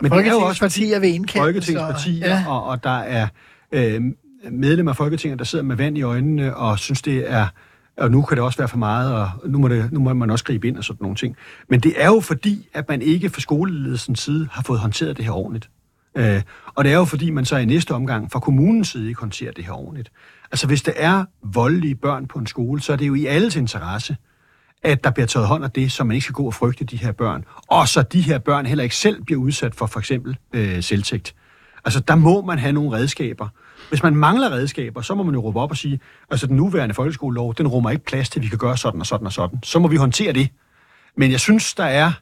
Men 0.00 0.12
det 0.12 0.26
er 0.26 0.32
jo 0.32 0.38
også 0.38 0.60
partier 0.60 0.98
ved 0.98 1.08
indkaldt. 1.08 1.44
Folketingspartier, 1.44 2.28
ja. 2.28 2.44
og, 2.48 2.64
og 2.64 2.84
der 2.84 2.98
er 2.98 3.28
øh, 3.72 4.02
medlemmer 4.50 4.92
af 4.92 4.96
Folketinget, 4.96 5.38
der 5.38 5.44
sidder 5.44 5.64
med 5.64 5.76
vand 5.76 5.98
i 5.98 6.02
øjnene 6.02 6.56
og 6.56 6.78
synes, 6.78 7.02
det 7.02 7.30
er 7.30 7.48
og 7.96 8.10
nu 8.10 8.22
kan 8.22 8.36
det 8.36 8.44
også 8.44 8.58
være 8.58 8.68
for 8.68 8.76
meget, 8.78 9.14
og 9.14 9.30
nu 9.46 9.58
må, 9.58 9.68
det, 9.68 9.92
nu 9.92 10.00
må 10.00 10.14
man 10.14 10.30
også 10.30 10.44
gribe 10.44 10.68
ind 10.68 10.76
og 10.76 10.84
sådan 10.84 10.98
nogle 11.00 11.16
ting. 11.16 11.36
Men 11.68 11.80
det 11.80 11.92
er 11.96 12.06
jo 12.06 12.20
fordi, 12.20 12.68
at 12.72 12.88
man 12.88 13.02
ikke 13.02 13.30
fra 13.30 13.40
skoleledelsens 13.40 14.20
side 14.20 14.48
har 14.52 14.62
fået 14.62 14.78
håndteret 14.78 15.16
det 15.16 15.24
her 15.24 15.32
ordentligt. 15.32 15.70
Øh, 16.16 16.42
og 16.74 16.84
det 16.84 16.92
er 16.92 16.96
jo 16.96 17.04
fordi, 17.04 17.30
man 17.30 17.44
så 17.44 17.56
i 17.56 17.64
næste 17.64 17.94
omgang 17.94 18.32
fra 18.32 18.40
kommunens 18.40 18.88
side 18.88 19.08
ikke 19.08 19.20
håndterer 19.20 19.52
det 19.52 19.64
her 19.64 19.72
ordentligt. 19.72 20.12
Altså 20.52 20.66
hvis 20.66 20.82
der 20.82 20.92
er 20.96 21.24
voldelige 21.42 21.94
børn 21.94 22.26
på 22.26 22.38
en 22.38 22.46
skole, 22.46 22.80
så 22.80 22.92
er 22.92 22.96
det 22.96 23.06
jo 23.06 23.14
i 23.14 23.26
alles 23.26 23.56
interesse, 23.56 24.16
at 24.82 25.04
der 25.04 25.10
bliver 25.10 25.26
taget 25.26 25.48
hånd 25.48 25.64
om 25.64 25.70
det, 25.70 25.92
så 25.92 26.04
man 26.04 26.14
ikke 26.14 26.24
skal 26.24 26.34
gå 26.34 26.46
og 26.46 26.54
frygte 26.54 26.84
de 26.84 26.96
her 26.96 27.12
børn. 27.12 27.44
Og 27.68 27.88
så 27.88 28.02
de 28.02 28.20
her 28.20 28.38
børn 28.38 28.66
heller 28.66 28.84
ikke 28.84 28.96
selv 28.96 29.22
bliver 29.22 29.40
udsat 29.40 29.74
for 29.74 29.86
for 29.86 30.00
eksempel 30.00 30.36
øh, 30.52 30.82
selvtægt. 30.82 31.34
Altså 31.84 32.00
der 32.00 32.14
må 32.14 32.42
man 32.42 32.58
have 32.58 32.72
nogle 32.72 32.96
redskaber. 32.96 33.48
Hvis 33.88 34.02
man 34.02 34.16
mangler 34.16 34.50
redskaber, 34.50 35.00
så 35.00 35.14
må 35.14 35.22
man 35.22 35.34
jo 35.34 35.40
råbe 35.40 35.60
op 35.60 35.70
og 35.70 35.76
sige, 35.76 36.00
altså 36.30 36.46
den 36.46 36.56
nuværende 36.56 36.94
folkeskolelov, 36.94 37.54
den 37.54 37.68
rummer 37.68 37.90
ikke 37.90 38.04
plads 38.04 38.28
til, 38.28 38.40
at 38.40 38.42
vi 38.42 38.48
kan 38.48 38.58
gøre 38.58 38.76
sådan 38.76 39.00
og 39.00 39.06
sådan 39.06 39.26
og 39.26 39.32
sådan. 39.32 39.58
Så 39.62 39.78
må 39.78 39.88
vi 39.88 39.96
håndtere 39.96 40.32
det. 40.32 40.48
Men 41.16 41.30
jeg 41.30 41.40
synes, 41.40 41.74
der 41.74 41.84
er 41.84 42.12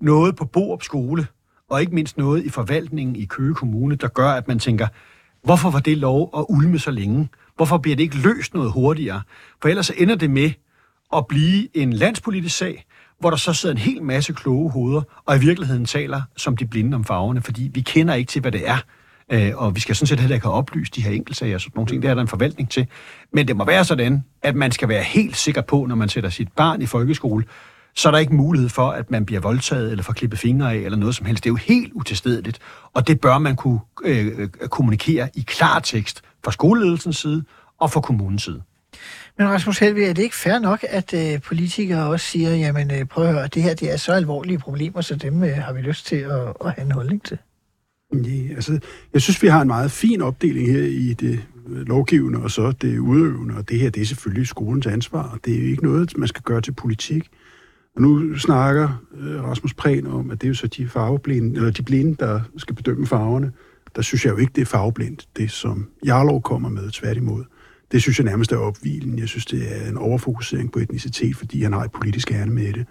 noget 0.00 0.36
på 0.36 0.44
Borup 0.44 0.82
skole, 0.82 1.26
og 1.70 1.80
ikke 1.80 1.94
mindst 1.94 2.18
noget 2.18 2.44
i 2.44 2.48
forvaltningen 2.48 3.16
i 3.16 3.24
Køge 3.24 3.54
Kommune, 3.54 3.94
der 3.94 4.08
gør, 4.08 4.28
at 4.28 4.48
man 4.48 4.58
tænker, 4.58 4.86
hvorfor 5.44 5.70
var 5.70 5.80
det 5.80 5.98
lov 5.98 6.30
at 6.36 6.46
ulme 6.48 6.78
så 6.78 6.90
længe? 6.90 7.28
Hvorfor 7.56 7.78
bliver 7.78 7.96
det 7.96 8.02
ikke 8.02 8.16
løst 8.16 8.54
noget 8.54 8.72
hurtigere? 8.72 9.22
For 9.62 9.68
ellers 9.68 9.86
så 9.86 9.94
ender 9.96 10.14
det 10.14 10.30
med 10.30 10.50
at 11.16 11.26
blive 11.26 11.76
en 11.76 11.92
landspolitisk 11.92 12.56
sag, 12.56 12.84
hvor 13.20 13.30
der 13.30 13.36
så 13.36 13.52
sidder 13.52 13.74
en 13.74 13.80
hel 13.80 14.02
masse 14.02 14.32
kloge 14.32 14.70
hoveder, 14.70 15.02
og 15.26 15.36
i 15.36 15.40
virkeligheden 15.40 15.84
taler 15.84 16.22
som 16.36 16.56
de 16.56 16.66
blinde 16.66 16.94
om 16.94 17.04
farverne, 17.04 17.42
fordi 17.42 17.70
vi 17.74 17.80
kender 17.80 18.14
ikke 18.14 18.30
til, 18.30 18.40
hvad 18.40 18.52
det 18.52 18.68
er. 18.68 18.78
Øh, 19.32 19.52
og 19.56 19.74
vi 19.74 19.80
skal 19.80 19.96
sådan 19.96 20.06
set 20.06 20.20
heller 20.20 20.34
ikke 20.34 20.46
have 20.46 20.54
oplyst 20.54 20.96
de 20.96 21.02
her 21.02 21.10
enkeltsager 21.10 21.54
og 21.54 21.60
sådan 21.60 21.72
nogle 21.74 21.88
ting. 21.88 22.02
Det 22.02 22.10
er 22.10 22.14
der 22.14 22.22
en 22.22 22.28
forvaltning 22.28 22.70
til. 22.70 22.86
Men 23.32 23.48
det 23.48 23.56
må 23.56 23.64
være 23.64 23.84
sådan, 23.84 24.24
at 24.42 24.54
man 24.54 24.72
skal 24.72 24.88
være 24.88 25.02
helt 25.02 25.36
sikker 25.36 25.60
på, 25.60 25.86
når 25.86 25.94
man 25.94 26.08
sætter 26.08 26.30
sit 26.30 26.52
barn 26.52 26.82
i 26.82 26.86
folkeskole, 26.86 27.44
så 27.94 28.08
er 28.08 28.10
der 28.10 28.18
ikke 28.18 28.34
mulighed 28.34 28.68
for, 28.68 28.90
at 28.90 29.10
man 29.10 29.26
bliver 29.26 29.40
voldtaget 29.40 29.90
eller 29.90 30.04
får 30.04 30.12
klippet 30.12 30.38
fingre 30.38 30.72
af 30.72 30.76
eller 30.76 30.98
noget 30.98 31.14
som 31.14 31.26
helst. 31.26 31.44
Det 31.44 31.50
er 31.50 31.52
jo 31.52 31.56
helt 31.56 31.92
utilstedeligt, 31.92 32.58
og 32.92 33.06
det 33.06 33.20
bør 33.20 33.38
man 33.38 33.56
kunne 33.56 33.80
øh, 34.04 34.48
kommunikere 34.48 35.28
i 35.34 35.44
klar 35.46 35.78
tekst 35.78 36.22
fra 36.44 36.52
skoleledelsens 36.52 37.16
side 37.16 37.44
og 37.78 37.90
fra 37.90 38.00
kommunens 38.00 38.42
side. 38.42 38.62
Men 39.38 39.48
Rasmus 39.48 39.78
Helvig, 39.78 40.04
er 40.04 40.12
det 40.12 40.22
ikke 40.22 40.36
fair 40.36 40.58
nok, 40.58 40.84
at 40.88 41.14
øh, 41.14 41.40
politikere 41.40 42.06
også 42.06 42.26
siger, 42.26 42.56
jamen 42.56 42.90
øh, 42.90 43.04
prøv 43.04 43.24
at 43.24 43.32
høre, 43.32 43.46
det 43.46 43.62
her 43.62 43.74
det 43.74 43.92
er 43.92 43.96
så 43.96 44.12
alvorlige 44.12 44.58
problemer, 44.58 45.00
så 45.00 45.16
dem 45.16 45.44
øh, 45.44 45.54
har 45.56 45.72
vi 45.72 45.80
lyst 45.80 46.06
til 46.06 46.16
at, 46.16 46.40
at 46.64 46.72
have 46.72 46.84
en 46.84 46.92
holdning 46.92 47.22
til? 47.24 47.38
Ja, 48.14 48.54
altså, 48.54 48.78
jeg 49.12 49.22
synes, 49.22 49.42
vi 49.42 49.48
har 49.48 49.60
en 49.60 49.68
meget 49.68 49.90
fin 49.90 50.22
opdeling 50.22 50.72
her 50.72 50.82
i 50.82 51.14
det 51.14 51.40
lovgivende 51.66 52.38
og 52.38 52.50
så 52.50 52.72
det 52.72 52.98
udøvende, 52.98 53.54
og 53.54 53.68
det 53.68 53.80
her 53.80 53.90
det 53.90 54.00
er 54.00 54.06
selvfølgelig 54.06 54.46
skolens 54.46 54.86
ansvar, 54.86 55.22
og 55.22 55.38
det 55.44 55.54
er 55.54 55.58
jo 55.58 55.66
ikke 55.66 55.82
noget, 55.82 56.18
man 56.18 56.28
skal 56.28 56.42
gøre 56.42 56.60
til 56.60 56.72
politik. 56.72 57.28
Og 58.00 58.04
nu 58.04 58.38
snakker 58.38 59.02
øh, 59.20 59.44
Rasmus 59.44 59.74
Prehn 59.74 60.06
om, 60.06 60.30
at 60.30 60.40
det 60.40 60.46
er 60.46 60.48
jo 60.48 60.54
så 60.54 60.66
de 60.66 60.88
farveblinde, 60.88 61.56
eller 61.56 61.70
de 61.70 61.82
blinde, 61.82 62.16
der 62.20 62.40
skal 62.56 62.74
bedømme 62.74 63.06
farverne. 63.06 63.52
Der 63.96 64.02
synes 64.02 64.24
jeg 64.24 64.32
jo 64.32 64.36
ikke, 64.36 64.52
det 64.56 64.62
er 64.62 64.66
farveblindt, 64.66 65.28
det 65.36 65.50
som 65.50 65.88
Jarlov 66.06 66.42
kommer 66.42 66.68
med, 66.68 66.90
tværtimod. 66.90 67.44
Det 67.92 68.02
synes 68.02 68.18
jeg 68.18 68.24
nærmest 68.24 68.52
er 68.52 68.56
opvilen. 68.56 69.18
Jeg 69.18 69.28
synes, 69.28 69.46
det 69.46 69.62
er 69.76 69.88
en 69.88 69.96
overfokusering 69.96 70.72
på 70.72 70.78
etnicitet, 70.78 71.36
fordi 71.36 71.62
han 71.62 71.72
har 71.72 71.84
et 71.84 71.92
politisk 71.92 72.32
ærne 72.32 72.52
med 72.52 72.72
det. 72.72 72.86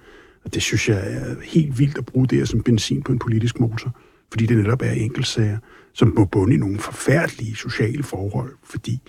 Og 0.46 0.54
det 0.54 0.62
synes 0.62 0.90
jeg 0.90 1.14
er 1.14 1.36
helt 1.44 1.80
vildt 1.80 1.98
at 1.98 2.06
bruge 2.06 2.28
det 2.28 2.38
her 2.38 2.46
som 2.46 2.64
benzin 2.64 3.02
på 3.02 3.12
en 3.12 3.20
politisk 3.20 3.60
motor, 3.60 3.96
fordi 4.32 4.46
det 4.46 4.58
netop 4.58 4.82
er 4.82 4.92
enkeltsager, 4.92 5.58
som 5.94 6.14
må 6.18 6.26
bunde 6.26 6.56
i 6.56 6.58
nogle 6.58 6.80
forfærdelige 6.80 7.56
sociale 7.56 8.04
forhold, 8.04 8.54
fordi 8.64 9.00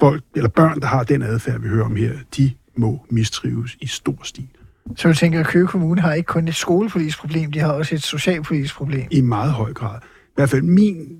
folk, 0.00 0.22
eller 0.36 0.48
børn, 0.48 0.80
der 0.80 0.86
har 0.86 1.02
den 1.02 1.22
adfærd, 1.22 1.60
vi 1.60 1.68
hører 1.68 1.84
om 1.84 1.96
her, 1.96 2.12
de 2.36 2.52
må 2.76 3.06
mistrives 3.10 3.76
i 3.80 3.86
stor 3.86 4.18
stil. 4.22 4.48
Så 4.96 5.08
du 5.08 5.14
tænker, 5.14 5.40
at 5.40 5.46
Køge 5.46 5.66
Kommune 5.66 6.00
har 6.00 6.12
ikke 6.12 6.26
kun 6.26 6.48
et 6.48 6.54
skolepolitisk 6.54 7.18
problem, 7.18 7.52
de 7.52 7.58
har 7.58 7.72
også 7.72 7.94
et 7.94 8.02
socialpolitisk 8.02 8.74
problem? 8.74 9.06
I 9.10 9.20
meget 9.20 9.52
høj 9.52 9.72
grad. 9.72 9.98
I 10.02 10.34
hvert 10.34 10.50
fald 10.50 10.62
min 10.62 11.18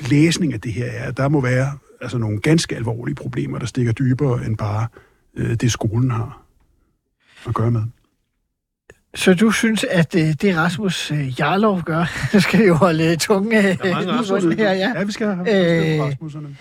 læsning 0.00 0.52
af 0.52 0.60
det 0.60 0.72
her 0.72 0.86
er, 0.86 1.08
at 1.08 1.16
der 1.16 1.28
må 1.28 1.40
være 1.40 1.78
altså, 2.00 2.18
nogle 2.18 2.40
ganske 2.40 2.76
alvorlige 2.76 3.14
problemer, 3.14 3.58
der 3.58 3.66
stikker 3.66 3.92
dybere 3.92 4.46
end 4.46 4.56
bare 4.56 4.86
øh, 5.36 5.54
det, 5.54 5.72
skolen 5.72 6.10
har 6.10 6.42
at 7.46 7.54
gøre 7.54 7.70
med. 7.70 7.82
Så 9.14 9.34
du 9.34 9.50
synes, 9.50 9.84
at 9.90 10.14
øh, 10.14 10.32
det 10.42 10.56
Rasmus 10.56 11.10
øh, 11.10 11.40
Jarlov 11.40 11.82
gør, 11.82 12.04
skal 12.38 12.66
jo 12.66 12.74
holde 12.74 13.16
tunge 13.16 13.58
øh, 13.58 13.78
her, 14.56 14.72
ja. 14.72 14.92
Ja, 14.96 15.04
vi 15.04 15.12
skal 15.12 15.26
have 15.26 15.96
Øh, 15.96 16.02
Rasmusserne. 16.02 16.56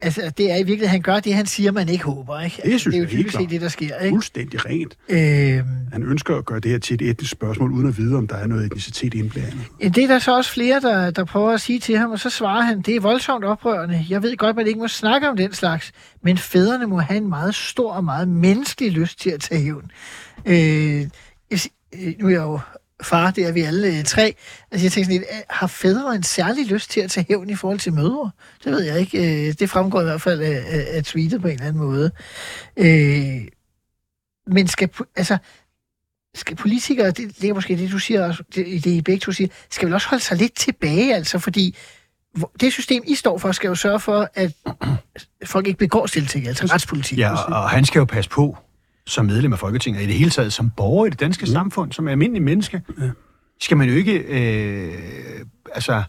Altså, 0.00 0.32
det 0.38 0.50
er 0.50 0.54
i 0.56 0.58
virkeligheden, 0.58 0.88
han 0.90 1.02
gør 1.02 1.20
det, 1.20 1.34
han 1.34 1.46
siger, 1.46 1.72
man 1.72 1.88
ikke 1.88 2.04
håber, 2.04 2.40
ikke? 2.40 2.62
Det 2.64 2.80
synes 2.80 2.94
det 2.94 3.14
er 3.14 3.18
jo 3.18 3.28
klart. 3.28 3.50
det, 3.50 3.60
der 3.60 3.68
sker, 3.68 3.98
ikke? 3.98 4.14
Fuldstændig 4.14 4.66
rent. 4.66 4.96
Øh, 5.08 5.64
Han 5.92 6.02
ønsker 6.02 6.36
at 6.36 6.44
gøre 6.44 6.60
det 6.60 6.70
her 6.70 6.78
til 6.78 6.94
et 6.94 7.10
etnisk 7.10 7.30
spørgsmål, 7.32 7.72
uden 7.72 7.88
at 7.88 7.98
vide, 7.98 8.16
om 8.16 8.26
der 8.26 8.36
er 8.36 8.46
noget 8.46 8.66
etnicitet 8.66 9.14
indblandet. 9.14 9.58
det 9.80 9.98
er 9.98 10.06
der 10.06 10.18
så 10.18 10.36
også 10.36 10.50
flere, 10.52 10.80
der, 10.80 11.10
der 11.10 11.24
prøver 11.24 11.52
at 11.52 11.60
sige 11.60 11.78
til 11.78 11.98
ham, 11.98 12.10
og 12.10 12.18
så 12.18 12.30
svarer 12.30 12.62
han, 12.62 12.82
det 12.82 12.96
er 12.96 13.00
voldsomt 13.00 13.44
oprørende. 13.44 14.06
Jeg 14.10 14.22
ved 14.22 14.36
godt, 14.36 14.56
man 14.56 14.66
ikke 14.66 14.78
må 14.80 14.88
snakke 14.88 15.28
om 15.28 15.36
den 15.36 15.52
slags, 15.52 15.92
men 16.22 16.38
fædrene 16.38 16.86
må 16.86 16.98
have 16.98 17.16
en 17.16 17.28
meget 17.28 17.54
stor 17.54 17.92
og 17.92 18.04
meget 18.04 18.28
menneskelig 18.28 18.92
lyst 18.92 19.20
til 19.20 19.30
at 19.30 19.40
tage 19.40 19.62
hævn. 19.62 19.90
Øh, 20.46 21.06
øh, 21.52 21.58
nu 22.18 22.26
er 22.26 22.30
jeg 22.30 22.40
jo 22.40 22.60
far, 23.02 23.30
det 23.30 23.46
er 23.46 23.52
vi 23.52 23.60
alle 23.60 23.98
øh, 23.98 24.04
tre. 24.04 24.34
Altså 24.70 24.84
jeg 24.84 24.92
tænker 24.92 25.04
sådan 25.04 25.18
lidt, 25.18 25.28
øh, 25.32 25.38
har 25.50 25.66
fædre 25.66 26.14
en 26.14 26.22
særlig 26.22 26.66
lyst 26.66 26.90
til 26.90 27.00
at 27.00 27.10
tage 27.10 27.26
hævn 27.28 27.50
i 27.50 27.54
forhold 27.54 27.78
til 27.78 27.92
mødre? 27.92 28.30
Det 28.64 28.72
ved 28.72 28.82
jeg 28.82 29.00
ikke. 29.00 29.48
Øh, 29.48 29.54
det 29.58 29.70
fremgår 29.70 30.00
i 30.00 30.04
hvert 30.04 30.22
fald 30.22 30.40
af, 30.40 30.62
af, 30.92 31.04
tweetet 31.04 31.40
på 31.40 31.48
en 31.48 31.54
eller 31.54 31.66
anden 31.66 31.82
måde. 31.82 32.10
Øh, 32.76 33.48
men 34.46 34.68
skal, 34.68 34.90
altså, 35.16 35.38
skal 36.34 36.56
politikere, 36.56 37.10
det, 37.10 37.40
det 37.40 37.50
er 37.50 37.54
måske 37.54 37.76
det, 37.76 37.92
du 37.92 37.98
siger 37.98 38.26
også, 38.26 38.42
det, 38.54 38.84
det 38.84 38.90
I 38.90 39.02
begge 39.02 39.20
to 39.20 39.32
siger, 39.32 39.48
skal 39.70 39.86
vel 39.86 39.94
også 39.94 40.08
holde 40.08 40.24
sig 40.24 40.36
lidt 40.36 40.54
tilbage, 40.54 41.14
altså, 41.14 41.38
fordi 41.38 41.76
det 42.60 42.72
system, 42.72 43.02
I 43.06 43.14
står 43.14 43.38
for, 43.38 43.52
skal 43.52 43.68
jo 43.68 43.74
sørge 43.74 44.00
for, 44.00 44.28
at 44.34 44.52
folk 45.44 45.66
ikke 45.66 45.78
begår 45.78 46.06
stilting, 46.06 46.48
altså 46.48 46.66
retspolitik. 46.66 47.18
Ja, 47.18 47.32
og, 47.32 47.62
og 47.62 47.70
han 47.70 47.84
skal 47.84 47.98
jo 47.98 48.04
passe 48.04 48.30
på 48.30 48.56
som 49.06 49.26
medlem 49.26 49.52
af 49.52 49.58
Folketinget, 49.58 49.98
og 49.98 50.04
i 50.04 50.06
det 50.06 50.14
hele 50.14 50.30
taget 50.30 50.52
som 50.52 50.70
borger 50.70 51.06
i 51.06 51.10
det 51.10 51.20
danske 51.20 51.42
mm. 51.42 51.52
samfund, 51.52 51.92
som 51.92 52.06
er 52.06 52.10
almindelig 52.10 52.42
menneske, 52.42 52.82
ja. 53.00 53.10
skal 53.60 53.76
man 53.76 53.88
jo 53.88 53.94
ikke 53.94 54.18
øh, 54.18 54.94
altså, 55.74 56.02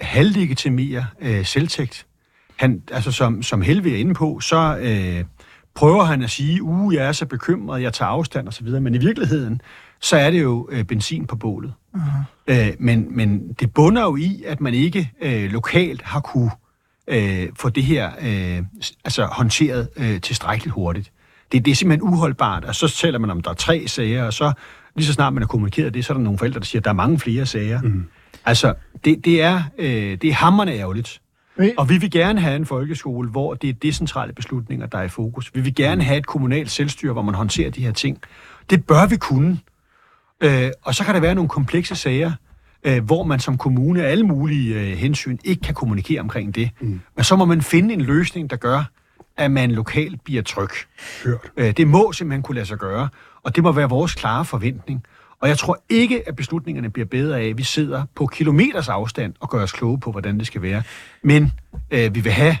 halvlegitimere 0.00 1.06
øh, 1.20 1.44
selvtægt. 1.44 2.06
Han, 2.56 2.82
altså, 2.92 3.12
som, 3.12 3.42
som 3.42 3.62
Helve 3.62 3.92
er 3.92 3.96
inde 3.96 4.14
på, 4.14 4.40
så 4.40 4.78
øh, 4.80 5.24
prøver 5.74 6.04
han 6.04 6.22
at 6.22 6.30
sige, 6.30 6.62
uh, 6.62 6.94
jeg 6.94 7.06
er 7.06 7.12
så 7.12 7.26
bekymret, 7.26 7.82
jeg 7.82 7.92
tager 7.92 8.08
afstand 8.08 8.48
osv., 8.48 8.68
men 8.68 8.94
i 8.94 8.98
virkeligheden, 8.98 9.60
så 10.00 10.16
er 10.16 10.30
det 10.30 10.42
jo 10.42 10.68
øh, 10.72 10.84
benzin 10.84 11.26
på 11.26 11.36
bålet. 11.36 11.72
Uh-huh. 11.94 12.00
Øh, 12.46 12.68
men, 12.78 13.16
men 13.16 13.52
det 13.60 13.74
bunder 13.74 14.02
jo 14.02 14.16
i, 14.16 14.42
at 14.46 14.60
man 14.60 14.74
ikke 14.74 15.12
øh, 15.22 15.50
lokalt 15.50 16.02
har 16.02 16.20
kunne 16.20 16.50
øh, 17.08 17.48
få 17.56 17.68
det 17.68 17.82
her 17.82 18.10
øh, 18.20 18.62
altså 19.04 19.24
håndteret 19.24 19.88
øh, 19.96 20.20
tilstrækkeligt 20.20 20.74
hurtigt. 20.74 21.12
Det, 21.52 21.64
det 21.64 21.70
er 21.70 21.74
simpelthen 21.74 22.08
uholdbart, 22.08 22.64
og 22.64 22.74
så 22.74 22.88
tæller 22.88 23.18
man 23.18 23.30
om, 23.30 23.40
der 23.42 23.50
er 23.50 23.54
tre 23.54 23.84
sager, 23.88 24.24
og 24.24 24.32
så 24.32 24.52
lige 24.96 25.06
så 25.06 25.12
snart 25.12 25.32
man 25.32 25.42
har 25.42 25.46
kommunikeret 25.48 25.94
det, 25.94 26.04
så 26.04 26.12
er 26.12 26.16
der 26.16 26.24
nogle 26.24 26.38
forældre, 26.38 26.58
der 26.60 26.64
siger, 26.66 26.80
at 26.80 26.84
der 26.84 26.90
er 26.90 26.94
mange 26.94 27.18
flere 27.18 27.46
sager. 27.46 27.82
Mm. 27.82 28.04
Altså, 28.44 28.74
det, 29.04 29.24
det, 29.24 29.42
er, 29.42 29.62
øh, 29.78 29.88
det 29.90 30.24
er 30.24 30.32
hammerne 30.32 30.72
ærgerligt. 30.72 31.20
Men- 31.58 31.70
Og 31.78 31.88
vi 31.88 31.98
vil 31.98 32.10
gerne 32.10 32.40
have 32.40 32.56
en 32.56 32.66
folkeskole, 32.66 33.28
hvor 33.28 33.54
det 33.54 33.70
er 33.70 33.74
decentrale 33.74 34.32
beslutninger, 34.32 34.86
der 34.86 34.98
er 34.98 35.02
i 35.02 35.08
fokus. 35.08 35.50
Vi 35.54 35.60
vil 35.60 35.74
gerne 35.74 36.02
have 36.04 36.18
et 36.18 36.26
kommunalt 36.26 36.70
selvstyre, 36.70 37.12
hvor 37.12 37.22
man 37.22 37.34
håndterer 37.34 37.70
de 37.70 37.82
her 37.84 37.92
ting. 37.92 38.18
Det 38.70 38.86
bør 38.86 39.06
vi 39.06 39.16
kunne. 39.16 39.58
Øh, 40.40 40.70
og 40.82 40.94
så 40.94 41.04
kan 41.04 41.14
der 41.14 41.20
være 41.20 41.34
nogle 41.34 41.48
komplekse 41.48 41.94
sager, 41.96 42.32
øh, 42.84 43.04
hvor 43.04 43.24
man 43.24 43.40
som 43.40 43.58
kommune 43.58 44.02
af 44.06 44.10
alle 44.10 44.26
mulige 44.26 44.74
øh, 44.80 44.96
hensyn 44.96 45.38
ikke 45.44 45.62
kan 45.62 45.74
kommunikere 45.74 46.20
omkring 46.20 46.54
det. 46.54 46.70
Mm. 46.80 47.00
Men 47.16 47.24
så 47.24 47.36
må 47.36 47.44
man 47.44 47.62
finde 47.62 47.94
en 47.94 48.00
løsning, 48.00 48.50
der 48.50 48.56
gør, 48.56 48.84
at 49.36 49.50
man 49.50 49.70
lokalt 49.70 50.24
bliver 50.24 50.42
tryg. 50.42 50.70
Hørt. 51.24 51.52
Øh, 51.56 51.76
det 51.76 51.88
må 51.88 52.12
simpelthen 52.12 52.42
kunne 52.42 52.54
lade 52.54 52.66
sig 52.66 52.78
gøre, 52.78 53.08
og 53.42 53.56
det 53.56 53.62
må 53.62 53.72
være 53.72 53.88
vores 53.88 54.14
klare 54.14 54.44
forventning. 54.44 55.04
Og 55.40 55.48
jeg 55.48 55.58
tror 55.58 55.78
ikke, 55.88 56.28
at 56.28 56.36
beslutningerne 56.36 56.90
bliver 56.90 57.06
bedre 57.06 57.40
af, 57.40 57.48
at 57.48 57.58
vi 57.58 57.62
sidder 57.62 58.04
på 58.14 58.26
kilometers 58.26 58.88
afstand 58.88 59.34
og 59.40 59.50
gør 59.50 59.62
os 59.62 59.72
kloge 59.72 60.00
på, 60.00 60.10
hvordan 60.10 60.38
det 60.38 60.46
skal 60.46 60.62
være. 60.62 60.82
Men 61.22 61.52
øh, 61.90 62.14
vi 62.14 62.20
vil 62.20 62.32
have 62.32 62.56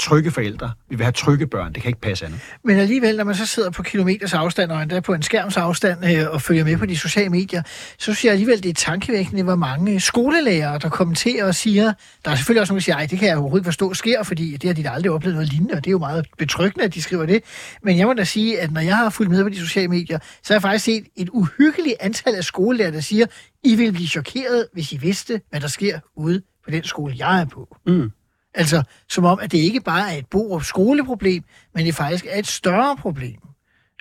trygge 0.00 0.30
forældre, 0.30 0.70
vi 0.90 0.96
vil 0.96 1.04
have 1.04 1.12
trygge 1.12 1.46
børn, 1.46 1.72
det 1.72 1.82
kan 1.82 1.88
ikke 1.88 2.00
passe 2.00 2.26
andet. 2.26 2.40
Men 2.64 2.78
alligevel, 2.78 3.16
når 3.16 3.24
man 3.24 3.34
så 3.34 3.46
sidder 3.46 3.70
på 3.70 3.82
kilometers 3.82 4.34
afstand, 4.34 4.72
og 4.72 4.82
endda 4.82 5.00
på 5.00 5.14
en 5.14 5.22
skærms 5.22 5.56
afstand, 5.56 6.04
øh, 6.04 6.30
og 6.30 6.42
følger 6.42 6.64
med 6.64 6.76
på 6.76 6.86
de 6.86 6.96
sociale 6.96 7.28
medier, 7.30 7.62
så 7.98 8.04
synes 8.04 8.24
jeg 8.24 8.32
alligevel, 8.32 8.62
det 8.62 8.68
er 8.68 8.74
tankevækkende, 8.74 9.42
hvor 9.42 9.54
mange 9.54 10.00
skolelærere, 10.00 10.78
der 10.78 10.88
kommenterer 10.88 11.44
og 11.44 11.54
siger, 11.54 11.92
der 12.24 12.30
er 12.30 12.34
selvfølgelig 12.34 12.60
også 12.60 12.72
nogen, 12.72 12.78
der 12.78 12.84
siger, 12.84 13.06
det 13.06 13.18
kan 13.18 13.28
jeg 13.28 13.36
overhovedet 13.36 13.64
forstå 13.64 13.94
sker, 13.94 14.22
fordi 14.22 14.56
det 14.56 14.68
har 14.68 14.74
de 14.74 14.82
da 14.82 14.88
aldrig 14.88 15.12
oplevet 15.12 15.34
noget 15.34 15.48
lignende, 15.48 15.74
og 15.74 15.84
det 15.84 15.90
er 15.90 15.92
jo 15.92 15.98
meget 15.98 16.26
betryggende, 16.38 16.84
at 16.84 16.94
de 16.94 17.02
skriver 17.02 17.26
det. 17.26 17.42
Men 17.82 17.98
jeg 17.98 18.06
må 18.06 18.12
da 18.12 18.24
sige, 18.24 18.60
at 18.60 18.72
når 18.72 18.80
jeg 18.80 18.96
har 18.96 19.10
fulgt 19.10 19.32
med 19.32 19.42
på 19.42 19.48
de 19.48 19.58
sociale 19.58 19.88
medier, 19.88 20.18
så 20.18 20.52
har 20.52 20.54
jeg 20.54 20.62
faktisk 20.62 20.84
set 20.84 21.06
et 21.16 21.28
uhyggeligt 21.28 21.96
antal 22.00 22.34
af 22.34 22.44
skolelærere, 22.44 22.92
der 22.92 23.00
siger, 23.00 23.26
I 23.64 23.74
vil 23.74 23.92
blive 23.92 24.08
chokeret, 24.08 24.66
hvis 24.72 24.92
I 24.92 24.96
vidste, 24.96 25.40
hvad 25.50 25.60
der 25.60 25.68
sker 25.68 25.98
ude 26.16 26.42
på 26.64 26.70
den 26.70 26.84
skole, 26.84 27.14
jeg 27.18 27.40
er 27.40 27.44
på. 27.44 27.76
Mm. 27.86 28.10
Altså, 28.54 28.82
som 29.08 29.24
om, 29.24 29.38
at 29.42 29.52
det 29.52 29.58
ikke 29.58 29.80
bare 29.80 30.12
er 30.12 30.18
et 30.18 30.26
Borup 30.26 30.64
skoleproblem, 30.64 31.42
men 31.74 31.86
det 31.86 31.94
faktisk 31.94 32.26
er 32.30 32.38
et 32.38 32.46
større 32.46 32.96
problem. 32.96 33.36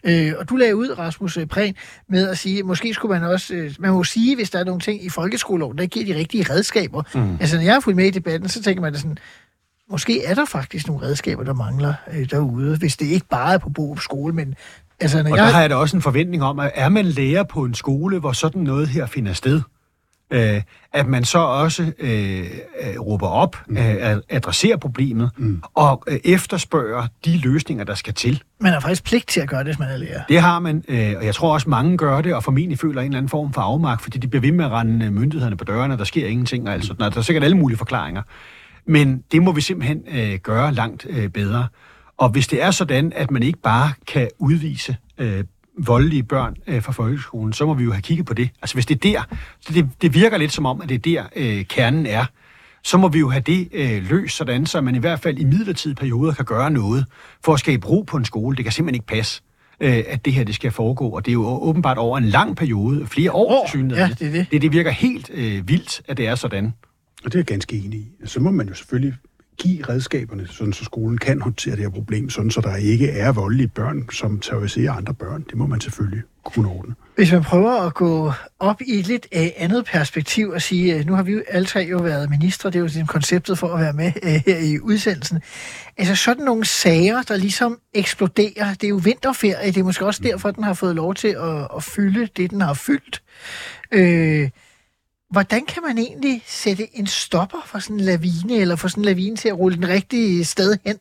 Øh, 0.04 0.34
og 0.38 0.50
du 0.50 0.56
lagde 0.56 0.76
ud, 0.76 0.98
Rasmus 1.00 1.38
øh, 1.38 1.46
Prehn, 1.46 1.76
med 2.10 2.30
at 2.30 2.38
sige, 2.38 2.60
at 2.60 2.66
måske 2.66 2.94
skulle 2.94 3.20
man 3.20 3.30
også, 3.30 3.54
øh, 3.54 3.76
man 3.80 3.92
må 3.92 4.04
sige, 4.04 4.36
hvis 4.36 4.50
der 4.50 4.60
er 4.60 4.64
nogle 4.64 4.82
ting 4.82 5.06
i 5.06 5.10
folkeskoleloven, 5.10 5.78
der 5.78 5.86
giver 5.86 6.06
de 6.06 6.20
rigtige 6.20 6.46
redskaber. 6.50 7.04
Mm. 7.16 7.38
Altså, 7.40 7.56
når 7.56 7.64
jeg 7.64 7.74
har 7.74 7.80
fulgt 7.80 7.98
med 7.98 8.06
i 8.06 8.10
debatten, 8.10 8.50
så 8.50 8.64
tænker 8.64 8.82
man 8.82 8.94
da 8.94 9.00
sådan, 9.00 9.18
måske 9.92 10.26
er 10.26 10.34
der 10.34 10.46
faktisk 10.46 10.88
nogle 10.88 11.06
redskaber, 11.06 11.44
der 11.44 11.54
mangler 11.54 11.94
øh, 12.14 12.30
derude, 12.30 12.78
hvis 12.78 12.98
det 12.98 13.06
ikke 13.06 13.26
bare 13.30 13.54
er 13.54 13.58
på 13.58 13.70
Borup 13.70 14.00
skole, 14.00 14.34
men 14.34 14.56
altså, 15.00 15.24
når 15.24 15.32
Og 15.32 15.38
jeg... 15.38 15.46
der 15.46 15.52
har 15.52 15.62
jeg 15.62 15.70
da 15.70 15.76
også 15.76 15.98
en 15.98 16.02
forventning 16.02 16.44
om, 16.44 16.60
at 16.60 16.72
er 16.76 16.90
man 16.90 17.06
lærer 17.06 17.44
på 17.44 17.64
en 17.64 17.74
skole, 17.74 18.20
hvor 18.20 18.32
sådan 18.32 18.62
noget 18.62 18.88
her 18.88 19.06
finder 19.06 19.34
sted, 19.34 19.62
øh, 20.32 20.62
at 20.94 21.08
man 21.08 21.26
så 21.26 21.40
også 21.40 21.92
øh, 22.00 22.40
øh, 22.40 23.00
råber 23.00 23.28
op, 23.28 23.58
mm. 23.68 23.78
øh, 23.78 24.18
adresserer 24.30 24.78
problemet, 24.78 25.30
mm. 25.38 25.62
og 25.74 26.04
øh, 26.08 26.20
efterspørger 26.24 27.08
de 27.26 27.38
løsninger, 27.38 27.84
der 27.84 27.96
skal 27.96 28.14
til. 28.14 28.44
Man 28.60 28.74
har 28.74 28.80
faktisk 28.80 29.04
pligt 29.04 29.28
til 29.28 29.42
at 29.42 29.50
gøre 29.50 29.60
det, 29.60 29.68
hvis 29.68 29.80
man 29.80 29.90
er 29.90 29.98
lærer. 29.98 30.22
Det 30.30 30.42
har 30.42 30.60
man, 30.60 30.84
øh, 30.88 31.14
og 31.18 31.26
jeg 31.26 31.36
tror 31.36 31.54
også, 31.54 31.70
mange 31.70 31.98
gør 31.98 32.22
det, 32.22 32.34
og 32.34 32.44
formentlig 32.44 32.80
føler 32.80 33.02
en 33.02 33.08
eller 33.08 33.18
anden 33.18 33.30
form 33.30 33.54
for 33.54 33.62
afmagt, 33.62 34.02
fordi 34.02 34.18
de 34.18 34.28
bliver 34.28 34.42
ved 34.42 34.52
med 34.52 34.66
at 34.66 34.72
rende 34.72 35.06
øh, 35.06 35.14
myndighederne 35.14 35.58
på 35.58 35.64
dørene, 35.64 35.94
og 35.94 35.98
der 35.98 36.06
sker 36.06 36.28
ingenting, 36.28 36.68
og 36.68 36.74
altså, 36.74 36.94
der 36.94 37.18
er 37.18 37.22
sikkert 37.22 37.44
alle 37.44 37.58
mulige 37.58 37.78
forklaringer. 37.78 38.22
Men 38.86 39.24
det 39.32 39.44
må 39.44 39.52
vi 39.52 39.62
simpelthen 39.62 40.04
øh, 40.12 40.36
gøre 40.44 40.74
langt 40.74 41.08
øh, 41.10 41.30
bedre. 41.30 41.68
Og 42.18 42.30
hvis 42.30 42.48
det 42.48 42.64
er 42.64 42.72
sådan, 42.72 43.14
at 43.16 43.32
man 43.32 43.44
ikke 43.44 43.60
bare 43.60 43.92
kan 44.08 44.28
udvise 44.40 44.98
øh, 45.18 45.44
voldelige 45.78 46.24
børn 46.24 46.56
øh, 46.68 46.84
fra 46.84 46.92
folkeskolen, 46.92 47.54
så 47.54 47.66
må 47.66 47.74
vi 47.74 47.84
jo 47.84 47.92
have 47.92 48.02
kigget 48.02 48.26
på 48.26 48.34
det. 48.34 48.50
Altså 48.62 48.76
hvis 48.76 48.86
det 48.86 48.96
er 49.06 49.12
der, 49.12 49.36
så 49.62 49.74
det, 49.74 49.90
det 50.02 50.14
virker 50.14 50.38
lidt 50.38 50.52
som 50.52 50.66
om, 50.66 50.82
at 50.82 50.90
det 50.90 50.96
er 50.96 51.00
der, 51.00 51.24
øh, 51.36 51.66
kernen 51.66 52.06
er, 52.06 52.26
så 52.84 52.98
må 52.98 53.08
vi 53.08 53.20
jo 53.20 53.30
have 53.30 53.42
det 53.42 53.68
øh, 53.72 54.10
løst 54.10 54.38
sådan, 54.38 54.66
så 54.66 54.82
man 54.82 54.96
i 54.96 55.00
hvert 55.00 55.20
fald 55.20 55.38
i 55.38 55.44
midlertidige 55.44 55.96
perioder 55.96 56.34
kan 56.34 56.46
gøre 56.46 56.72
noget 56.72 57.06
for 57.46 57.54
at 57.54 57.60
skabe 57.60 57.88
ro 57.88 58.02
på 58.02 58.18
en 58.18 58.26
skole. 58.26 58.56
Det 58.58 58.66
kan 58.66 58.72
simpelthen 58.72 58.96
ikke 58.96 59.08
passe, 59.08 59.42
øh, 59.80 60.04
at 60.08 60.26
det 60.26 60.34
her 60.34 60.44
det 60.44 60.56
skal 60.56 60.72
foregå. 60.72 61.10
Og 61.10 61.26
det 61.26 61.32
er 61.32 61.34
jo 61.34 61.46
åbenbart 61.46 61.98
over 61.98 62.18
en 62.18 62.26
lang 62.26 62.56
periode, 62.58 63.08
flere 63.08 63.32
år, 63.32 63.52
År, 63.52 63.66
tilsyneladende. 63.66 64.18
ja, 64.22 64.26
det 64.26 64.34
det. 64.34 64.52
det. 64.52 64.62
Det 64.62 64.72
virker 64.72 64.92
helt 64.92 65.30
øh, 65.34 65.68
vildt, 65.68 66.02
at 66.08 66.18
det 66.18 66.28
er 66.28 66.36
sådan. 66.36 66.74
Og 67.26 67.32
det 67.32 67.36
er 67.36 67.40
jeg 67.40 67.46
ganske 67.46 67.78
enig 67.78 68.00
i. 68.00 68.08
Så 68.26 68.40
må 68.40 68.52
man 68.52 68.68
jo 68.68 68.74
selvfølgelig 68.74 69.14
give 69.60 69.90
redskaberne, 69.90 70.48
sådan 70.48 70.74
så 70.74 70.86
skolen 70.86 71.18
kan 71.18 71.42
håndtere 71.42 71.76
det 71.76 71.84
her 71.84 71.90
problem, 71.90 72.30
sådan 72.30 72.52
så 72.52 72.62
der 72.62 72.76
ikke 72.76 73.10
er 73.10 73.32
voldelige 73.32 73.68
børn, 73.68 74.10
som 74.12 74.40
terroriserer 74.40 74.92
andre 74.92 75.14
børn. 75.14 75.46
Det 75.50 75.56
må 75.56 75.66
man 75.66 75.82
selvfølgelig 75.82 76.24
kunne 76.44 76.70
ordne. 76.70 76.96
Hvis 77.16 77.32
man 77.32 77.44
prøver 77.44 77.72
at 77.72 77.94
gå 77.94 78.32
op 78.60 78.82
i 78.82 79.00
et 79.00 79.08
lidt 79.08 79.28
uh, 79.36 79.42
andet 79.58 79.86
perspektiv 79.86 80.50
og 80.50 80.62
sige, 80.62 80.96
uh, 80.96 81.06
nu 81.06 81.14
har 81.14 81.24
vi 81.24 81.32
jo 81.32 81.44
alle 81.48 81.66
tre 81.66 81.88
jo 81.92 81.98
været 81.98 82.30
ministre, 82.30 82.70
det 82.70 82.76
er 82.76 82.80
jo 82.80 82.88
sådan 82.88 83.08
konceptet 83.08 83.58
for 83.58 83.68
at 83.68 83.80
være 83.80 83.94
med 83.94 84.12
uh, 84.24 84.30
her 84.30 84.58
i 84.58 84.80
udsendelsen. 84.80 85.42
Altså 85.98 86.16
sådan 86.16 86.44
nogle 86.44 86.66
sager, 86.66 87.22
der 87.22 87.38
ligesom 87.38 87.80
eksploderer, 87.94 88.74
det 88.74 88.84
er 88.84 88.90
jo 88.90 89.02
vinterferie, 89.04 89.72
det 89.72 89.78
er 89.78 89.84
måske 89.84 90.06
også 90.06 90.22
derfor, 90.24 90.52
den 90.52 90.64
har 90.64 90.74
fået 90.74 90.96
lov 90.96 91.16
til 91.16 91.28
at, 91.28 91.68
at 91.76 91.84
fylde 91.84 92.28
det, 92.38 92.52
den 92.52 92.62
har 92.62 92.74
fyldt. 92.74 93.22
Uh, 93.96 94.50
hvordan 95.30 95.66
kan 95.66 95.84
man 95.88 95.98
egentlig 95.98 96.44
sætte 96.48 96.98
en 96.98 97.08
stopper 97.08 97.58
for 97.66 97.80
sådan 97.80 97.96
en 97.96 98.02
lavine, 98.02 98.56
eller 98.56 98.76
få 98.76 98.88
sådan 98.88 99.02
en 99.02 99.06
lavine 99.06 99.36
til 99.36 99.50
at 99.50 99.60
rulle 99.60 99.78
den 99.78 99.88
rigtige 99.88 100.46
sted 100.46 100.78
hen, 100.86 100.98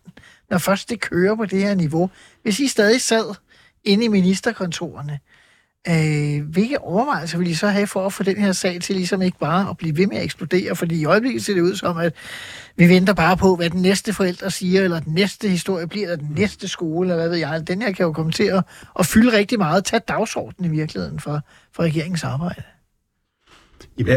når 0.51 0.59
først 0.59 0.91
det 0.91 1.01
kører 1.01 1.37
på 1.37 1.47
det 1.47 1.63
her 1.63 1.75
niveau? 1.75 2.11
Hvis 2.43 2.61
I 2.61 2.69
stadig 2.69 3.01
sad 3.01 3.35
inde 3.85 4.05
i 4.05 4.09
ministerkontorerne, 4.09 5.19
øh, 5.89 6.51
hvilke 6.51 6.81
overvejelser 6.81 7.39
vil 7.39 7.51
I 7.51 7.55
så 7.55 7.69
have 7.69 7.87
for 7.87 8.07
at 8.07 8.13
få 8.13 8.23
den 8.23 8.37
her 8.37 8.53
sag 8.53 8.81
til 8.81 8.97
ligesom 8.97 9.23
ikke 9.23 9.39
bare 9.39 9.71
at 9.71 9.77
blive 9.77 9.97
ved 9.97 10.07
med 10.07 10.17
at 10.17 10.25
eksplodere? 10.25 10.77
Fordi 10.77 11.01
i 11.01 11.05
øjeblikket 11.05 11.45
ser 11.45 11.55
det 11.55 11.61
ud 11.61 11.77
som, 11.77 11.97
at 11.97 12.15
vi 12.77 12.89
venter 12.89 13.13
bare 13.13 13.37
på, 13.37 13.57
hvad 13.57 13.71
den 13.71 13.83
næste 13.83 14.13
forældre 14.13 14.51
siger, 14.51 14.83
eller 14.83 15.01
den 15.01 15.15
næste 15.15 15.49
historie 15.49 15.87
bliver, 15.87 16.05
eller 16.05 16.17
den 16.17 16.35
næste 16.35 16.69
skole, 16.69 17.09
eller 17.09 17.17
hvad 17.17 17.29
ved 17.29 17.39
jeg. 17.39 17.69
Den 17.69 17.83
her 17.83 17.93
kan 17.93 18.07
jo 18.07 18.13
komme 18.13 18.33
til 18.33 18.45
at, 18.45 18.65
at 18.99 19.07
fylde 19.07 19.33
rigtig 19.33 19.59
meget, 19.59 19.85
tage 19.85 20.01
dagsordenen 20.09 20.73
i 20.73 20.77
virkeligheden 20.77 21.21
for, 21.21 21.41
for 21.73 21.83
regeringens 21.83 22.25
arbejde. 22.25 22.63
Ja. 24.07 24.17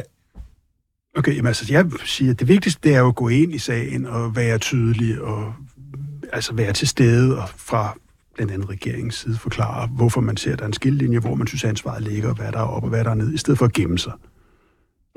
Okay, 1.17 1.36
jamen 1.36 1.47
altså, 1.47 1.65
jeg 1.69 1.86
siger, 2.05 2.32
at 2.32 2.39
det 2.39 2.47
vigtigste 2.47 2.79
det 2.84 2.95
er 2.95 2.99
jo 2.99 3.07
at 3.07 3.15
gå 3.15 3.27
ind 3.27 3.53
i 3.53 3.57
sagen 3.57 4.05
og 4.05 4.36
være 4.36 4.57
tydelig 4.57 5.21
og 5.21 5.53
altså 6.34 6.53
være 6.53 6.73
til 6.73 6.88
stede 6.88 7.41
og 7.41 7.49
fra 7.55 7.97
blandt 8.36 8.53
andet 8.53 8.69
regeringens 8.69 9.15
side 9.15 9.38
forklare, 9.38 9.88
hvorfor 9.88 10.21
man 10.21 10.38
ser, 10.38 10.53
at 10.53 10.59
der 10.59 10.63
er 10.63 10.67
en 10.67 10.73
skillelinje, 10.73 11.19
hvor 11.19 11.36
man 11.36 11.47
synes, 11.47 11.63
ansvaret 11.63 12.03
ligger, 12.03 12.29
og 12.29 12.36
hvad 12.36 12.51
der 12.51 12.59
er 12.59 12.63
op 12.63 12.84
og 12.84 12.89
hvad 12.89 13.03
der 13.03 13.09
er 13.11 13.15
ned, 13.15 13.34
i 13.34 13.38
stedet 13.38 13.57
for 13.57 13.65
at 13.65 13.73
gemme 13.73 13.99
sig. 13.99 14.13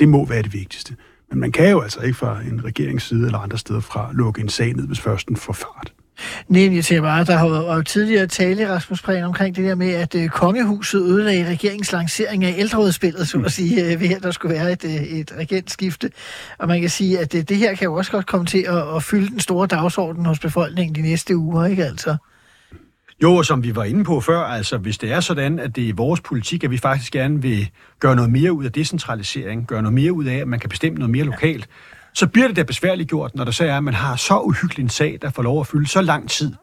Det 0.00 0.08
må 0.08 0.26
være 0.26 0.42
det 0.42 0.52
vigtigste. 0.52 0.96
Men 1.30 1.40
man 1.40 1.52
kan 1.52 1.70
jo 1.70 1.80
altså 1.80 2.00
ikke 2.00 2.18
fra 2.18 2.40
en 2.40 2.64
regerings 2.64 3.04
side 3.04 3.26
eller 3.26 3.38
andre 3.38 3.58
steder 3.58 3.80
fra 3.80 4.10
lukke 4.12 4.40
en 4.40 4.48
sag 4.48 4.72
ned, 4.72 4.86
hvis 4.86 5.00
først 5.00 5.28
den 5.28 5.36
får 5.36 5.52
fart. 5.52 5.92
Nej, 6.48 6.74
jeg 6.74 6.84
siger 6.84 7.00
bare, 7.00 7.24
der 7.24 7.36
har 7.36 7.76
jo 7.76 7.82
tidligere 7.82 8.26
tale 8.26 8.70
Rasmus 8.74 9.02
Prehn 9.02 9.24
omkring 9.24 9.56
det 9.56 9.64
der 9.64 9.74
med, 9.74 9.92
at 9.92 10.14
øh, 10.14 10.28
kongehuset 10.28 11.02
ødelagde 11.02 11.48
regeringens 11.48 11.92
lancering 11.92 12.44
af 12.44 12.54
ældreudspillet, 12.58 13.28
så 13.28 13.38
at 13.38 13.52
sige, 13.52 13.92
øh, 13.92 14.00
ved 14.00 14.10
at 14.10 14.22
der 14.22 14.30
skulle 14.30 14.54
være 14.54 14.72
et, 14.72 14.84
øh, 14.84 14.90
et 14.92 15.32
regentskifte. 15.38 16.10
Og 16.58 16.68
man 16.68 16.80
kan 16.80 16.90
sige, 16.90 17.18
at 17.18 17.32
det, 17.32 17.48
det 17.48 17.56
her 17.56 17.74
kan 17.74 17.84
jo 17.84 17.94
også 17.94 18.10
godt 18.10 18.26
komme 18.26 18.46
til 18.46 18.64
at, 18.68 18.96
at 18.96 19.02
fylde 19.02 19.30
den 19.30 19.40
store 19.40 19.66
dagsorden 19.66 20.26
hos 20.26 20.38
befolkningen 20.38 20.94
de 20.94 21.02
næste 21.02 21.36
uger, 21.36 21.64
ikke 21.66 21.84
altså? 21.84 22.16
Jo, 23.22 23.34
og 23.34 23.44
som 23.44 23.62
vi 23.62 23.76
var 23.76 23.84
inde 23.84 24.04
på 24.04 24.20
før, 24.20 24.38
altså 24.38 24.78
hvis 24.78 24.98
det 24.98 25.12
er 25.12 25.20
sådan, 25.20 25.58
at 25.58 25.76
det 25.76 25.88
er 25.88 25.94
vores 25.94 26.20
politik, 26.20 26.64
at 26.64 26.70
vi 26.70 26.78
faktisk 26.78 27.12
gerne 27.12 27.42
vil 27.42 27.70
gøre 28.00 28.16
noget 28.16 28.30
mere 28.30 28.52
ud 28.52 28.64
af 28.64 28.72
decentralisering, 28.72 29.66
gøre 29.66 29.82
noget 29.82 29.94
mere 29.94 30.12
ud 30.12 30.24
af, 30.24 30.36
at 30.36 30.48
man 30.48 30.60
kan 30.60 30.70
bestemme 30.70 30.98
noget 30.98 31.10
mere 31.10 31.24
lokalt, 31.24 31.68
så 32.14 32.26
bliver 32.26 32.46
det 32.46 32.56
da 32.56 32.62
besværligt 32.62 33.08
gjort, 33.08 33.34
når 33.34 33.44
der 33.44 33.52
så 33.52 33.64
er, 33.64 33.76
at 33.76 33.84
man 33.84 33.94
har 33.94 34.16
så 34.16 34.38
uhyggelig 34.38 34.82
en 34.82 34.88
sag, 34.88 35.18
der 35.22 35.30
får 35.30 35.42
lov 35.42 35.60
at 35.60 35.66
fylde 35.66 35.86
så 35.86 36.02
lang 36.02 36.30
tid, 36.30 36.54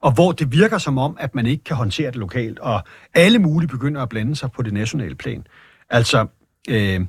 og 0.00 0.12
hvor 0.12 0.32
det 0.32 0.52
virker 0.52 0.78
som 0.78 0.98
om, 0.98 1.16
at 1.20 1.34
man 1.34 1.46
ikke 1.46 1.64
kan 1.64 1.76
håndtere 1.76 2.06
det 2.06 2.16
lokalt, 2.16 2.58
og 2.58 2.82
alle 3.14 3.38
mulige 3.38 3.68
begynder 3.68 4.02
at 4.02 4.08
blande 4.08 4.36
sig 4.36 4.52
på 4.52 4.62
det 4.62 4.72
nationale 4.72 5.14
plan. 5.14 5.46
Altså, 5.90 6.26
øh, 6.68 7.00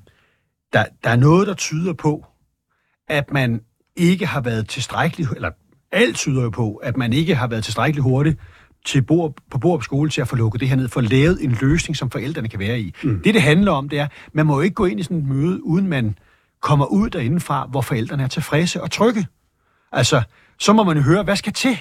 der, 0.74 0.86
der 1.04 1.10
er 1.10 1.16
noget, 1.16 1.48
der 1.48 1.54
tyder 1.54 1.94
på, 1.94 2.26
at 3.08 3.32
man 3.32 3.62
ikke 3.96 4.26
har 4.26 4.42
været 4.42 4.68
tilstrækkeligt, 4.70 5.30
eller 5.36 5.52
alt 5.92 6.16
tyder 6.16 6.44
jo 6.44 6.50
på, 6.50 6.76
at 6.76 6.98
man 6.98 7.14
ikke 7.14 7.36
har 7.36 7.48
været 7.48 7.64
tilstrækkeligt 7.64 8.04
hurtigt 8.04 8.40
til 8.86 9.02
bord, 9.02 9.34
på 9.52 9.58
Borup 9.58 9.84
skole 9.84 10.10
til 10.10 10.22
at 10.22 10.28
få 10.28 10.36
lukket 10.36 10.62
det 10.62 10.70
her 10.70 10.76
ned, 10.76 10.88
for 10.88 11.02
lavet 11.02 11.44
en 11.44 11.58
løsning, 11.62 11.98
som 11.98 12.10
forældrene 12.12 12.50
kan 12.50 12.60
være 12.60 12.80
i. 12.80 12.94
Mm. 13.04 13.22
Det, 13.24 13.34
det 13.34 13.42
handler 13.42 13.72
om, 13.72 13.90
det 13.90 14.00
er, 14.00 14.08
man 14.34 14.46
må 14.46 14.56
jo 14.56 14.62
ikke 14.62 14.74
gå 14.74 14.86
ind 14.86 15.00
i 15.00 15.04
sådan 15.04 15.18
et 15.18 15.26
møde, 15.26 15.66
uden 15.66 15.88
man 15.88 16.18
kommer 16.66 16.86
ud 16.86 17.10
derindefra, 17.10 17.66
hvor 17.66 17.82
forældrene 17.82 18.24
er 18.24 18.28
tilfredse 18.28 18.82
og 18.82 18.92
trygge. 18.92 19.28
Altså, 19.92 20.22
så 20.60 20.74
må 20.74 20.84
man 20.84 20.98
jo 20.98 21.04
høre, 21.04 21.24
hvad 21.24 21.36
skal 21.36 21.54
til? 21.54 21.78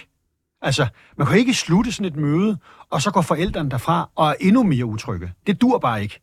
Altså, 0.63 0.87
man 1.19 1.27
kan 1.27 1.39
ikke 1.39 1.55
slutte 1.55 1.93
sådan 1.93 2.07
et 2.13 2.17
møde, 2.17 2.59
og 2.91 3.03
så 3.03 3.11
går 3.11 3.23
forældrene 3.23 3.71
derfra 3.71 4.11
og 4.15 4.29
er 4.29 4.35
endnu 4.41 4.63
mere 4.63 4.85
utrygge. 4.85 5.33
Det 5.47 5.61
dur 5.61 5.79
bare 5.79 6.03
ikke. 6.03 6.21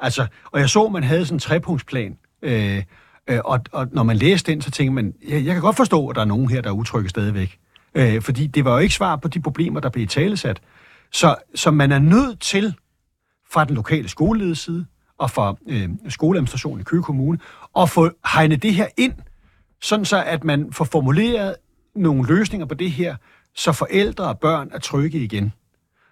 Altså, 0.00 0.26
og 0.44 0.60
jeg 0.60 0.70
så, 0.70 0.88
man 0.88 1.02
havde 1.02 1.26
sådan 1.26 1.36
en 1.36 1.40
trepunktsplan, 1.40 2.18
øh, 2.42 2.82
øh, 3.28 3.40
og, 3.44 3.60
og 3.72 3.88
når 3.92 4.02
man 4.02 4.16
læste 4.16 4.52
den, 4.52 4.62
så 4.62 4.70
tænker 4.70 4.92
man, 4.92 5.14
jeg, 5.28 5.44
jeg 5.44 5.54
kan 5.54 5.62
godt 5.62 5.76
forstå, 5.76 6.08
at 6.08 6.16
der 6.16 6.22
er 6.22 6.26
nogen 6.26 6.50
her, 6.50 6.60
der 6.60 6.70
er 6.70 6.74
utrygge 6.74 7.08
stadigvæk. 7.08 7.58
Øh, 7.94 8.22
fordi 8.22 8.46
det 8.46 8.64
var 8.64 8.72
jo 8.72 8.78
ikke 8.78 8.94
svar 8.94 9.16
på 9.16 9.28
de 9.28 9.40
problemer, 9.40 9.80
der 9.80 9.88
blev 9.88 10.06
talesat. 10.06 10.60
Så, 11.12 11.36
så 11.54 11.70
man 11.70 11.92
er 11.92 11.98
nødt 11.98 12.40
til, 12.40 12.74
fra 13.52 13.64
den 13.64 13.74
lokale 13.74 14.08
skoleleders 14.08 14.58
side, 14.58 14.86
og 15.18 15.30
fra 15.30 15.54
øh, 15.68 15.88
skoleadministrationen 16.08 16.80
i 16.80 16.84
Køge 16.84 17.02
Kommune, 17.02 17.38
at 17.78 17.90
få 17.90 18.10
hegnet 18.34 18.62
det 18.62 18.74
her 18.74 18.86
ind, 18.96 19.12
sådan 19.82 20.04
så 20.04 20.22
at 20.22 20.44
man 20.44 20.72
får 20.72 20.84
formuleret 20.84 21.54
nogle 21.96 22.28
løsninger 22.28 22.66
på 22.66 22.74
det 22.74 22.90
her, 22.90 23.16
så 23.54 23.72
forældre 23.72 24.24
og 24.24 24.38
børn 24.38 24.70
er 24.72 24.78
trygge 24.78 25.18
igen. 25.18 25.52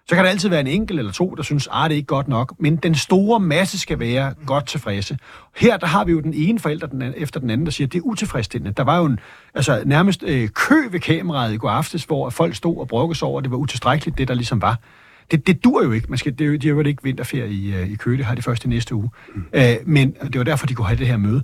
Så 0.09 0.15
kan 0.15 0.23
der 0.23 0.31
altid 0.31 0.49
være 0.49 0.59
en 0.59 0.67
enkelt 0.67 0.99
eller 0.99 1.11
to, 1.11 1.35
der 1.35 1.43
synes, 1.43 1.67
at 1.67 1.73
ah, 1.75 1.89
det 1.89 1.95
er 1.95 1.97
ikke 1.97 2.07
godt 2.07 2.27
nok, 2.27 2.53
men 2.59 2.75
den 2.75 2.95
store 2.95 3.39
masse 3.39 3.79
skal 3.79 3.99
være 3.99 4.33
godt 4.45 4.67
tilfredse. 4.67 5.17
Her 5.55 5.77
der 5.77 5.87
har 5.87 6.05
vi 6.05 6.11
jo 6.11 6.19
den 6.19 6.33
ene 6.33 6.59
forælder 6.59 6.87
den 6.87 7.01
anden, 7.01 7.21
efter 7.21 7.39
den 7.39 7.49
anden, 7.49 7.65
der 7.65 7.71
siger, 7.71 7.87
at 7.87 7.93
det 7.93 7.99
er 7.99 8.03
utilfredsstillende. 8.03 8.73
Der 8.77 8.83
var 8.83 8.97
jo 8.97 9.05
en, 9.05 9.19
altså, 9.53 9.83
nærmest 9.85 10.23
øh, 10.23 10.49
kø 10.49 10.75
ved 10.91 10.99
kameraet 10.99 11.53
i 11.53 11.57
går 11.57 11.69
aftes, 11.69 12.03
hvor 12.03 12.29
folk 12.29 12.55
stod 12.55 12.77
og 12.77 12.87
brokkede 12.87 13.19
sig 13.19 13.27
over, 13.27 13.37
at 13.37 13.43
det 13.43 13.51
var 13.51 13.57
utilstrækkeligt, 13.57 14.17
det 14.17 14.27
der 14.27 14.33
ligesom 14.33 14.61
var. 14.61 14.79
Det, 15.31 15.47
det 15.47 15.63
dur 15.63 15.83
jo 15.83 15.91
ikke. 15.91 16.07
Man 16.09 16.17
skal, 16.17 16.39
det, 16.39 16.61
de 16.61 16.67
har 16.67 16.75
jo 16.75 16.81
ikke 16.81 17.03
vinterferie 17.03 17.51
i, 17.51 17.75
øh, 17.75 17.91
i 17.91 17.95
Køge, 17.95 18.17
det 18.17 18.25
har 18.25 18.35
de 18.35 18.41
først 18.41 18.65
i 18.65 18.67
næste 18.67 18.95
uge. 18.95 19.09
Mm. 19.35 19.43
Øh, 19.53 19.75
men 19.85 20.13
det 20.13 20.37
var 20.37 20.43
derfor, 20.43 20.67
de 20.67 20.73
kunne 20.73 20.87
have 20.87 20.99
det 20.99 21.07
her 21.07 21.17
møde. 21.17 21.43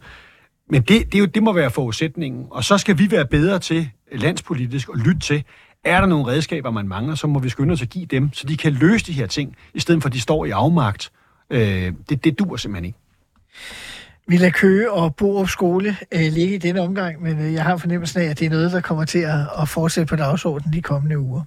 Men 0.70 0.82
det, 0.82 1.14
det, 1.14 1.20
jo, 1.20 1.26
det 1.26 1.44
må 1.44 1.54
være 1.54 1.72
forudsætningen. 1.72 2.46
Og 2.52 2.64
så 2.64 2.78
skal 2.78 2.98
vi 2.98 3.12
være 3.12 3.26
bedre 3.26 3.60
til 3.60 3.90
landspolitisk 4.12 4.90
at 4.94 5.00
lytte 5.00 5.22
til, 5.22 5.44
er 5.84 6.00
der 6.00 6.08
nogle 6.08 6.28
redskaber, 6.28 6.72
man 6.72 6.88
mangler, 6.88 7.16
så 7.16 7.28
må 7.28 7.40
vi 7.40 7.50
skynde 7.50 7.74
os 7.74 7.82
at 7.82 7.90
give 7.90 8.06
dem, 8.06 8.34
så 8.34 8.48
de 8.48 8.58
kan 8.58 8.74
løse 8.74 9.06
de 9.06 9.14
her 9.14 9.28
ting, 9.28 9.56
i 9.74 9.80
stedet 9.80 10.02
for 10.02 10.10
at 10.10 10.14
de 10.14 10.22
står 10.22 10.46
i 10.46 10.50
afmagt. 10.50 11.12
Øh, 11.50 11.94
det, 12.10 12.24
det 12.24 12.40
dur 12.40 12.56
simpelthen 12.56 12.86
ikke. 12.86 13.00
Vi 14.28 14.38
lader 14.38 14.52
Køge 14.52 14.92
og 14.92 15.16
Borup 15.16 15.50
skole 15.50 15.98
øh, 16.12 16.22
ligge 16.32 16.56
i 16.56 16.58
denne 16.58 16.82
omgang, 16.82 17.22
men 17.22 17.40
øh, 17.40 17.54
jeg 17.54 17.64
har 17.64 17.78
fornemmelsen 17.78 18.22
af, 18.22 18.26
at 18.26 18.40
det 18.40 18.46
er 18.46 18.50
noget, 18.50 18.72
der 18.72 18.82
kommer 18.82 19.06
til 19.06 19.20
at, 19.20 19.40
at 19.62 19.70
fortsætte 19.70 20.10
på 20.10 20.16
dagsordenen 20.16 20.74
de 20.74 20.82
kommende 20.82 21.20
uger. 21.20 21.44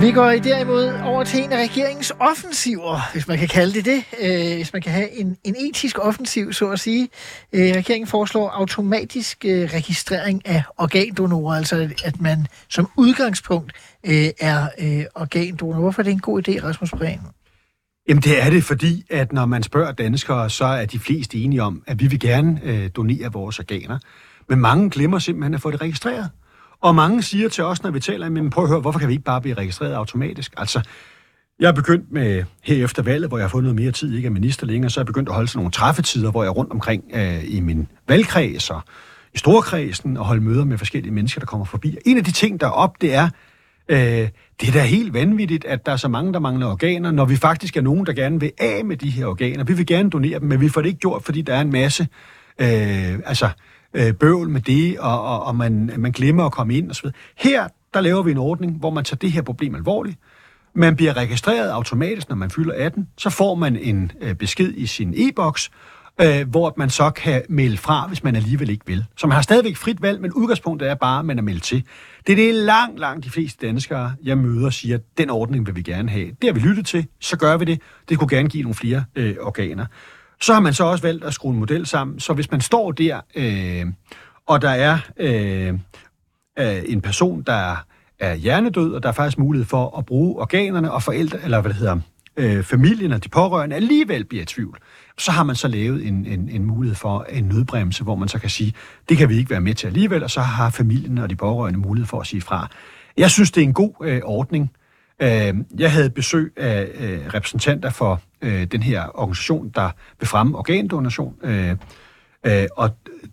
Vi 0.00 0.12
går 0.12 0.30
derimod 0.30 0.92
over 1.04 1.24
til 1.24 1.44
en 1.44 1.52
af 1.52 1.56
regeringens 1.56 2.12
offensiver, 2.20 3.12
hvis 3.12 3.28
man 3.28 3.38
kan 3.38 3.48
kalde 3.48 3.74
det 3.74 3.84
det. 3.84 4.04
Øh, 4.20 4.56
hvis 4.56 4.72
man 4.72 4.82
kan 4.82 4.92
have 4.92 5.10
en, 5.10 5.36
en 5.44 5.56
etisk 5.58 5.98
offensiv, 5.98 6.52
så 6.52 6.70
at 6.70 6.80
sige. 6.80 7.08
Øh, 7.52 7.60
regeringen 7.60 8.06
foreslår 8.06 8.50
automatisk 8.50 9.44
øh, 9.44 9.70
registrering 9.74 10.42
af 10.48 10.62
organdonorer, 10.78 11.56
altså 11.56 11.90
at 12.04 12.20
man 12.20 12.46
som 12.68 12.90
udgangspunkt 12.96 13.72
øh, 14.06 14.28
er 14.40 14.68
øh, 14.78 15.04
organdonor. 15.14 15.80
Hvorfor 15.80 16.02
er 16.02 16.04
det 16.04 16.12
en 16.12 16.20
god 16.20 16.48
idé, 16.48 16.64
Rasmus 16.64 16.90
Prehn? 16.90 17.20
Jamen 18.08 18.22
det 18.22 18.42
er 18.42 18.50
det, 18.50 18.64
fordi 18.64 19.04
at 19.10 19.32
når 19.32 19.46
man 19.46 19.62
spørger 19.62 19.92
danskere, 19.92 20.50
så 20.50 20.64
er 20.64 20.84
de 20.84 20.98
fleste 20.98 21.38
enige 21.38 21.62
om, 21.62 21.82
at 21.86 22.00
vi 22.00 22.06
vil 22.06 22.20
gerne 22.20 22.60
øh, 22.62 22.90
donere 22.96 23.32
vores 23.32 23.58
organer. 23.58 23.98
Men 24.48 24.60
mange 24.60 24.90
glemmer 24.90 25.18
simpelthen 25.18 25.54
at 25.54 25.60
få 25.60 25.70
det 25.70 25.80
registreret. 25.80 26.30
Og 26.82 26.94
mange 26.94 27.22
siger 27.22 27.48
til 27.48 27.64
os, 27.64 27.82
når 27.82 27.90
vi 27.90 28.00
taler, 28.00 28.28
men 28.28 28.50
prøv 28.50 28.64
at 28.64 28.70
høre, 28.70 28.80
hvorfor 28.80 28.98
kan 28.98 29.08
vi 29.08 29.12
ikke 29.12 29.24
bare 29.24 29.40
blive 29.40 29.54
registreret 29.54 29.94
automatisk? 29.94 30.54
Altså, 30.56 30.80
jeg 31.60 31.68
er 31.68 31.72
begyndt 31.72 32.12
med, 32.12 32.44
her 32.62 32.84
efter 32.84 33.02
valget, 33.02 33.30
hvor 33.30 33.38
jeg 33.38 33.44
har 33.44 33.48
fået 33.48 33.64
noget 33.64 33.76
mere 33.76 33.92
tid, 33.92 34.16
ikke 34.16 34.26
er 34.26 34.30
minister 34.30 34.66
længere, 34.66 34.90
så 34.90 35.00
er 35.00 35.02
jeg 35.02 35.06
begyndt 35.06 35.28
at 35.28 35.34
holde 35.34 35.48
sådan 35.48 35.58
nogle 35.58 35.70
træffetider, 35.70 36.30
hvor 36.30 36.42
jeg 36.42 36.48
er 36.48 36.52
rundt 36.52 36.72
omkring 36.72 37.04
øh, 37.14 37.54
i 37.54 37.60
min 37.60 37.88
valgkreds 38.08 38.70
og 38.70 38.80
i 39.34 39.38
storkredsen 39.38 40.16
og 40.16 40.24
holde 40.24 40.42
møder 40.42 40.64
med 40.64 40.78
forskellige 40.78 41.12
mennesker, 41.12 41.40
der 41.40 41.46
kommer 41.46 41.64
forbi. 41.64 41.96
En 42.06 42.16
af 42.16 42.24
de 42.24 42.32
ting, 42.32 42.60
der 42.60 42.66
er 42.66 42.70
op, 42.70 43.00
det 43.00 43.14
er, 43.14 43.28
øh, 43.88 44.28
det 44.60 44.68
er 44.68 44.72
da 44.72 44.82
helt 44.82 45.14
vanvittigt, 45.14 45.64
at 45.64 45.86
der 45.86 45.92
er 45.92 45.96
så 45.96 46.08
mange, 46.08 46.32
der 46.32 46.38
mangler 46.38 46.66
organer, 46.66 47.10
når 47.10 47.24
vi 47.24 47.36
faktisk 47.36 47.76
er 47.76 47.80
nogen, 47.80 48.06
der 48.06 48.12
gerne 48.12 48.40
vil 48.40 48.52
af 48.58 48.84
med 48.84 48.96
de 48.96 49.10
her 49.10 49.26
organer. 49.26 49.64
Vi 49.64 49.72
vil 49.72 49.86
gerne 49.86 50.10
donere 50.10 50.38
dem, 50.38 50.48
men 50.48 50.60
vi 50.60 50.68
får 50.68 50.80
det 50.80 50.88
ikke 50.88 51.00
gjort, 51.00 51.22
fordi 51.22 51.42
der 51.42 51.54
er 51.54 51.60
en 51.60 51.72
masse 51.72 52.08
øh, 52.60 53.18
altså, 53.26 53.50
øh, 53.94 54.12
bøvl 54.12 54.48
med 54.48 54.60
det, 54.60 54.98
og, 54.98 55.22
og, 55.22 55.44
og 55.44 55.56
man, 55.56 55.90
man 55.98 56.12
glemmer 56.12 56.44
at 56.44 56.52
komme 56.52 56.74
ind 56.74 56.90
osv. 56.90 57.08
Her, 57.36 57.68
der 57.94 58.00
laver 58.00 58.22
vi 58.22 58.30
en 58.30 58.38
ordning, 58.38 58.78
hvor 58.78 58.90
man 58.90 59.04
tager 59.04 59.18
det 59.18 59.32
her 59.32 59.42
problem 59.42 59.74
alvorligt. 59.74 60.18
Man 60.74 60.96
bliver 60.96 61.16
registreret 61.16 61.70
automatisk, 61.70 62.28
når 62.28 62.36
man 62.36 62.50
fylder 62.50 62.74
18. 62.76 63.08
Så 63.18 63.30
får 63.30 63.54
man 63.54 63.76
en 63.76 64.12
øh, 64.20 64.34
besked 64.34 64.72
i 64.74 64.86
sin 64.86 65.14
e-boks, 65.16 65.70
øh, 66.20 66.48
hvor 66.48 66.74
man 66.76 66.90
så 66.90 67.10
kan 67.10 67.42
melde 67.48 67.76
fra, 67.76 68.06
hvis 68.06 68.24
man 68.24 68.36
alligevel 68.36 68.70
ikke 68.70 68.86
vil. 68.86 69.04
Så 69.16 69.26
man 69.26 69.34
har 69.34 69.42
stadigvæk 69.42 69.76
frit 69.76 70.02
valg, 70.02 70.20
men 70.20 70.32
udgangspunktet 70.32 70.90
er 70.90 70.94
bare, 70.94 71.18
at 71.18 71.24
man 71.24 71.38
er 71.38 71.42
meldt 71.42 71.62
til. 71.62 71.84
Det 72.26 72.32
er 72.32 72.36
det 72.36 72.54
langt, 72.54 73.00
langt 73.00 73.24
de 73.24 73.30
fleste 73.30 73.66
danskere, 73.66 74.14
jeg 74.22 74.38
møder, 74.38 74.70
siger, 74.70 74.96
at 74.96 75.02
den 75.18 75.30
ordning 75.30 75.66
vil 75.66 75.76
vi 75.76 75.82
gerne 75.82 76.10
have. 76.10 76.26
Det 76.26 76.48
har 76.48 76.52
vi 76.52 76.60
lyttet 76.60 76.86
til, 76.86 77.06
så 77.20 77.36
gør 77.38 77.56
vi 77.56 77.64
det. 77.64 77.80
Det 78.08 78.18
kunne 78.18 78.28
gerne 78.28 78.48
give 78.48 78.62
nogle 78.62 78.74
flere 78.74 79.04
øh, 79.16 79.36
organer. 79.40 79.86
Så 80.42 80.52
har 80.52 80.60
man 80.60 80.74
så 80.74 80.84
også 80.84 81.02
valgt 81.02 81.24
at 81.24 81.34
skrue 81.34 81.52
en 81.52 81.58
model 81.58 81.86
sammen, 81.86 82.20
så 82.20 82.32
hvis 82.32 82.50
man 82.50 82.60
står 82.60 82.92
der 82.92 83.20
øh, 83.34 83.86
og 84.50 84.62
der 84.62 84.70
er 84.70 84.98
øh, 85.16 85.74
øh, 86.58 86.82
en 86.86 87.00
person, 87.00 87.42
der 87.42 87.76
er 88.18 88.34
hjernedød, 88.34 88.94
og 88.94 89.02
der 89.02 89.08
er 89.08 89.12
faktisk 89.12 89.38
mulighed 89.38 89.66
for 89.66 89.98
at 89.98 90.06
bruge 90.06 90.40
organerne, 90.40 90.92
og 90.92 91.02
forældre, 91.02 91.38
eller 91.44 91.60
hvad 91.60 91.68
det 91.68 91.78
hedder, 91.78 91.98
øh, 92.36 92.62
familien 92.62 93.12
og 93.12 93.24
de 93.24 93.28
pårørende 93.28 93.76
alligevel 93.76 94.24
bliver 94.24 94.42
i 94.42 94.46
tvivl, 94.46 94.78
så 95.18 95.30
har 95.30 95.42
man 95.42 95.56
så 95.56 95.68
lavet 95.68 96.06
en, 96.06 96.26
en, 96.26 96.48
en 96.48 96.64
mulighed 96.64 96.96
for 96.96 97.26
en 97.28 97.44
nødbremse, 97.44 98.04
hvor 98.04 98.14
man 98.14 98.28
så 98.28 98.38
kan 98.38 98.50
sige, 98.50 98.74
det 99.08 99.16
kan 99.16 99.28
vi 99.28 99.36
ikke 99.36 99.50
være 99.50 99.60
med 99.60 99.74
til 99.74 99.86
alligevel, 99.86 100.22
og 100.22 100.30
så 100.30 100.40
har 100.40 100.70
familien 100.70 101.18
og 101.18 101.30
de 101.30 101.36
pårørende 101.36 101.78
mulighed 101.78 102.06
for 102.06 102.20
at 102.20 102.26
sige 102.26 102.40
fra. 102.40 102.68
Jeg 103.16 103.30
synes, 103.30 103.50
det 103.50 103.60
er 103.60 103.66
en 103.66 103.74
god 103.74 103.94
øh, 104.02 104.20
ordning. 104.24 104.70
Øh, 105.22 105.54
jeg 105.78 105.92
havde 105.92 106.10
besøg 106.10 106.52
af 106.56 106.88
øh, 107.00 107.34
repræsentanter 107.34 107.90
for 107.90 108.20
øh, 108.42 108.64
den 108.64 108.82
her 108.82 109.18
organisation, 109.18 109.68
der 109.74 109.90
vil 110.20 110.28
fremme 110.28 110.58
organdonation, 110.58 111.34
øh, 111.42 111.76
øh, 112.46 112.66
og 112.76 112.90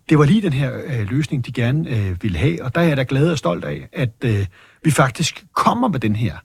det 0.08 0.18
var 0.18 0.24
lige 0.24 0.42
den 0.42 0.52
her 0.52 0.80
øh, 0.84 1.10
løsning, 1.10 1.46
de 1.46 1.52
gerne 1.52 2.16
ville 2.22 2.38
have, 2.38 2.64
og 2.64 2.74
der 2.74 2.80
er 2.80 2.84
jeg 2.84 2.96
da 2.96 3.04
glad 3.08 3.30
og 3.30 3.38
stolt 3.38 3.64
af, 3.64 3.88
at 3.92 4.46
vi 4.84 4.90
faktisk 4.90 5.44
kommer 5.54 5.88
med 5.88 6.00
den 6.00 6.16
her 6.16 6.36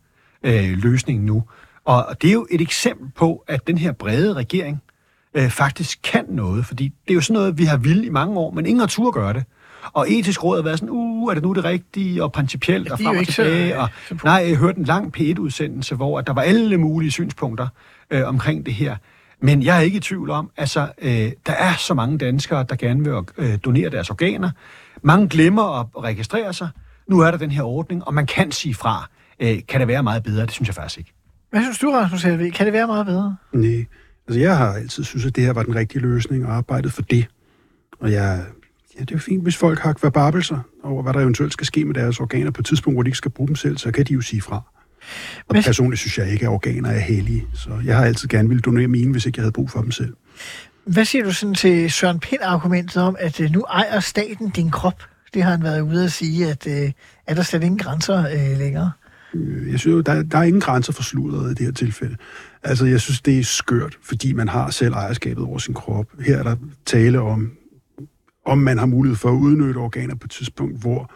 løsning 0.76 1.24
nu. 1.24 1.44
Og 1.86 2.16
det 2.22 2.28
er 2.28 2.34
jo 2.34 2.48
et 2.52 2.62
eksempel 2.62 3.12
på, 3.16 3.44
at 3.48 3.68
den 3.68 3.78
her 3.78 3.92
brede 3.92 4.34
regering 4.34 4.82
faktisk 5.50 6.00
kan 6.04 6.26
noget, 6.30 6.66
fordi 6.66 6.84
det 6.84 7.12
er 7.12 7.14
jo 7.14 7.22
sådan 7.22 7.34
noget, 7.34 7.58
vi 7.58 7.64
har 7.64 7.78
ville 7.78 8.06
i 8.06 8.10
mange 8.10 8.38
år, 8.38 8.52
men 8.52 8.66
ingen 8.66 8.80
har 8.80 8.88
tur 8.88 9.12
gøre 9.12 9.34
det. 9.34 9.44
Og 9.94 10.12
etisk 10.12 10.44
råd 10.44 10.58
har 10.58 10.64
været 10.64 10.80
sådan, 10.80 10.90
uh, 10.92 11.30
er 11.30 11.34
det 11.34 11.44
nu 11.44 11.54
det 11.54 11.64
rigtige, 11.64 12.24
og 12.24 12.32
principielt, 12.32 12.92
og 12.92 13.00
frem 13.00 13.18
og 13.18 13.28
tilbage. 13.28 13.80
Og, 13.80 13.90
nej, 14.24 14.46
jeg 14.48 14.58
hørte 14.58 14.80
en 14.80 14.86
lang 14.86 15.18
P1-udsendelse, 15.18 15.96
hvor 15.96 16.20
at 16.20 16.28
der 16.28 16.34
var 16.34 16.42
alle 16.42 16.78
mulige 16.78 17.12
synspunkter 17.12 17.68
øh, 18.12 18.28
omkring 18.28 18.66
det 18.66 18.74
her. 18.74 18.96
Men 19.42 19.64
jeg 19.64 19.78
er 19.78 19.82
ikke 19.82 19.98
i 19.98 20.00
tvivl 20.00 20.30
om, 20.30 20.52
altså, 20.58 20.88
øh, 21.02 21.32
der 21.46 21.54
er 21.54 21.74
så 21.78 21.94
mange 21.94 22.18
danskere, 22.18 22.66
der 22.70 22.76
gerne 22.76 23.04
vil 23.04 23.14
øh, 23.38 23.58
donere 23.66 23.90
deres 23.90 24.10
organer. 24.10 24.50
Mange 25.02 25.30
glemmer 25.30 25.80
at 25.80 26.04
registrere 26.04 26.54
sig. 26.54 26.70
Nu 27.08 27.20
er 27.20 27.32
der 27.32 27.38
den 27.38 27.52
her 27.52 27.64
ordning, 27.64 28.08
og 28.08 28.14
man 28.14 28.26
kan 28.26 28.52
sige 28.52 28.76
fra. 28.76 29.10
Øh, 29.40 29.60
kan 29.68 29.80
det 29.80 29.88
være 29.88 30.04
meget 30.04 30.24
bedre? 30.24 30.42
Det 30.42 30.52
synes 30.52 30.68
jeg 30.68 30.76
faktisk 30.76 30.98
ikke. 31.00 31.14
Hvad 31.50 31.62
synes 31.62 31.80
du, 31.80 31.92
Rasmus 31.92 32.24
Helve? 32.24 32.52
Kan 32.52 32.66
det 32.66 32.74
være 32.74 32.88
meget 32.88 33.06
bedre? 33.06 33.36
Nej. 33.54 33.86
Altså, 34.28 34.40
jeg 34.40 34.58
har 34.58 34.74
altid 34.74 35.04
synes, 35.04 35.26
at 35.26 35.36
det 35.36 35.44
her 35.44 35.54
var 35.54 35.64
den 35.64 35.76
rigtige 35.76 36.02
løsning, 36.02 36.46
og 36.46 36.54
arbejdet 36.54 36.94
for 36.94 37.02
det. 37.02 37.28
Og 38.00 38.12
jeg, 38.12 38.46
ja, 38.96 39.00
det 39.02 39.12
er 39.12 39.16
jo 39.16 39.20
fint, 39.20 39.44
hvis 39.44 39.58
folk 39.58 39.80
har 39.80 39.94
kvababelser 39.94 40.60
over, 40.84 41.04
hvad 41.04 41.14
der 41.14 41.20
eventuelt 41.20 41.54
skal 41.54 41.68
ske 41.68 41.86
med 41.86 41.94
deres 41.94 42.20
organer 42.20 42.52
på 42.52 42.62
et 42.62 42.66
tidspunkt, 42.66 42.96
hvor 42.96 43.04
de 43.04 43.08
ikke 43.08 43.18
skal 43.18 43.32
bruge 43.32 43.48
dem 43.48 43.56
selv, 43.56 43.78
så 43.78 43.92
kan 43.92 44.06
de 44.06 44.14
jo 44.14 44.22
sige 44.22 44.42
fra. 44.42 44.62
Og 45.48 45.56
Men... 45.56 45.64
personligt 45.64 46.00
synes 46.00 46.18
jeg 46.18 46.32
ikke, 46.32 46.46
at 46.46 46.52
organer 46.52 46.90
er 46.90 47.00
hellige, 47.00 47.48
så 47.54 47.70
jeg 47.86 47.98
har 47.98 48.06
altid 48.06 48.28
gerne 48.28 48.50
ville 48.50 48.62
donere 48.62 48.88
mine, 48.88 49.12
hvis 49.12 49.26
ikke 49.26 49.38
jeg 49.38 49.44
havde 49.44 49.52
brug 49.52 49.70
for 49.70 49.82
dem 49.82 49.92
selv. 49.92 50.14
Hvad 50.86 51.06
siger 51.06 51.24
du 51.24 51.34
sådan 51.34 51.56
til 51.56 51.92
Søren 51.92 52.20
Pind-argumentet 52.20 53.04
om, 53.04 53.16
at 53.20 53.40
øh, 53.40 53.52
nu 53.52 53.62
ejer 53.62 54.00
staten 54.00 54.50
din 54.50 54.72
krop? 54.72 55.04
Det 55.34 55.44
har 55.44 55.52
han 55.52 55.64
været 55.64 55.82
ude 55.82 56.04
at 56.04 56.12
sige, 56.12 56.50
at 56.50 56.68
øh, 56.68 56.92
er 57.28 57.34
der 57.34 57.42
slet 57.42 57.64
ingen 57.64 57.78
grænser 57.78 58.20
øh, 58.20 58.58
længere? 58.58 58.92
Øh, 59.34 59.72
jeg 59.72 59.80
synes 59.80 59.94
jo, 59.94 60.02
der, 60.02 60.24
der 60.24 60.38
er 60.38 60.44
ingen 60.44 60.62
grænser 60.62 60.94
for 60.94 61.04
sludret 61.04 61.52
i 61.52 61.54
det 61.54 61.66
her 61.66 61.74
tilfælde. 61.74 62.16
Altså, 62.64 62.86
jeg 62.86 63.02
synes, 63.02 63.22
det 63.22 63.40
er 63.40 63.44
skørt, 63.44 63.98
fordi 64.04 64.34
man 64.34 64.48
har 64.48 64.70
selv 64.70 64.94
ejerskabet 64.94 65.44
over 65.44 65.58
sin 65.58 65.74
krop. 65.74 66.06
Her 66.20 66.38
er 66.38 66.44
der 66.44 66.56
tale 66.86 67.22
om, 67.22 67.52
om 68.46 68.58
man 68.58 68.78
har 68.78 68.86
mulighed 68.86 69.18
for 69.18 69.30
at 69.30 69.36
udnytte 69.36 69.78
organer 69.78 70.16
på 70.16 70.26
et 70.26 70.32
tidspunkt, 70.32 70.80
hvor 70.82 71.12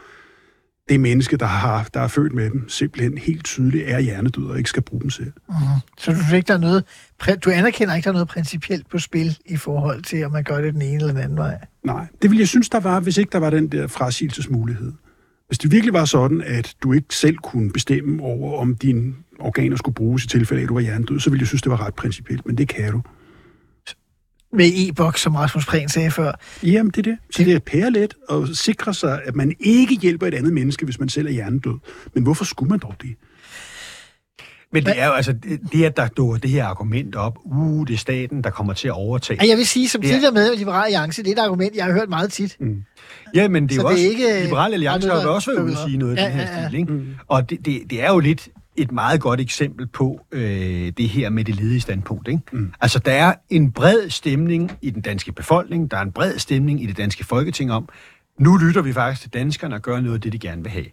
det 0.89 0.99
menneske, 0.99 1.37
der, 1.37 1.45
har, 1.45 1.89
der 1.93 1.99
er 1.99 2.07
født 2.07 2.33
med 2.33 2.49
dem, 2.49 2.69
simpelthen 2.69 3.17
helt 3.17 3.45
tydeligt 3.45 3.83
er 3.87 3.99
hjernedød 3.99 4.45
og 4.45 4.57
ikke 4.57 4.69
skal 4.69 4.83
bruge 4.83 5.01
dem 5.01 5.09
selv. 5.09 5.31
Mm. 5.49 5.55
Så 5.97 6.11
du, 6.11 6.35
ikke, 6.35 6.47
der 6.47 6.53
er 6.53 6.57
noget, 6.57 6.83
du 7.45 7.49
anerkender 7.49 7.95
ikke, 7.95 8.05
der 8.05 8.09
er 8.09 8.13
noget 8.13 8.27
principielt 8.27 8.89
på 8.89 8.99
spil 8.99 9.37
i 9.45 9.57
forhold 9.57 10.03
til, 10.03 10.25
om 10.25 10.31
man 10.31 10.43
gør 10.43 10.61
det 10.61 10.73
den 10.73 10.81
ene 10.81 10.95
eller 10.95 11.13
den 11.13 11.17
anden 11.17 11.37
vej? 11.37 11.57
Nej, 11.83 12.07
det 12.21 12.31
vil 12.31 12.39
jeg 12.39 12.47
synes, 12.47 12.69
der 12.69 12.79
var, 12.79 12.99
hvis 12.99 13.17
ikke 13.17 13.31
der 13.31 13.37
var 13.37 13.49
den 13.49 13.67
der 13.67 13.87
frasigelsesmulighed. 13.87 14.93
Hvis 15.47 15.57
det 15.57 15.71
virkelig 15.71 15.93
var 15.93 16.05
sådan, 16.05 16.41
at 16.41 16.75
du 16.83 16.93
ikke 16.93 17.15
selv 17.15 17.37
kunne 17.37 17.71
bestemme 17.71 18.23
over, 18.23 18.61
om 18.61 18.75
dine 18.75 19.13
organer 19.39 19.75
skulle 19.75 19.95
bruges 19.95 20.23
i 20.23 20.27
tilfælde 20.27 20.61
af, 20.61 20.63
at 20.63 20.69
du 20.69 20.73
var 20.73 20.81
hjernedød, 20.81 21.19
så 21.19 21.29
ville 21.29 21.41
jeg 21.41 21.47
synes, 21.47 21.61
det 21.61 21.71
var 21.71 21.85
ret 21.85 21.95
principielt, 21.95 22.45
men 22.45 22.57
det 22.57 22.67
kan 22.67 22.91
du. 22.91 23.01
Med 24.53 24.71
e-boks, 24.75 25.21
som 25.21 25.35
Rasmus 25.35 25.65
Prehn 25.65 25.89
sagde 25.89 26.11
før. 26.11 26.31
Jamen, 26.63 26.91
det 26.91 26.97
er 26.97 27.11
det. 27.11 27.17
Så 27.31 27.43
det 27.43 27.53
er 27.53 27.59
pærelet 27.59 28.13
at 28.29 28.37
sikre 28.53 28.93
sig, 28.93 29.21
at 29.25 29.35
man 29.35 29.55
ikke 29.59 29.95
hjælper 29.95 30.27
et 30.27 30.33
andet 30.33 30.53
menneske, 30.53 30.85
hvis 30.85 30.99
man 30.99 31.09
selv 31.09 31.27
er 31.27 31.31
hjernedød. 31.31 31.79
Men 32.13 32.23
hvorfor 32.23 32.45
skulle 32.45 32.69
man 32.69 32.79
dog 32.79 32.93
det? 33.01 33.15
Men 34.71 34.85
det 34.85 34.93
er 34.99 35.05
jo 35.05 35.11
altså, 35.11 35.35
det 35.71 35.85
at 35.85 35.97
der 35.97 36.07
dukker 36.07 36.37
det 36.37 36.49
her 36.49 36.65
argument 36.65 37.15
op, 37.15 37.37
uh, 37.45 37.87
det 37.87 37.93
er 37.93 37.97
staten, 37.97 38.43
der 38.43 38.49
kommer 38.49 38.73
til 38.73 38.87
at 38.87 38.93
overtage. 38.93 39.47
Jeg 39.47 39.57
vil 39.57 39.67
sige, 39.67 39.89
som 39.89 40.01
tidligere 40.01 40.31
med 40.31 40.53
i 40.53 40.57
Liberal 40.57 40.83
Alliance, 40.83 41.23
det 41.23 41.29
er 41.29 41.41
et 41.41 41.45
argument, 41.45 41.75
jeg 41.75 41.85
har 41.85 41.93
hørt 41.93 42.09
meget 42.09 42.31
tit. 42.31 42.57
Mm. 42.59 42.83
Ja, 43.35 43.47
men 43.47 43.63
det 43.63 43.77
er 43.77 43.81
jo 43.81 43.87
også, 43.87 44.03
ikke, 44.03 44.43
Liberal 44.43 44.73
Alliance 44.73 45.09
har 45.09 45.21
jo 45.21 45.35
også 45.35 45.51
været 45.51 45.63
ude 45.63 45.71
at 45.71 45.77
sige 45.87 45.97
noget 45.97 46.15
ja, 46.15 46.21
i 46.21 46.25
den 46.25 46.39
her 46.39 46.51
ja, 46.51 46.61
ja. 46.61 46.67
stil, 46.67 46.79
ikke? 46.79 46.93
Mm. 46.93 47.15
Og 47.27 47.49
det, 47.49 47.65
det, 47.65 47.81
det 47.89 48.03
er 48.03 48.09
jo 48.09 48.19
lidt 48.19 48.49
et 48.77 48.91
meget 48.91 49.21
godt 49.21 49.41
eksempel 49.41 49.87
på 49.87 50.19
øh, 50.31 50.91
det 50.97 51.09
her 51.09 51.29
med 51.29 51.43
det 51.43 51.55
ledige 51.55 51.81
standpunkt. 51.81 52.27
Ikke? 52.27 52.41
Mm. 52.51 52.73
Altså, 52.81 52.99
der 52.99 53.11
er 53.11 53.33
en 53.49 53.71
bred 53.71 54.09
stemning 54.09 54.71
i 54.81 54.89
den 54.89 55.01
danske 55.01 55.31
befolkning, 55.31 55.91
der 55.91 55.97
er 55.97 56.01
en 56.01 56.11
bred 56.11 56.37
stemning 56.37 56.83
i 56.83 56.85
det 56.85 56.97
danske 56.97 57.23
folketing 57.23 57.71
om, 57.71 57.89
nu 58.39 58.57
lytter 58.57 58.81
vi 58.81 58.93
faktisk 58.93 59.21
til 59.21 59.33
danskerne 59.33 59.75
og 59.75 59.81
gør 59.81 59.99
noget 59.99 60.15
af 60.15 60.21
det, 60.21 60.33
de 60.33 60.39
gerne 60.39 60.63
vil 60.63 60.71
have 60.71 60.85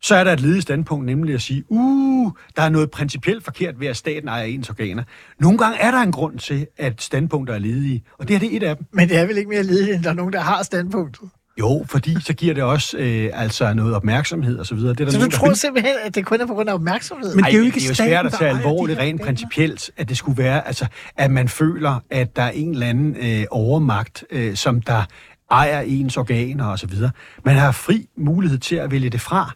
så 0.00 0.14
er 0.14 0.24
der 0.24 0.32
et 0.32 0.40
ledigt 0.40 0.62
standpunkt, 0.62 1.06
nemlig 1.06 1.34
at 1.34 1.42
sige, 1.42 1.64
uh, 1.68 2.32
der 2.56 2.62
er 2.62 2.68
noget 2.68 2.90
principielt 2.90 3.44
forkert 3.44 3.80
ved, 3.80 3.86
at 3.86 3.96
staten 3.96 4.28
ejer 4.28 4.44
ens 4.44 4.70
organer. 4.70 5.02
Nogle 5.40 5.58
gange 5.58 5.78
er 5.78 5.90
der 5.90 5.98
en 5.98 6.12
grund 6.12 6.38
til, 6.38 6.66
at 6.76 7.02
standpunkter 7.02 7.54
er 7.54 7.58
ledige, 7.58 8.04
og 8.18 8.28
det 8.28 8.36
er 8.36 8.40
det 8.40 8.56
et 8.56 8.62
af 8.62 8.76
dem. 8.76 8.86
Men 8.92 9.08
det 9.08 9.18
er 9.18 9.26
vel 9.26 9.38
ikke 9.38 9.50
mere 9.50 9.62
ledigt, 9.62 9.94
end 9.94 10.04
der 10.04 10.10
er 10.10 10.14
nogen, 10.14 10.32
der 10.32 10.40
har 10.40 10.62
standpunktet? 10.62 11.28
Jo, 11.58 11.84
fordi 11.88 12.16
så 12.20 12.32
giver 12.32 12.54
det 12.54 12.62
også 12.62 12.98
øh, 12.98 13.30
altså 13.32 13.74
noget 13.74 13.94
opmærksomhed 13.94 14.58
og 14.58 14.66
så 14.66 14.74
videre. 14.74 14.92
Det 14.94 15.00
er 15.00 15.04
der 15.04 15.12
så 15.12 15.18
nogen, 15.18 15.30
du 15.30 15.36
tror 15.36 15.52
simpelthen, 15.52 15.94
at 16.04 16.14
det 16.14 16.26
kun 16.26 16.40
er 16.40 16.46
på 16.46 16.54
grund 16.54 16.68
af 16.68 16.74
opmærksomhed? 16.74 17.34
Men 17.34 17.44
det 17.44 17.54
er 17.54 17.58
jo 17.58 17.64
ikke 17.64 17.74
det 17.74 17.84
er 17.84 17.88
jo 17.88 17.94
svært 17.94 18.26
at 18.26 18.32
tage 18.32 18.50
alvorligt 18.50 18.98
rent 18.98 19.22
principielt, 19.22 19.90
at 19.96 20.08
det 20.08 20.16
skulle 20.16 20.42
være, 20.42 20.66
altså, 20.66 20.86
at 21.16 21.30
man 21.30 21.48
føler, 21.48 22.00
at 22.10 22.36
der 22.36 22.42
er 22.42 22.50
en 22.50 22.70
eller 22.70 22.86
anden 22.86 23.16
øh, 23.20 23.44
overmagt, 23.50 24.24
øh, 24.30 24.56
som 24.56 24.80
der 24.80 25.02
ejer 25.50 25.80
ens 25.80 26.16
organer 26.16 26.66
og 26.66 26.78
så 26.78 26.86
videre. 26.86 27.10
Man 27.44 27.56
har 27.56 27.72
fri 27.72 28.08
mulighed 28.16 28.58
til 28.58 28.76
at 28.76 28.90
vælge 28.90 29.10
det 29.10 29.20
fra. 29.20 29.52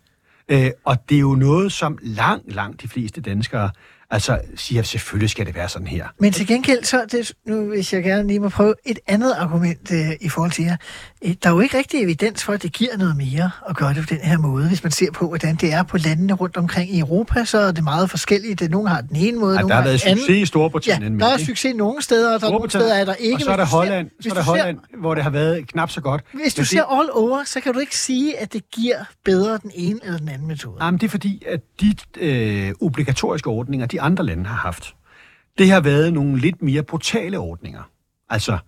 Øh, 0.48 0.70
og 0.84 0.96
det 1.08 1.14
er 1.14 1.20
jo 1.20 1.34
noget, 1.34 1.72
som 1.72 1.98
langt, 2.02 2.54
langt 2.54 2.82
de 2.82 2.88
fleste 2.88 3.20
danskere 3.20 3.70
altså 4.12 4.38
siger, 4.56 4.80
at 4.80 4.86
selvfølgelig 4.86 5.30
skal 5.30 5.46
det 5.46 5.54
være 5.54 5.68
sådan 5.68 5.86
her. 5.86 6.06
Men 6.18 6.32
til 6.32 6.46
gengæld, 6.46 6.84
så 6.84 7.04
det, 7.12 7.32
nu 7.46 7.64
hvis 7.64 7.92
jeg 7.92 8.02
gerne 8.02 8.28
lige 8.28 8.40
må 8.40 8.48
prøve 8.48 8.74
et 8.84 8.98
andet 9.06 9.32
argument 9.32 9.92
øh, 9.92 9.98
i 10.20 10.28
forhold 10.28 10.50
til 10.50 10.64
jer. 10.64 10.76
Øh, 11.24 11.34
der 11.42 11.48
er 11.50 11.54
jo 11.54 11.60
ikke 11.60 11.78
rigtig 11.78 12.02
evidens 12.02 12.44
for, 12.44 12.52
at 12.52 12.62
det 12.62 12.72
giver 12.72 12.96
noget 12.96 13.16
mere 13.16 13.50
at 13.68 13.76
gøre 13.76 13.94
det 13.94 14.08
på 14.08 14.14
den 14.14 14.20
her 14.20 14.38
måde. 14.38 14.68
Hvis 14.68 14.82
man 14.82 14.92
ser 14.92 15.10
på, 15.12 15.28
hvordan 15.28 15.54
det 15.54 15.72
er 15.72 15.82
på 15.82 15.96
landene 15.98 16.32
rundt 16.32 16.56
omkring 16.56 16.94
i 16.94 16.98
Europa, 16.98 17.44
så 17.44 17.58
er 17.58 17.72
det 17.72 17.84
meget 17.84 18.10
forskelligt. 18.10 18.70
Nogle 18.70 18.88
har 18.88 19.00
den 19.00 19.16
ene 19.16 19.38
måde, 19.38 19.54
ja, 19.54 19.60
nogle 19.60 19.70
der 19.70 19.76
har 19.76 19.84
været 19.84 20.00
succes 20.00 20.28
anden. 20.28 20.42
i 20.42 20.46
Storbritannien. 20.46 21.20
Ja, 21.20 21.26
der 21.26 21.32
er 21.32 21.38
succes 21.38 21.74
nogle 21.74 22.02
steder, 22.02 22.34
og 22.34 22.40
der 22.40 22.46
er 22.46 22.50
nogle 22.50 22.70
steder, 22.70 22.94
er 22.94 23.04
der 23.04 23.14
ikke. 23.14 23.34
Og 23.34 23.40
så 23.40 23.50
er 23.50 23.56
der 23.56 23.66
Holland, 23.66 24.10
så 24.20 24.28
er 24.30 24.34
der 24.34 24.42
Holland 24.42 24.78
ser, 24.90 24.98
hvor 24.98 25.14
det 25.14 25.22
har 25.22 25.30
været 25.30 25.68
knap 25.68 25.90
så 25.90 26.00
godt. 26.00 26.24
Hvis 26.32 26.54
du 26.54 26.60
men 26.60 26.66
ser 26.66 26.84
det, 26.84 26.98
all 26.98 27.08
over, 27.12 27.44
så 27.44 27.60
kan 27.60 27.72
du 27.72 27.78
ikke 27.78 27.96
sige, 27.96 28.38
at 28.38 28.52
det 28.52 28.70
giver 28.70 28.96
bedre 29.24 29.58
den 29.62 29.70
ene 29.74 30.00
eller 30.04 30.18
den 30.18 30.28
anden 30.28 30.48
metode. 30.48 30.78
Nej, 30.78 30.90
men 30.90 31.00
det 31.00 31.06
er 31.06 31.10
fordi, 31.10 31.42
at 31.48 31.60
de 31.80 31.94
øh, 32.20 32.72
obligatoriske 32.80 33.50
ordninger, 33.50 33.86
de 33.86 34.01
andre 34.02 34.24
lande 34.24 34.44
har 34.44 34.56
haft, 34.56 34.94
det 35.58 35.70
har 35.70 35.80
været 35.80 36.12
nogle 36.12 36.38
lidt 36.38 36.62
mere 36.62 36.82
brutale 36.82 37.38
ordninger. 37.38 37.82
Altså, 38.30 38.58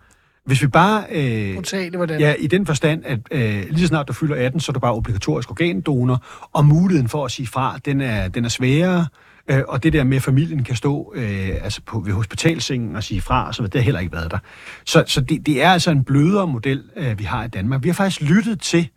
hvis 0.47 0.63
vi 0.63 0.67
bare... 0.67 1.05
Øh, 1.11 1.55
brutale, 1.55 1.97
hvordan? 1.97 2.21
Ja, 2.21 2.35
i 2.39 2.47
den 2.47 2.67
forstand, 2.67 3.03
at 3.05 3.19
øh, 3.31 3.65
lige 3.69 3.81
så 3.81 3.87
snart 3.87 4.09
du 4.09 4.13
fylder 4.13 4.37
18, 4.37 4.61
så 4.61 4.71
er 4.71 4.75
du 4.75 4.81
bare 4.81 4.95
obligatorisk 4.95 5.51
organdonor, 5.51 6.25
og 6.53 6.65
muligheden 6.65 7.09
for 7.09 7.25
at 7.25 7.31
sige 7.31 7.47
fra, 7.47 7.79
den 7.85 8.01
er, 8.01 8.29
den 8.29 8.45
er 8.45 8.49
sværere, 8.49 9.07
øh, 9.51 9.63
og 9.69 9.83
det 9.83 9.93
der 9.93 10.05
med, 10.05 10.17
at 10.17 10.23
familien 10.23 10.65
kan 10.65 10.77
stå 10.77 11.13
øh, 11.17 11.49
altså 11.65 11.81
på, 11.87 12.01
ved 12.01 12.13
hospitalsengen 12.13 12.97
og 12.97 13.05
sige 13.05 13.21
fra, 13.21 13.53
så 13.53 13.63
det 13.63 13.75
har 13.75 13.81
heller 13.81 14.01
ikke 14.01 14.13
været 14.13 14.31
der. 14.31 14.39
Så, 14.85 15.05
så 15.07 15.21
det, 15.21 15.47
det 15.47 15.63
er 15.63 15.71
altså 15.71 15.91
en 15.91 16.05
blødere 16.05 16.47
model, 16.47 16.83
øh, 16.97 17.19
vi 17.19 17.25
har 17.25 17.45
i 17.45 17.49
Danmark. 17.49 17.83
Vi 17.83 17.89
har 17.89 17.95
faktisk 17.95 18.21
lyttet 18.21 18.61
til, 18.61 18.89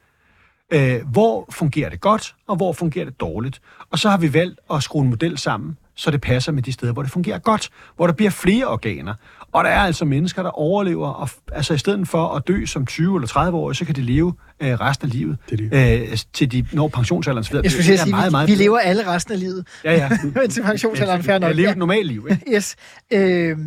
øh, 0.73 1.07
hvor 1.11 1.47
fungerer 1.51 1.89
det 1.89 2.01
godt, 2.01 2.35
og 2.47 2.55
hvor 2.55 2.73
fungerer 2.73 3.05
det 3.05 3.19
dårligt. 3.19 3.61
Og 3.91 3.99
så 3.99 4.09
har 4.09 4.17
vi 4.17 4.33
valgt 4.33 4.59
at 4.73 4.83
skrue 4.83 5.03
en 5.03 5.09
model 5.09 5.37
sammen, 5.37 5.77
så 5.97 6.11
det 6.11 6.21
passer 6.21 6.51
med 6.51 6.63
de 6.63 6.71
steder, 6.71 6.93
hvor 6.93 7.01
det 7.01 7.11
fungerer 7.11 7.39
godt, 7.39 7.69
hvor 7.95 8.07
der 8.07 8.13
bliver 8.13 8.31
flere 8.31 8.65
organer. 8.67 9.13
Og 9.51 9.63
der 9.63 9.69
er 9.69 9.79
altså 9.79 10.05
mennesker, 10.05 10.43
der 10.43 10.49
overlever, 10.49 11.07
og, 11.07 11.29
altså 11.51 11.73
i 11.73 11.77
stedet 11.77 12.07
for 12.07 12.35
at 12.35 12.47
dø 12.47 12.65
som 12.65 12.85
20 12.85 13.15
eller 13.15 13.27
30 13.27 13.57
år, 13.57 13.73
så 13.73 13.85
kan 13.85 13.95
de 13.95 14.01
leve 14.01 14.33
øh, 14.59 14.73
resten 14.73 15.07
af 15.07 15.13
livet, 15.13 15.37
det 15.49 15.59
det. 15.59 16.11
Øh, 16.11 16.17
til 16.33 16.51
de 16.51 16.65
når 16.73 16.87
pensionsalderen. 16.87 17.43
Så 17.43 17.51
videre. 17.51 17.63
Jeg 17.63 17.71
skulle 17.71 17.97
sige, 17.97 18.11
meget, 18.11 18.31
meget 18.31 18.47
vi, 18.47 18.53
vi 18.53 18.63
lever 18.63 18.79
alle 18.79 19.07
resten 19.07 19.33
af 19.33 19.39
livet. 19.39 19.67
Ja, 19.83 19.93
ja. 19.93 20.09
Til 20.49 20.63
pensionsalderen, 20.63 21.23
fair 21.23 21.39
nok. 21.39 21.47
Jeg 21.47 21.55
lever 21.55 21.71
et 21.71 21.77
normalt 21.77 22.07
liv, 22.07 22.27
ikke? 22.29 22.53
yes. 22.55 22.75
Øh, 23.13 23.57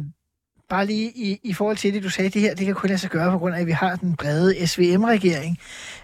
bare 0.71 0.87
lige 0.87 1.11
i, 1.15 1.39
i 1.45 1.53
forhold 1.53 1.77
til 1.77 1.95
det, 1.95 2.03
du 2.03 2.11
sagde, 2.11 2.31
det 2.31 2.41
her, 2.41 2.55
det 2.55 2.67
kan 2.67 2.75
kun 2.75 2.89
lade 2.89 2.99
sig 2.99 3.11
gøre 3.11 3.31
på 3.31 3.39
grund 3.39 3.55
af, 3.55 3.61
at 3.61 3.67
vi 3.67 3.73
har 3.73 3.97
den 3.97 4.17
brede 4.17 4.67
SVM-regering. 4.67 5.59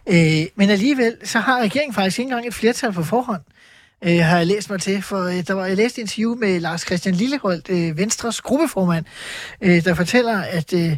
Øh, 0.06 0.46
men 0.56 0.70
alligevel, 0.70 1.16
så 1.24 1.38
har 1.38 1.60
regeringen 1.60 1.94
faktisk 1.94 2.18
ikke 2.18 2.28
engang 2.28 2.46
et 2.46 2.54
flertal 2.54 2.92
på 2.92 3.02
forhånd 3.02 3.42
øh, 4.04 4.18
har 4.18 4.36
jeg 4.36 4.46
læst 4.46 4.70
mig 4.70 4.80
til, 4.80 5.02
for 5.02 5.22
øh, 5.22 5.46
der 5.46 5.54
var, 5.54 5.66
jeg 5.66 5.76
læste 5.76 6.00
et 6.00 6.02
interview 6.02 6.34
med 6.34 6.60
Lars 6.60 6.80
Christian 6.80 7.14
Lilleholdt, 7.14 7.70
øh, 7.70 7.98
Venstres 7.98 8.40
gruppeformand, 8.40 9.04
øh, 9.60 9.84
der 9.84 9.94
fortæller, 9.94 10.42
at 10.42 10.72
øh, 10.72 10.96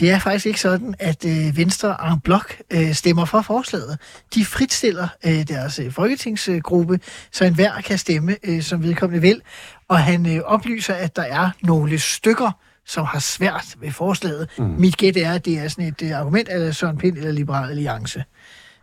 Det 0.00 0.10
er 0.10 0.18
faktisk 0.18 0.46
ikke 0.46 0.60
sådan, 0.60 0.94
at 0.98 1.24
øh, 1.24 1.56
Venstre 1.56 2.12
en 2.12 2.20
blok 2.20 2.56
øh, 2.70 2.94
stemmer 2.94 3.24
for 3.24 3.42
forslaget. 3.42 3.98
De 4.34 4.44
fritstiller 4.44 5.08
øh, 5.26 5.48
deres 5.48 5.78
øh, 5.78 5.92
folketingsgruppe, 5.92 7.00
så 7.32 7.44
enhver 7.44 7.80
kan 7.80 7.98
stemme, 7.98 8.36
øh, 8.44 8.62
som 8.62 8.82
vedkommende 8.82 9.20
vil. 9.22 9.40
Og 9.88 9.98
han 9.98 10.36
øh, 10.36 10.42
oplyser, 10.44 10.94
at 10.94 11.16
der 11.16 11.22
er 11.22 11.50
nogle 11.62 11.98
stykker, 11.98 12.50
som 12.86 13.04
har 13.04 13.18
svært 13.18 13.74
ved 13.80 13.90
forslaget. 13.92 14.48
Mm. 14.58 14.64
Mit 14.64 14.96
gæt 14.96 15.16
er, 15.16 15.32
at 15.32 15.44
det 15.44 15.58
er 15.58 15.68
sådan 15.68 15.84
et 15.84 16.02
øh, 16.02 16.18
argument 16.18 16.48
af 16.48 16.74
Søren 16.74 16.98
Pind 16.98 17.16
eller 17.16 17.32
Liberal 17.32 17.70
Alliance. 17.70 18.24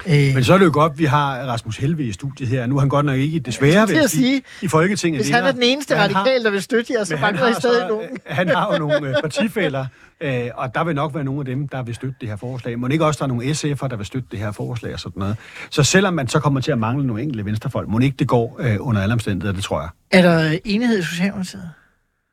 Øh, 0.07 0.33
Men 0.35 0.43
så 0.43 0.53
er 0.53 0.57
det 0.57 0.65
jo 0.65 0.71
godt, 0.73 0.91
at 0.91 0.99
vi 0.99 1.05
har 1.05 1.35
Rasmus 1.39 1.77
Helve 1.77 2.03
i 2.03 2.11
studiet 2.11 2.49
her. 2.49 2.65
Nu 2.65 2.75
er 2.75 2.79
han 2.79 2.89
godt 2.89 3.05
nok 3.05 3.17
ikke 3.17 3.39
desværre 3.39 3.87
til 3.87 3.95
at 3.95 4.09
sige, 4.09 4.41
i, 4.61 4.67
Folketinget. 4.67 5.21
hvis 5.21 5.29
han 5.29 5.43
er 5.43 5.51
den 5.51 5.63
eneste 5.63 5.95
har- 5.95 6.03
radikal, 6.03 6.43
der 6.43 6.51
vil 6.51 6.61
støtte 6.61 6.93
jer, 6.97 7.03
så 7.03 7.13
I 7.15 7.17
har, 7.17 7.33
stadig 7.35 7.55
så, 7.61 7.85
nogen. 7.89 8.09
han 8.25 8.47
har 8.49 8.73
jo 8.73 8.79
nogle 8.79 9.07
øh, 9.09 9.15
partifælder, 9.21 9.85
øh, 10.21 10.45
og 10.55 10.75
der 10.75 10.83
vil 10.83 10.95
nok 10.95 11.15
være 11.15 11.23
nogle 11.23 11.39
af 11.39 11.45
dem, 11.45 11.67
der 11.67 11.83
vil 11.83 11.95
støtte 11.95 12.15
det 12.21 12.29
her 12.29 12.35
forslag. 12.35 12.79
Må 12.79 12.87
ikke 12.87 13.05
også 13.05 13.17
der 13.17 13.23
er 13.23 13.27
nogle 13.27 13.45
SF'er, 13.45 13.87
der 13.87 13.95
vil 13.95 14.05
støtte 14.05 14.27
det 14.31 14.39
her 14.39 14.51
forslag 14.51 14.93
og 14.93 14.99
sådan 14.99 15.19
noget. 15.19 15.35
Så 15.69 15.83
selvom 15.83 16.13
man 16.13 16.27
så 16.27 16.39
kommer 16.39 16.61
til 16.61 16.71
at 16.71 16.77
mangle 16.77 17.07
nogle 17.07 17.21
enkelte 17.23 17.45
venstrefolk, 17.45 17.87
må 17.89 17.99
ikke 17.99 18.15
det 18.19 18.27
går 18.27 18.57
øh, 18.59 18.77
under 18.79 19.01
alle 19.01 19.13
omstændigheder, 19.13 19.53
det 19.55 19.63
tror 19.63 19.79
jeg. 19.81 19.89
Er 20.11 20.21
der 20.21 20.57
enighed 20.65 20.99
i 20.99 21.03
Socialdemokratiet? 21.03 21.69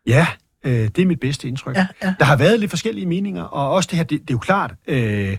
Ja, 0.06 0.26
øh, 0.64 0.72
det 0.72 0.98
er 0.98 1.06
mit 1.06 1.20
bedste 1.20 1.48
indtryk. 1.48 1.76
Ja, 1.76 1.86
ja. 2.02 2.14
Der 2.18 2.24
har 2.24 2.36
været 2.36 2.60
lidt 2.60 2.70
forskellige 2.70 3.06
meninger, 3.06 3.42
og 3.42 3.70
også 3.72 3.88
det 3.90 3.96
her, 3.96 4.04
det, 4.04 4.20
det 4.20 4.30
er 4.30 4.34
jo 4.34 4.38
klart, 4.38 4.74
øh, 4.86 5.36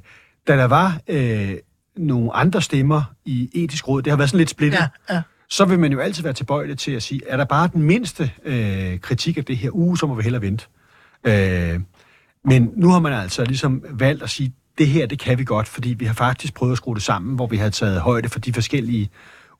da 0.47 0.57
der 0.57 0.65
var 0.65 0.97
øh, 1.07 1.53
nogle 1.97 2.33
andre 2.35 2.61
stemmer 2.61 3.03
i 3.25 3.49
etisk 3.53 3.87
råd, 3.87 4.01
det 4.01 4.11
har 4.11 4.17
været 4.17 4.29
sådan 4.29 4.37
lidt 4.37 4.49
splittet, 4.49 4.79
Ja, 4.79 5.15
ja. 5.15 5.21
så 5.49 5.65
vil 5.65 5.79
man 5.79 5.91
jo 5.91 5.99
altid 5.99 6.23
være 6.23 6.33
tilbøjelig 6.33 6.77
til 6.77 6.91
at 6.91 7.03
sige, 7.03 7.21
er 7.27 7.37
der 7.37 7.45
bare 7.45 7.69
den 7.73 7.81
mindste 7.81 8.31
øh, 8.45 8.99
kritik 8.99 9.37
af 9.37 9.45
det 9.45 9.57
her 9.57 9.69
uge, 9.75 9.97
så 9.97 10.07
må 10.07 10.15
vi 10.15 10.23
hellere 10.23 10.41
vente. 10.41 10.65
Øh, 11.23 11.79
men 12.45 12.71
nu 12.75 12.89
har 12.89 12.99
man 12.99 13.13
altså 13.13 13.43
ligesom 13.43 13.83
valgt 13.89 14.23
at 14.23 14.29
sige, 14.29 14.53
det 14.77 14.87
her, 14.87 15.05
det 15.05 15.19
kan 15.19 15.37
vi 15.37 15.43
godt, 15.43 15.67
fordi 15.67 15.89
vi 15.89 16.05
har 16.05 16.13
faktisk 16.13 16.53
prøvet 16.53 16.71
at 16.71 16.77
skrue 16.77 16.95
det 16.95 17.03
sammen, 17.03 17.35
hvor 17.35 17.47
vi 17.47 17.57
har 17.57 17.69
taget 17.69 18.01
højde 18.01 18.29
for 18.29 18.39
de 18.39 18.53
forskellige 18.53 19.09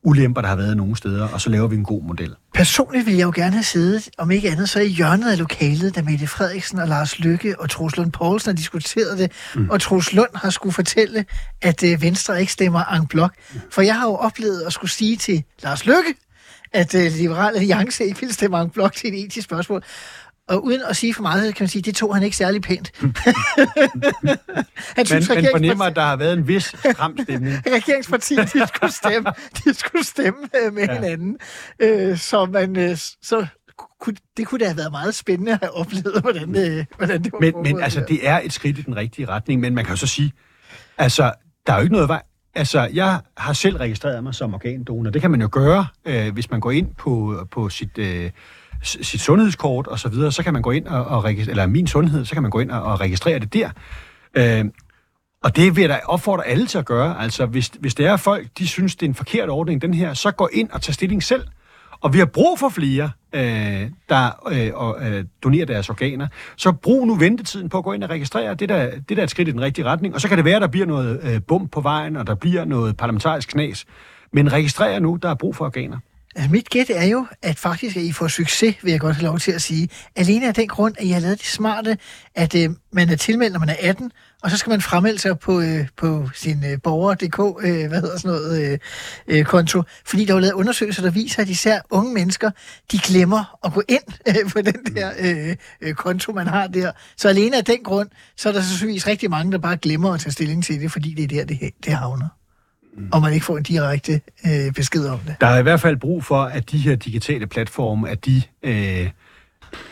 ulemper, 0.07 0.41
der 0.41 0.47
har 0.47 0.55
været 0.55 0.77
nogle 0.77 0.95
steder, 0.95 1.27
og 1.27 1.41
så 1.41 1.49
laver 1.49 1.67
vi 1.67 1.75
en 1.75 1.83
god 1.83 2.03
model. 2.03 2.35
Personligt 2.53 3.05
ville 3.05 3.19
jeg 3.19 3.25
jo 3.25 3.31
gerne 3.35 3.51
have 3.51 3.63
siddet, 3.63 4.09
om 4.17 4.31
ikke 4.31 4.49
andet, 4.49 4.69
så 4.69 4.79
i 4.79 4.87
hjørnet 4.87 5.31
af 5.31 5.37
lokalet, 5.37 5.95
da 5.95 6.01
Mette 6.01 6.27
Frederiksen 6.27 6.79
og 6.79 6.87
Lars 6.87 7.19
Lykke 7.19 7.59
og 7.59 7.69
Troels 7.69 7.97
Lund 7.97 8.11
Poulsen 8.11 8.49
har 8.49 8.55
diskuteret 8.55 9.17
det, 9.17 9.31
mm. 9.55 9.69
og 9.69 9.81
Troels 9.81 10.13
Lund 10.13 10.29
har 10.35 10.49
skulle 10.49 10.73
fortælle, 10.73 11.25
at 11.61 11.83
øh, 11.83 12.01
Venstre 12.01 12.39
ikke 12.39 12.51
stemmer 12.51 12.83
en 12.83 13.07
blok. 13.07 13.31
For 13.71 13.81
jeg 13.81 13.95
har 13.95 14.07
jo 14.07 14.15
oplevet 14.15 14.61
at 14.61 14.73
skulle 14.73 14.91
sige 14.91 15.17
til 15.17 15.43
Lars 15.63 15.85
Lykke, 15.85 16.13
at 16.73 16.95
øh, 16.95 17.11
Liberal 17.11 17.55
Alliance 17.55 18.05
ikke 18.05 18.19
vil 18.19 18.33
stemme 18.33 18.61
en 18.61 18.69
blok 18.69 18.93
til 18.93 19.13
et 19.13 19.25
etisk 19.25 19.45
spørgsmål. 19.45 19.83
Og 20.47 20.63
uden 20.63 20.81
at 20.89 20.95
sige 20.95 21.13
for 21.13 21.21
meget, 21.21 21.55
kan 21.55 21.63
man 21.63 21.69
sige, 21.69 21.81
det 21.81 21.95
tog 21.95 22.15
han 22.15 22.23
ikke 22.23 22.37
særlig 22.37 22.61
pænt. 22.61 22.91
han 23.01 23.11
Man, 24.97 25.05
synes, 25.05 25.29
man 25.29 25.47
fornemmer, 25.51 25.85
regeringsparti- 25.85 25.89
at 25.89 25.95
der 25.95 26.01
har 26.01 26.15
været 26.15 26.33
en 26.33 26.47
vis 26.47 26.75
stram 26.93 27.17
stemning. 27.23 27.55
regeringspartiet, 27.77 28.53
de 28.53 28.67
skulle 28.67 28.93
stemme, 28.93 29.29
de 29.65 29.73
skulle 29.73 30.05
stemme 30.05 30.39
øh, 30.63 30.73
med 30.73 30.83
ja. 30.83 30.93
Hinanden. 30.93 31.37
Øh, 31.79 32.17
så 32.17 32.45
man, 32.45 32.77
øh, 32.77 32.97
så 33.21 33.47
kunne, 33.99 34.15
det 34.37 34.47
kunne 34.47 34.59
da 34.59 34.65
have 34.65 34.77
været 34.77 34.91
meget 34.91 35.15
spændende 35.15 35.51
at 35.51 35.59
have 35.61 35.71
oplevet, 35.71 36.21
hvordan 36.21 36.53
det, 36.53 36.87
hvordan 36.97 37.23
det 37.23 37.31
var 37.33 37.39
Men, 37.39 37.53
men 37.63 37.83
altså, 37.83 38.03
det 38.07 38.27
er 38.27 38.39
et 38.43 38.53
skridt 38.53 38.77
i 38.77 38.81
den 38.81 38.95
rigtige 38.95 39.27
retning, 39.27 39.61
men 39.61 39.75
man 39.75 39.85
kan 39.85 39.93
jo 39.93 39.97
så 39.97 40.07
sige, 40.07 40.31
altså, 40.97 41.31
der 41.67 41.73
er 41.73 41.77
jo 41.77 41.83
ikke 41.83 41.93
noget 41.93 42.07
vej. 42.07 42.21
Altså, 42.55 42.89
jeg 42.93 43.19
har 43.37 43.53
selv 43.53 43.77
registreret 43.77 44.23
mig 44.23 44.35
som 44.35 44.53
organdonor. 44.53 45.09
Det 45.11 45.21
kan 45.21 45.31
man 45.31 45.41
jo 45.41 45.49
gøre, 45.51 45.87
øh, 46.05 46.33
hvis 46.33 46.51
man 46.51 46.59
går 46.59 46.71
ind 46.71 46.95
på, 46.95 47.45
på 47.51 47.69
sit, 47.69 47.97
øh, 47.97 48.31
sit 48.87 49.21
sundhedskort 49.21 49.87
og 49.87 49.99
så 49.99 50.09
videre, 50.09 50.31
så 50.31 50.43
kan 50.43 50.53
man 50.53 50.61
gå 50.61 50.71
ind 50.71 50.87
og, 50.87 51.05
og 51.05 51.23
registrere, 51.23 51.51
eller 51.51 51.67
min 51.67 51.87
sundhed, 51.87 52.25
så 52.25 52.33
kan 52.33 52.41
man 52.41 52.51
gå 52.51 52.59
ind 52.59 52.71
og, 52.71 52.81
og 52.81 53.01
registrere 53.01 53.39
det 53.39 53.53
der. 53.53 53.69
Øh, 54.33 54.65
og 55.43 55.55
det 55.55 55.75
vil 55.75 55.81
jeg 55.81 55.89
da 55.89 55.99
opfordre 56.05 56.47
alle 56.47 56.67
til 56.67 56.77
at 56.77 56.85
gøre. 56.85 57.21
Altså, 57.21 57.45
hvis, 57.45 57.71
hvis 57.79 57.95
det 57.95 58.05
er 58.05 58.17
folk, 58.17 58.47
de 58.57 58.67
synes, 58.67 58.95
det 58.95 59.05
er 59.05 59.09
en 59.09 59.15
forkert 59.15 59.49
ordning, 59.49 59.81
den 59.81 59.93
her, 59.93 60.13
så 60.13 60.31
gå 60.31 60.49
ind 60.53 60.69
og 60.69 60.81
tag 60.81 60.93
stilling 60.93 61.23
selv. 61.23 61.43
Og 62.01 62.13
vi 62.13 62.19
har 62.19 62.25
brug 62.25 62.59
for 62.59 62.69
flere, 62.69 63.11
øh, 63.33 63.89
der 64.09 64.29
øh, 64.51 64.71
og, 64.73 64.97
øh, 65.01 65.25
donerer 65.43 65.65
deres 65.65 65.89
organer. 65.89 66.27
Så 66.55 66.71
brug 66.71 67.07
nu 67.07 67.15
ventetiden 67.15 67.69
på 67.69 67.77
at 67.77 67.83
gå 67.83 67.93
ind 67.93 68.03
og 68.03 68.09
registrere. 68.09 68.53
Det 68.53 68.71
er 68.71 68.89
det 68.91 69.09
der 69.09 69.17
er 69.17 69.23
et 69.23 69.29
skridt 69.29 69.47
i 69.47 69.51
den 69.51 69.61
rigtige 69.61 69.85
retning. 69.85 70.15
Og 70.15 70.21
så 70.21 70.27
kan 70.27 70.37
det 70.37 70.45
være, 70.45 70.55
at 70.55 70.61
der 70.61 70.67
bliver 70.67 70.85
noget 70.85 71.19
øh, 71.23 71.41
bump 71.47 71.71
på 71.71 71.81
vejen, 71.81 72.15
og 72.15 72.27
der 72.27 72.35
bliver 72.35 72.65
noget 72.65 72.97
parlamentarisk 72.97 73.49
knas. 73.49 73.85
Men 74.33 74.53
registrer 74.53 74.99
nu, 74.99 75.19
der 75.21 75.29
er 75.29 75.35
brug 75.35 75.55
for 75.55 75.65
organer. 75.65 75.97
Altså, 76.37 76.51
mit 76.51 76.69
gæt 76.69 76.89
er 76.89 77.05
jo, 77.05 77.25
at 77.41 77.59
faktisk 77.59 77.97
at 77.97 78.03
I 78.03 78.11
får 78.11 78.27
succes, 78.27 78.75
vil 78.83 78.91
jeg 78.91 78.99
godt 78.99 79.15
have 79.15 79.25
lov 79.25 79.39
til 79.39 79.51
at 79.51 79.61
sige. 79.61 79.89
Alene 80.15 80.47
af 80.47 80.53
den 80.53 80.67
grund, 80.67 80.95
at 80.97 81.03
I 81.03 81.09
har 81.09 81.19
lavet 81.19 81.37
det 81.37 81.47
smarte, 81.47 81.97
at 82.35 82.55
øh, 82.55 82.69
man 82.91 83.09
er 83.09 83.15
tilmeldt, 83.15 83.53
når 83.53 83.59
man 83.59 83.69
er 83.69 83.75
18, 83.79 84.11
og 84.43 84.51
så 84.51 84.57
skal 84.57 84.69
man 84.69 84.81
fremmelde 84.81 85.19
sig 85.19 85.39
på, 85.39 85.61
øh, 85.61 85.87
på 85.97 86.29
sin 86.33 86.65
øh, 86.65 86.81
borger.dk, 86.83 87.65
øh, 87.65 87.87
hvad 87.87 88.01
hedder 88.01 88.17
sådan 88.17 88.31
noget, 88.31 88.71
øh, 88.71 88.79
øh, 89.27 89.45
konto. 89.45 89.83
Fordi 90.05 90.25
der 90.25 90.31
er 90.31 90.35
jo 90.35 90.39
lavet 90.39 90.53
undersøgelser, 90.53 91.01
der 91.01 91.11
viser, 91.11 91.41
at 91.41 91.49
især 91.49 91.79
unge 91.89 92.13
mennesker, 92.13 92.51
de 92.91 92.97
glemmer 92.97 93.57
at 93.65 93.73
gå 93.73 93.81
ind 93.87 94.03
øh, 94.27 94.51
på 94.51 94.61
den 94.61 94.95
der 94.95 95.11
øh, 95.19 95.55
øh, 95.81 95.93
konto, 95.93 96.31
man 96.31 96.47
har 96.47 96.67
der. 96.67 96.91
Så 97.17 97.29
alene 97.29 97.57
af 97.57 97.65
den 97.65 97.83
grund, 97.83 98.09
så 98.37 98.49
er 98.49 98.53
der 98.53 98.61
sandsynligvis 98.61 99.07
rigtig 99.07 99.29
mange, 99.29 99.51
der 99.51 99.57
bare 99.57 99.77
glemmer 99.77 100.13
at 100.13 100.19
tage 100.19 100.31
stilling 100.31 100.63
til 100.63 100.81
det, 100.81 100.91
fordi 100.91 101.13
det 101.13 101.23
er 101.23 101.27
der, 101.27 101.45
det, 101.45 101.69
det 101.85 101.93
havner. 101.93 102.36
Og 103.11 103.21
man 103.21 103.33
ikke 103.33 103.45
får 103.45 103.57
en 103.57 103.63
direkte 103.63 104.21
øh, 104.45 104.73
besked 104.73 105.05
om 105.05 105.19
det. 105.19 105.35
Der 105.41 105.47
er 105.47 105.59
i 105.59 105.61
hvert 105.61 105.81
fald 105.81 105.97
brug 105.97 106.23
for, 106.23 106.43
at 106.43 106.71
de 106.71 106.77
her 106.77 106.95
digitale 106.95 107.47
platforme, 107.47 108.09
at 108.09 108.25
de 108.25 108.41
øh, 108.63 109.09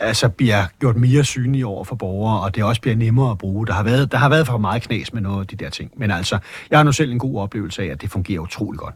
altså 0.00 0.28
bliver 0.28 0.64
gjort 0.80 0.96
mere 0.96 1.24
synlige 1.24 1.66
over 1.66 1.84
for 1.84 1.96
borgere, 1.96 2.40
og 2.40 2.54
det 2.54 2.64
også 2.64 2.80
bliver 2.80 2.96
nemmere 2.96 3.30
at 3.30 3.38
bruge. 3.38 3.66
Der 3.66 3.72
har 3.72 3.82
været, 3.82 4.12
der 4.12 4.18
har 4.18 4.28
været 4.28 4.46
for 4.46 4.58
meget 4.58 4.82
knas 4.82 5.12
med 5.12 5.22
noget 5.22 5.40
af 5.40 5.46
de 5.46 5.56
der 5.56 5.70
ting. 5.70 5.90
Men 5.96 6.10
altså, 6.10 6.38
jeg 6.70 6.78
har 6.78 6.84
nu 6.84 6.92
selv 6.92 7.12
en 7.12 7.18
god 7.18 7.40
oplevelse 7.40 7.82
af, 7.82 7.86
at 7.86 8.02
det 8.02 8.10
fungerer 8.10 8.40
utrolig 8.40 8.78
godt. 8.78 8.94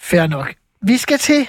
Fair 0.00 0.26
nok. 0.26 0.54
Vi 0.82 0.96
skal 0.96 1.18
til 1.18 1.48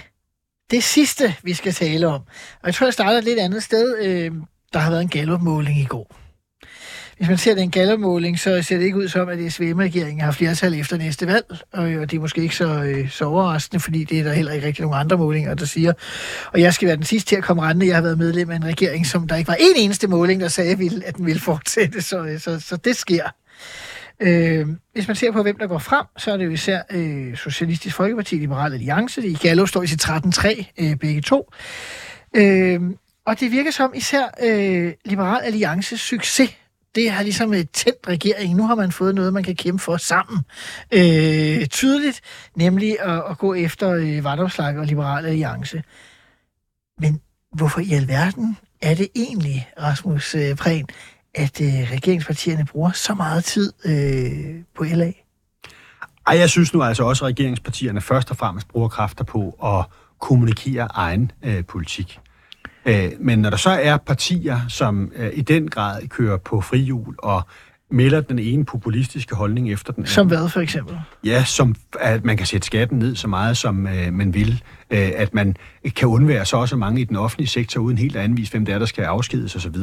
det 0.72 0.84
sidste, 0.84 1.36
vi 1.44 1.54
skal 1.54 1.74
tale 1.74 2.08
om. 2.08 2.22
Og 2.62 2.66
jeg 2.66 2.76
tror, 2.76 2.86
jeg 2.86 2.94
starter 2.94 3.18
et 3.18 3.24
lidt 3.24 3.40
andet 3.40 3.64
sted. 3.64 3.98
Øh, 4.02 4.32
der 4.74 4.80
har 4.80 4.90
været 4.90 5.02
en 5.02 5.10
Gallup-måling 5.10 5.80
i 5.80 5.86
går. 5.86 6.16
Hvis 7.18 7.30
man 7.30 7.38
ser 7.38 7.56
den 7.56 7.72
gallermåling, 7.72 8.40
så 8.40 8.62
ser 8.62 8.78
det 8.78 8.86
ikke 8.86 8.98
ud 8.98 9.08
som, 9.08 9.30
at 9.30 9.54
SVM-regeringen 9.54 10.22
har 10.22 10.32
flertal 10.32 10.74
efter 10.80 10.98
næste 10.98 11.28
valg. 11.28 11.46
Og, 11.74 11.84
og 11.84 12.12
det 12.12 12.14
er 12.14 12.20
måske 12.20 12.42
ikke 12.42 12.56
så, 12.56 12.84
øh, 12.84 13.10
så 13.10 13.26
overraskende, 13.26 13.80
fordi 13.80 14.04
det 14.04 14.20
er 14.20 14.24
der 14.24 14.34
heller 14.34 14.52
ikke 14.52 14.68
rigtig 14.68 14.82
nogen 14.82 15.00
andre 15.00 15.18
målinger, 15.18 15.54
der 15.54 15.66
siger. 15.66 15.94
Og 16.54 16.62
jeg 16.62 16.74
skal 16.74 16.88
være 16.88 16.96
den 16.96 17.04
sidste 17.04 17.30
til 17.30 17.36
at 17.36 17.44
komme 17.44 17.62
rende. 17.62 17.88
Jeg 17.88 17.96
har 17.96 18.02
været 18.02 18.18
medlem 18.18 18.50
af 18.50 18.56
en 18.56 18.66
regering, 18.66 19.06
som 19.06 19.28
der 19.28 19.36
ikke 19.36 19.48
var 19.48 19.58
en 19.60 19.76
eneste 19.76 20.08
måling, 20.08 20.42
der 20.42 20.48
sagde, 20.48 20.72
at 20.72 21.04
at 21.06 21.18
den 21.18 21.26
ville 21.26 21.42
fortsætte. 21.42 22.02
Så, 22.02 22.26
øh, 22.26 22.40
så, 22.40 22.60
så 22.60 22.78
det 22.78 22.96
sker. 22.96 23.24
Øh, 24.20 24.68
hvis 24.94 25.08
man 25.08 25.16
ser 25.16 25.32
på, 25.32 25.44
hvem 25.44 25.58
der 25.58 25.68
går 25.68 25.78
frem, 25.78 26.06
så 26.18 26.32
er 26.32 26.38
det 26.38 26.46
jo 26.46 26.52
især 26.52 26.82
øh, 26.92 27.38
Socialistisk 27.38 27.96
Folkeparti, 27.96 28.36
Liberal 28.36 28.74
Alliance. 28.74 29.28
I 29.28 29.34
Gallo 29.34 29.66
står 29.66 29.84
i 29.84 29.88
sit 29.88 30.06
13-3, 30.06 30.66
øh, 30.78 30.96
begge 30.96 31.22
to. 31.22 31.52
Øh, 32.36 32.82
og 33.26 33.40
det 33.40 33.52
virker 33.52 33.72
som 33.72 33.92
især 33.96 34.24
øh, 34.44 34.94
Liberal 35.06 35.42
Alliances 35.44 36.02
succes, 36.02 36.58
det 36.98 37.12
har 37.12 37.24
ligesom 37.24 37.52
tændt 37.52 38.08
regering. 38.08 38.56
Nu 38.56 38.68
har 38.68 38.76
man 38.76 38.92
fået 38.92 39.16
noget, 39.16 39.34
man 39.34 39.44
kan 39.44 39.56
kæmpe 39.56 39.84
for 39.84 39.98
sammen. 39.98 40.42
Øh, 40.92 41.66
tydeligt, 41.66 42.22
nemlig 42.56 43.00
at, 43.00 43.24
at 43.30 43.38
gå 43.38 43.54
efter 43.54 43.92
øh, 43.92 44.24
Vardomslag 44.24 44.78
og 44.78 44.86
Liberal 44.86 45.26
Alliance. 45.26 45.84
Men 47.00 47.22
hvorfor 47.56 47.80
i 47.80 47.92
alverden 47.92 48.58
er 48.82 48.96
det 48.96 49.08
egentlig, 49.16 49.70
Rasmus 49.82 50.36
øh, 50.36 50.56
Prehn, 50.56 50.88
at 51.36 51.62
øh, 51.62 51.68
regeringspartierne 51.68 52.66
bruger 52.66 52.92
så 52.92 53.14
meget 53.14 53.44
tid 53.44 53.74
øh, 53.86 54.64
på 54.76 54.84
LA? 54.84 55.12
Ej, 56.28 56.38
jeg 56.38 56.50
synes 56.50 56.74
nu 56.74 56.84
altså 56.84 57.04
også, 57.04 57.26
at 57.26 57.30
regeringspartierne 57.30 58.02
først 58.02 58.32
og 58.32 58.38
fremmest 58.38 58.68
bruger 58.68 58.88
kræfter 58.88 59.24
på 59.24 59.58
at 59.64 59.86
kommunikere 60.20 60.88
egen 60.92 61.32
øh, 61.44 61.66
politik. 61.66 62.20
Øh, 62.88 63.12
men 63.20 63.40
når 63.40 63.50
der 63.50 63.58
så 63.58 63.70
er 63.70 63.98
partier, 63.98 64.60
som 64.70 65.12
øh, 65.16 65.30
i 65.34 65.42
den 65.42 65.70
grad 65.70 66.08
kører 66.08 66.38
på 66.38 66.62
frihjul 66.62 67.16
og 67.18 67.42
melder 67.92 68.22
den 68.22 68.40
ene 68.40 68.66
populistiske 68.66 69.36
holdning 69.36 69.72
efter 69.72 69.94
den 69.94 70.02
anden. 70.02 70.14
Som 70.14 70.28
hvad 70.28 70.50
for 70.50 70.60
eksempel? 70.60 71.00
Ja, 71.24 71.44
som 71.44 71.76
at 72.00 72.26
man 72.26 72.38
kan 72.38 72.46
sætte 72.46 72.66
skatten 72.66 73.00
ned 73.00 73.16
så 73.16 73.28
meget, 73.28 73.58
som 73.58 73.88
øh, 73.88 74.14
man 74.14 74.34
vil. 74.34 74.64
Øh, 74.90 75.10
at 75.16 75.34
man 75.34 75.56
kan 75.96 76.08
undvære 76.08 76.46
så 76.46 76.58
også 76.58 76.76
mange 76.76 77.02
i 77.02 77.04
den 77.04 77.16
offentlige 77.16 77.48
sektor, 77.48 77.82
uden 77.82 77.98
helt 77.98 78.16
at 78.16 78.24
anvise, 78.24 78.52
hvem 78.52 78.66
det 78.66 78.74
er, 78.74 78.80
der 78.80 78.86
skal 78.86 79.04
afskedes 79.04 79.56
osv. 79.56 79.76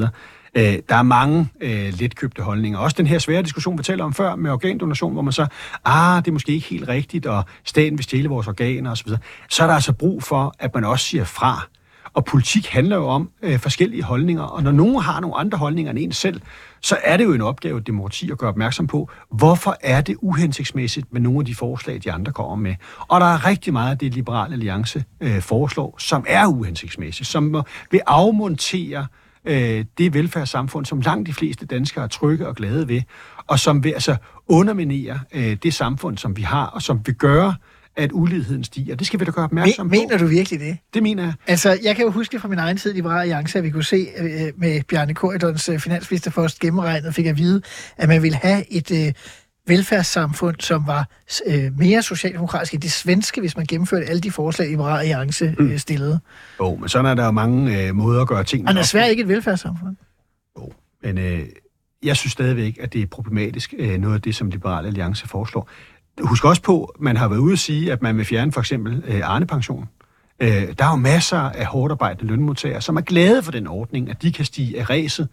Øh, 0.55 0.79
der 0.89 0.97
er 0.97 1.03
mange 1.03 1.49
øh, 1.61 1.93
letkøbte 1.99 2.43
holdninger. 2.43 2.79
Også 2.79 2.95
den 2.99 3.07
her 3.07 3.19
svære 3.19 3.43
diskussion, 3.43 3.79
vi 3.79 3.83
taler 3.83 4.05
om 4.05 4.15
før 4.15 4.35
med 4.35 4.51
organdonation, 4.51 5.13
hvor 5.13 5.23
man 5.23 5.33
så, 5.33 5.47
ah, 5.85 6.23
det 6.25 6.29
er 6.29 6.33
måske 6.33 6.53
ikke 6.53 6.69
helt 6.69 6.89
rigtigt, 6.89 7.27
og 7.27 7.45
staten 7.65 7.99
vil 7.99 8.05
stjæle 8.05 8.29
vores 8.29 8.49
organer 8.49 8.91
osv. 8.91 9.09
Så 9.49 9.63
er 9.63 9.67
der 9.67 9.75
altså 9.75 9.93
brug 9.93 10.23
for, 10.23 10.55
at 10.59 10.75
man 10.75 10.85
også 10.85 11.07
siger 11.07 11.25
fra. 11.25 11.69
Og 12.15 12.25
politik 12.25 12.67
handler 12.67 12.97
jo 12.97 13.07
om 13.07 13.31
øh, 13.43 13.59
forskellige 13.59 14.03
holdninger, 14.03 14.43
og 14.43 14.63
når 14.63 14.73
nogen 14.73 15.03
har 15.03 15.21
nogle 15.21 15.37
andre 15.37 15.59
holdninger 15.59 15.91
end 15.91 15.99
en 15.99 16.13
selv, 16.13 16.41
så 16.81 16.97
er 17.05 17.17
det 17.17 17.25
jo 17.25 17.33
en 17.33 17.41
opgave 17.41 17.79
i 17.79 17.81
et 17.81 17.87
demokrati 17.87 18.31
at 18.31 18.39
gøre 18.39 18.49
opmærksom 18.49 18.87
på, 18.87 19.11
hvorfor 19.31 19.77
er 19.81 20.01
det 20.01 20.17
uhensigtsmæssigt 20.23 21.13
med 21.13 21.21
nogle 21.21 21.39
af 21.39 21.45
de 21.45 21.55
forslag, 21.55 22.01
de 22.05 22.13
andre 22.13 22.33
kommer 22.33 22.57
med. 22.57 22.75
Og 22.99 23.21
der 23.21 23.27
er 23.27 23.47
rigtig 23.47 23.73
meget 23.73 23.91
af 23.91 23.99
det, 23.99 24.15
Liberal 24.15 24.53
Alliance 24.53 25.05
øh, 25.21 25.41
foreslår, 25.41 25.95
som 25.99 26.25
er 26.29 26.47
uhensigtsmæssigt, 26.47 27.29
som 27.29 27.63
vil 27.91 28.01
afmontere 28.07 29.07
øh, 29.45 29.85
det 29.99 30.15
velfærdssamfund, 30.15 30.87
som 30.87 31.01
langt 31.01 31.27
de 31.27 31.35
fleste 31.35 31.67
danskere 31.67 32.05
er 32.05 32.09
trygge 32.09 32.49
og 32.49 32.57
glade 32.57 32.89
ved, 32.89 33.03
og 33.47 33.59
som 33.59 33.85
vil 33.85 33.91
altså 33.91 34.17
underminere 34.49 35.21
øh, 35.33 35.57
det 35.63 35.75
samfund, 35.75 36.19
som 36.19 36.37
vi 36.37 36.43
har, 36.43 36.67
og 36.67 36.83
som 36.83 37.01
vil 37.07 37.15
gøre, 37.15 37.55
at 37.97 38.11
uligheden 38.13 38.65
stiger. 38.65 38.95
Det 38.97 39.07
skal 39.07 39.21
vi 39.21 39.25
da 39.25 39.31
gøre 39.31 39.45
opmærksom 39.45 39.87
Men, 39.87 39.91
mener 40.01 40.19
du 40.19 40.27
virkelig 40.27 40.61
det? 40.61 40.79
Det 40.95 41.03
mener 41.03 41.23
jeg. 41.23 41.33
Altså, 41.47 41.79
jeg 41.83 41.97
kan 41.97 42.05
jo 42.05 42.11
huske 42.11 42.41
fra 42.41 42.49
min 42.49 42.59
egen 42.59 42.77
tid 42.77 42.91
i 42.91 42.95
Liberale 42.95 43.21
Alliance, 43.21 43.59
at 43.59 43.65
vi 43.65 43.71
kunne 43.71 43.85
se 43.85 44.07
øh, 44.19 44.53
med 44.57 44.83
Bjarne 44.89 45.15
Korydons 45.15 45.69
øh, 45.69 45.79
finansministerpost 45.79 46.61
gennemregnet, 46.61 47.15
fik 47.15 47.27
at 47.27 47.39
vide, 47.39 47.63
at 47.97 48.09
man 48.09 48.23
ville 48.23 48.37
have 48.37 48.73
et 48.73 49.07
øh, 49.07 49.13
velfærdssamfund, 49.67 50.57
som 50.61 50.87
var 50.87 51.09
øh, 51.47 51.79
mere 51.79 52.03
socialdemokratisk 52.03 52.75
end 52.75 52.83
det 52.83 52.93
svenske, 52.93 53.41
hvis 53.41 53.57
man 53.57 53.67
gennemførte 53.67 54.07
alle 54.07 54.21
de 54.21 54.31
forslag, 54.31 54.69
Liberale 54.69 55.01
Alliance 55.01 55.57
øh, 55.59 55.79
stillede. 55.79 56.21
Jo, 56.61 56.77
men 56.77 56.89
sådan 56.89 57.07
er 57.07 57.15
der 57.15 57.25
jo 57.25 57.31
mange 57.31 57.87
øh, 57.87 57.95
måder 57.95 58.23
at 58.23 58.29
gøre 58.29 58.45
tingene 58.45 58.69
Han 58.69 58.77
er 58.77 58.83
på. 58.83 58.87
svært 58.87 59.11
ikke 59.11 59.23
et 59.23 59.29
velfærdssamfund. 59.29 59.97
Men 61.03 61.19
øh, 61.19 61.41
jeg 62.03 62.17
synes 62.17 62.33
stadigvæk, 62.33 62.79
at 62.81 62.93
det 62.93 63.03
er 63.03 63.07
problematisk, 63.07 63.75
øh, 63.79 63.99
noget 63.99 64.15
af 64.15 64.23
det, 64.23 64.35
som 64.35 64.49
Liberale 64.51 64.89
Alliance 64.89 65.29
foreslår. 65.29 65.69
Husk 66.21 66.45
også 66.45 66.63
på, 66.63 66.95
man 66.99 67.17
har 67.17 67.29
været 67.29 67.41
ude 67.41 67.53
at 67.53 67.59
sige, 67.59 67.93
at 67.93 68.03
man 68.03 68.17
vil 68.17 68.25
fjerne 68.25 68.53
for 68.53 68.61
eksempel 68.61 69.03
øh, 69.07 69.21
Arne-pension. 69.25 69.89
Øh, 70.41 70.49
der 70.49 70.85
er 70.85 70.91
jo 70.91 70.97
masser 70.97 71.39
af 71.39 71.67
hårdt 71.67 71.93
arbejdende 71.93 72.31
lønmodtagere, 72.31 72.81
som 72.81 72.97
er 72.97 73.01
glade 73.01 73.43
for 73.43 73.53
den 73.53 73.67
ordning, 73.67 74.11
at 74.11 74.23
de 74.23 74.33
kan 74.33 74.45
stige 74.45 74.81
af 74.81 74.91
ræset 74.91 75.29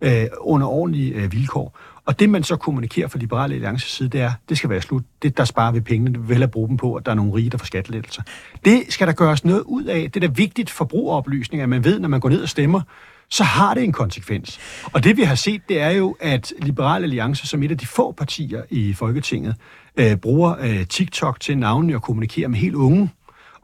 øh, 0.00 0.26
under 0.40 0.66
ordentlige 0.66 1.14
øh, 1.14 1.32
vilkår. 1.32 1.78
Og 2.06 2.20
det, 2.20 2.30
man 2.30 2.42
så 2.42 2.56
kommunikerer 2.56 3.08
fra 3.08 3.18
Liberale 3.18 3.54
Alliances 3.54 3.90
side, 3.90 4.08
det 4.08 4.20
er, 4.20 4.32
det 4.48 4.58
skal 4.58 4.70
være 4.70 4.80
slut. 4.80 5.02
Det, 5.22 5.36
der 5.36 5.44
sparer 5.44 5.72
vi 5.72 5.80
pengene, 5.80 6.12
det 6.12 6.20
vil 6.20 6.28
hellere 6.28 6.50
bruge 6.50 6.68
dem 6.68 6.76
på, 6.76 6.94
at 6.94 7.06
der 7.06 7.12
er 7.12 7.16
nogle 7.16 7.34
rige, 7.34 7.50
der 7.50 7.58
får 7.58 7.66
skattelettelser. 7.66 8.22
Det 8.64 8.82
skal 8.88 9.06
der 9.06 9.12
gøres 9.12 9.44
noget 9.44 9.62
ud 9.66 9.84
af. 9.84 10.10
Det 10.10 10.24
er 10.24 10.28
da 10.28 10.32
vigtigt 10.34 10.70
forbrugeroplysning, 10.70 11.62
at 11.62 11.68
man 11.68 11.84
ved, 11.84 11.98
når 12.00 12.08
man 12.08 12.20
går 12.20 12.28
ned 12.28 12.42
og 12.42 12.48
stemmer, 12.48 12.80
så 13.28 13.44
har 13.44 13.74
det 13.74 13.84
en 13.84 13.92
konsekvens. 13.92 14.58
Og 14.92 15.04
det 15.04 15.16
vi 15.16 15.22
har 15.22 15.34
set, 15.34 15.62
det 15.68 15.80
er 15.80 15.90
jo, 15.90 16.16
at 16.20 16.52
Liberal 16.58 17.02
Alliance, 17.02 17.46
som 17.46 17.62
et 17.62 17.70
af 17.70 17.78
de 17.78 17.86
få 17.86 18.12
partier 18.12 18.62
i 18.70 18.92
Folketinget, 18.92 19.54
øh, 19.96 20.16
bruger 20.16 20.54
øh, 20.60 20.86
TikTok 20.86 21.40
til 21.40 21.58
navnlig 21.58 21.94
at 21.96 22.02
kommunikere 22.02 22.48
med 22.48 22.58
helt 22.58 22.74
unge. 22.74 23.10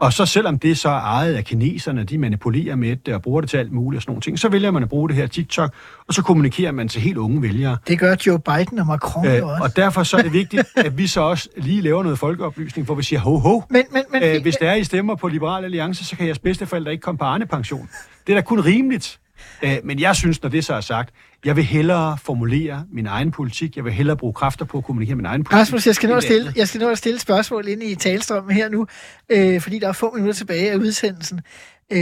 Og 0.00 0.12
så 0.12 0.26
selvom 0.26 0.58
det 0.58 0.78
så 0.78 0.88
er 0.88 0.92
ejet 1.00 1.34
af 1.34 1.44
kineserne, 1.44 2.04
de 2.04 2.18
manipulerer 2.18 2.76
med 2.76 2.96
det 2.96 3.14
og 3.14 3.22
bruger 3.22 3.40
det 3.40 3.50
til 3.50 3.56
alt 3.56 3.72
muligt 3.72 3.98
og 3.98 4.02
sådan 4.02 4.10
nogle 4.10 4.20
ting, 4.20 4.38
så 4.38 4.48
vælger 4.48 4.70
man 4.70 4.82
at 4.82 4.88
bruge 4.88 5.08
det 5.08 5.16
her 5.16 5.26
TikTok, 5.26 5.72
og 6.08 6.14
så 6.14 6.22
kommunikerer 6.22 6.72
man 6.72 6.88
til 6.88 7.00
helt 7.02 7.16
unge 7.16 7.42
vælgere. 7.42 7.76
Det 7.88 7.98
gør 7.98 8.16
Joe 8.26 8.38
Biden 8.38 8.78
og 8.78 8.86
Macron 8.86 9.26
Øh, 9.26 9.46
også. 9.46 9.62
og 9.62 9.76
derfor 9.76 10.02
så 10.02 10.16
er 10.16 10.22
det 10.22 10.32
vigtigt, 10.32 10.66
at 10.86 10.98
vi 10.98 11.06
så 11.06 11.20
også 11.20 11.48
lige 11.56 11.80
laver 11.82 12.02
noget 12.02 12.18
folkeoplysning, 12.18 12.84
hvor 12.86 12.94
vi 12.94 13.02
siger, 13.02 13.20
ho 13.20 13.36
ho, 13.38 13.62
Men, 13.70 13.82
men, 13.92 14.02
men, 14.12 14.22
øh, 14.22 14.42
hvis 14.42 14.56
der 14.56 14.70
er 14.70 14.74
I 14.74 14.84
stemmer 14.84 15.14
på 15.14 15.28
Liberal 15.28 15.64
Alliance, 15.64 16.04
så 16.04 16.16
kan 16.16 16.26
jeres 16.26 16.38
bedsteforældre 16.38 16.92
ikke 16.92 17.02
komme 17.02 17.18
på 17.18 17.24
Arne-pension. 17.24 17.88
Det 18.26 18.32
er 18.32 18.36
da 18.36 18.42
kun 18.42 18.60
rimeligt. 18.60 19.18
Øh, 19.62 19.76
men 19.84 20.00
jeg 20.00 20.16
synes, 20.16 20.42
når 20.42 20.50
det 20.50 20.64
så 20.64 20.74
er 20.74 20.80
sagt, 20.80 21.14
jeg 21.44 21.56
vil 21.56 21.64
hellere 21.64 22.18
formulere 22.22 22.84
min 22.92 23.06
egen 23.06 23.30
politik, 23.30 23.76
jeg 23.76 23.84
vil 23.84 23.92
hellere 23.92 24.16
bruge 24.16 24.32
kræfter 24.32 24.64
på 24.64 24.78
at 24.78 24.84
kommunikere 24.84 25.16
min 25.16 25.26
egen 25.26 25.44
politik. 25.44 25.60
Rasmus, 25.60 25.86
jeg 25.86 25.94
skal, 25.94 26.08
nå 26.08 26.16
at 26.16 26.24
end 26.24 26.32
stille, 26.32 26.52
jeg 26.56 26.68
skal 26.68 26.80
nå 26.80 26.90
at 26.90 26.98
stille 26.98 27.14
et 27.14 27.20
spørgsmål 27.20 27.68
ind 27.68 27.82
i 27.82 27.94
talstrømmen 27.94 28.56
her 28.56 28.68
nu, 28.68 28.86
øh, 29.28 29.60
fordi 29.60 29.78
der 29.78 29.88
er 29.88 29.92
få 29.92 30.14
minutter 30.14 30.34
tilbage 30.34 30.70
af 30.70 30.76
udsendelsen. 30.76 31.40
Øh, 31.92 31.98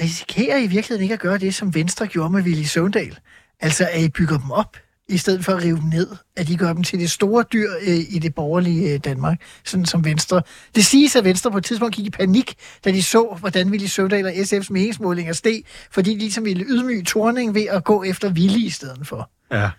risikerer 0.00 0.56
I 0.56 0.64
i 0.64 0.66
virkeligheden 0.66 1.02
ikke 1.02 1.14
at 1.14 1.20
gøre 1.20 1.38
det, 1.38 1.54
som 1.54 1.74
Venstre 1.74 2.06
gjorde 2.06 2.30
med 2.30 2.42
Willy 2.42 2.62
Søvndal? 2.62 3.18
Altså, 3.60 3.88
at 3.92 4.02
I 4.02 4.08
bygger 4.08 4.38
dem 4.38 4.50
op, 4.50 4.76
i 5.08 5.16
stedet 5.16 5.44
for 5.44 5.52
at 5.52 5.62
rive 5.62 5.76
dem 5.76 5.88
ned? 5.92 6.08
At 6.36 6.48
de 6.48 6.56
gør 6.56 6.72
dem 6.72 6.82
til 6.82 6.98
det 6.98 7.10
store 7.10 7.44
dyr 7.52 7.70
øh, 7.86 7.96
i 8.08 8.18
det 8.18 8.34
borgerlige 8.34 8.94
øh, 8.94 9.00
Danmark, 9.04 9.40
sådan 9.64 9.86
som 9.86 10.04
Venstre. 10.04 10.42
Det 10.74 10.86
siges, 10.86 11.16
at 11.16 11.24
Venstre 11.24 11.50
på 11.50 11.58
et 11.58 11.64
tidspunkt 11.64 11.94
gik 11.94 12.06
i 12.06 12.10
panik, 12.10 12.54
da 12.84 12.92
de 12.92 13.02
så, 13.02 13.36
hvordan 13.40 13.70
Willy 13.70 13.86
Søvdal 13.86 14.26
og 14.26 14.32
SF's 14.32 14.66
meningsmålinger 14.70 15.32
steg, 15.32 15.62
fordi 15.90 16.14
de 16.14 16.18
ligesom 16.18 16.44
ville 16.44 16.64
ydmyge 16.68 17.04
Torning 17.04 17.54
ved 17.54 17.66
at 17.70 17.84
gå 17.84 18.02
efter 18.02 18.32
Willy 18.32 18.58
i 18.58 18.70
stedet 18.70 19.06
for. 19.06 19.30
Ja. 19.50 19.70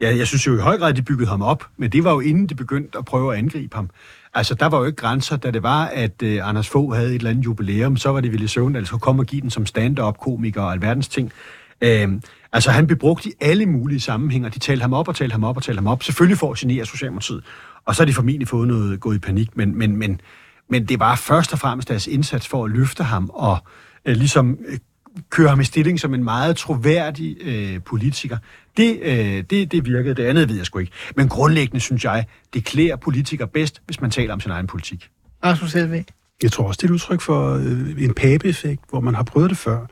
ja, 0.00 0.16
jeg 0.16 0.26
synes 0.26 0.46
jo 0.46 0.56
i 0.56 0.60
høj 0.60 0.78
grad, 0.78 0.88
at 0.90 0.96
de 0.96 1.02
byggede 1.02 1.28
ham 1.28 1.42
op, 1.42 1.66
men 1.76 1.92
det 1.92 2.04
var 2.04 2.12
jo 2.12 2.20
inden 2.20 2.46
de 2.46 2.54
begyndte 2.54 2.98
at 2.98 3.04
prøve 3.04 3.32
at 3.32 3.38
angribe 3.38 3.76
ham. 3.76 3.90
Altså, 4.34 4.54
der 4.54 4.66
var 4.66 4.78
jo 4.78 4.84
ikke 4.84 4.96
grænser, 4.96 5.36
da 5.36 5.50
det 5.50 5.62
var, 5.62 5.84
at 5.84 6.22
øh, 6.22 6.48
Anders 6.48 6.68
Fogh 6.68 6.94
havde 6.94 7.08
et 7.08 7.14
eller 7.14 7.30
andet 7.30 7.44
jubilæum, 7.44 7.96
så 7.96 8.08
var 8.08 8.20
det 8.20 8.32
Ville 8.32 8.48
Søvndal, 8.48 8.86
skulle 8.86 9.00
komme 9.00 9.22
og 9.22 9.26
give 9.26 9.40
den 9.40 9.50
som 9.50 9.66
stand-up-komiker 9.66 10.62
og 10.62 10.72
alverdens 10.72 11.08
ting. 11.08 11.32
Øhm, 11.82 12.22
altså, 12.52 12.70
han 12.70 12.86
blev 12.86 12.98
brugt 12.98 13.26
i 13.26 13.32
alle 13.40 13.66
mulige 13.66 14.00
sammenhænge, 14.00 14.48
og 14.48 14.54
de 14.54 14.58
talte 14.58 14.82
ham 14.82 14.92
op 14.92 15.08
og 15.08 15.16
talte 15.16 15.32
ham 15.32 15.44
op 15.44 15.56
og 15.56 15.62
talte 15.62 15.78
ham 15.78 15.86
op, 15.86 16.02
selvfølgelig 16.02 16.38
for 16.38 16.52
at 16.52 16.58
genere 16.58 16.86
Socialdemokratiet. 16.86 17.44
Og 17.84 17.94
så 17.94 18.02
har 18.02 18.06
de 18.06 18.12
formentlig 18.12 18.48
fået 18.48 18.68
noget 18.68 19.00
gået 19.00 19.16
i 19.16 19.18
panik, 19.18 19.56
men, 19.56 19.78
men, 19.78 19.96
men, 19.96 20.20
men 20.68 20.84
det 20.84 21.00
var 21.00 21.16
først 21.16 21.52
og 21.52 21.58
fremmest 21.58 21.88
deres 21.88 22.06
indsats 22.06 22.48
for 22.48 22.64
at 22.64 22.70
løfte 22.70 23.04
ham 23.04 23.30
og 23.34 23.58
øh, 24.04 24.16
ligesom 24.16 24.58
øh, 24.68 24.78
køre 25.30 25.48
ham 25.48 25.60
i 25.60 25.64
stilling 25.64 26.00
som 26.00 26.14
en 26.14 26.24
meget 26.24 26.56
troværdig 26.56 27.36
øh, 27.40 27.82
politiker. 27.82 28.38
Det, 28.76 28.98
øh, 29.02 29.44
det, 29.50 29.72
det 29.72 29.84
virkede, 29.84 30.14
det 30.14 30.24
andet 30.24 30.48
ved 30.48 30.56
jeg 30.56 30.66
sgu 30.66 30.78
ikke. 30.78 30.92
Men 31.16 31.28
grundlæggende 31.28 31.80
synes 31.80 32.04
jeg, 32.04 32.26
det 32.54 32.64
klæder 32.64 32.96
politikere 32.96 33.48
bedst, 33.48 33.82
hvis 33.86 34.00
man 34.00 34.10
taler 34.10 34.32
om 34.32 34.40
sin 34.40 34.50
egen 34.50 34.66
politik. 34.66 35.08
Rasmus 35.44 35.72
Helve. 35.72 36.04
Jeg 36.42 36.52
tror 36.52 36.66
også, 36.68 36.78
det 36.78 36.84
er 36.84 36.88
et 36.88 36.94
udtryk 36.94 37.20
for 37.20 37.54
øh, 37.54 38.04
en 38.04 38.14
pape-effekt, 38.14 38.82
hvor 38.90 39.00
man 39.00 39.14
har 39.14 39.22
prøvet 39.22 39.50
det 39.50 39.58
før. 39.58 39.86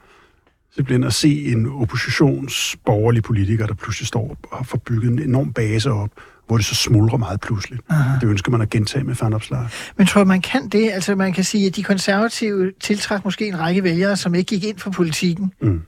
Simpelthen 0.74 1.04
at 1.04 1.14
se 1.14 1.44
en 1.44 1.66
oppositionsborgerlig 1.66 3.22
politiker, 3.22 3.66
der 3.66 3.74
pludselig 3.74 4.06
står 4.06 4.36
og 4.50 4.66
får 4.66 4.78
bygget 4.78 5.12
en 5.12 5.18
enorm 5.18 5.52
base 5.52 5.90
op, 5.90 6.10
hvor 6.46 6.56
det 6.56 6.66
så 6.66 6.74
smuldrer 6.74 7.18
meget 7.18 7.40
pludseligt. 7.40 7.82
Aha. 7.88 8.18
Det 8.20 8.26
ønsker 8.26 8.50
man 8.50 8.60
at 8.60 8.70
gentage 8.70 9.04
med 9.04 9.14
fanopslag. 9.14 9.68
Men 9.96 10.06
tror 10.06 10.24
man 10.24 10.40
kan 10.40 10.68
det? 10.68 10.90
Altså, 10.90 11.14
man 11.14 11.32
kan 11.32 11.44
sige, 11.44 11.66
at 11.66 11.76
de 11.76 11.82
konservative 11.82 12.72
tiltræk 12.80 13.24
måske 13.24 13.48
en 13.48 13.58
række 13.58 13.82
vælgere, 13.82 14.16
som 14.16 14.34
ikke 14.34 14.48
gik 14.48 14.64
ind 14.64 14.78
for 14.78 14.90
politikken. 14.90 15.52
Mm. 15.62 15.82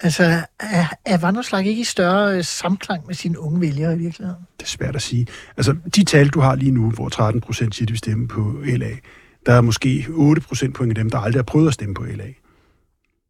Altså, 0.00 0.24
er, 0.60 0.86
er 1.04 1.18
Vandrslag 1.18 1.66
ikke 1.66 1.80
i 1.80 1.84
større 1.84 2.36
øh, 2.36 2.44
samklang 2.44 3.06
med 3.06 3.14
sine 3.14 3.40
unge 3.40 3.60
vælgere 3.60 3.94
i 3.94 3.98
virkeligheden? 3.98 4.42
Det 4.58 4.64
er 4.64 4.68
svært 4.68 4.96
at 4.96 5.02
sige. 5.02 5.26
Altså, 5.56 5.76
de 5.96 6.04
tal, 6.04 6.28
du 6.28 6.40
har 6.40 6.54
lige 6.54 6.70
nu, 6.70 6.90
hvor 6.90 7.08
13 7.08 7.40
procent 7.40 7.74
siger, 7.74 7.86
de 7.86 7.92
vil 7.92 7.98
stemme 7.98 8.28
på 8.28 8.62
LA, 8.64 8.90
der 9.46 9.52
er 9.52 9.60
måske 9.60 10.06
8 10.10 10.42
procent 10.42 10.74
point 10.74 10.90
af 10.90 10.94
dem, 10.94 11.10
der 11.10 11.18
aldrig 11.18 11.38
har 11.38 11.44
prøvet 11.44 11.68
at 11.68 11.74
stemme 11.74 11.94
på 11.94 12.04
LA. 12.04 12.24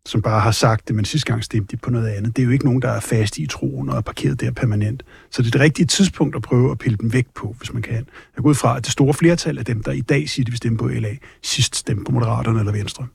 Som 0.06 0.22
bare 0.22 0.40
har 0.40 0.50
sagt 0.50 0.88
det, 0.88 0.96
men 0.96 1.04
sidste 1.04 1.32
gang 1.32 1.44
stemte 1.44 1.70
de 1.70 1.76
på 1.76 1.90
noget 1.90 2.08
andet. 2.08 2.36
Det 2.36 2.42
er 2.42 2.46
jo 2.46 2.52
ikke 2.52 2.64
nogen, 2.64 2.82
der 2.82 2.90
er 2.90 3.00
fast 3.00 3.38
i 3.38 3.46
troen 3.46 3.88
og 3.88 3.96
er 3.96 4.00
parkeret 4.00 4.40
der 4.40 4.50
permanent. 4.50 5.02
Så 5.30 5.42
det 5.42 5.48
er 5.48 5.50
det 5.50 5.60
rigtige 5.60 5.86
tidspunkt 5.86 6.36
at 6.36 6.42
prøve 6.42 6.70
at 6.70 6.78
pille 6.78 6.98
dem 6.98 7.12
væk 7.12 7.26
på, 7.34 7.54
hvis 7.58 7.72
man 7.72 7.82
kan. 7.82 7.94
Jeg 8.36 8.42
går 8.42 8.48
ud 8.48 8.54
fra, 8.54 8.76
at 8.76 8.84
det 8.84 8.92
store 8.92 9.14
flertal 9.14 9.58
af 9.58 9.64
dem, 9.64 9.82
der 9.82 9.92
i 9.92 10.00
dag 10.00 10.28
siger, 10.28 10.44
de 10.44 10.50
vil 10.50 10.56
stemme 10.56 10.78
på 10.78 10.88
LA, 10.88 11.16
sidst 11.42 11.76
stemte 11.76 12.04
på 12.04 12.12
Moderaterne 12.12 12.58
eller 12.58 12.72
Venstre. 12.72 13.06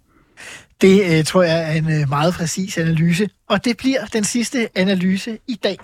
Det 0.81 1.17
øh, 1.17 1.23
tror 1.23 1.43
jeg 1.43 1.71
er 1.71 1.71
en 1.71 1.91
øh, 1.91 2.09
meget 2.09 2.33
præcis 2.33 2.77
analyse, 2.77 3.29
og 3.49 3.65
det 3.65 3.77
bliver 3.77 4.05
den 4.05 4.23
sidste 4.23 4.69
analyse 4.75 5.37
i 5.47 5.55
dag. 5.55 5.77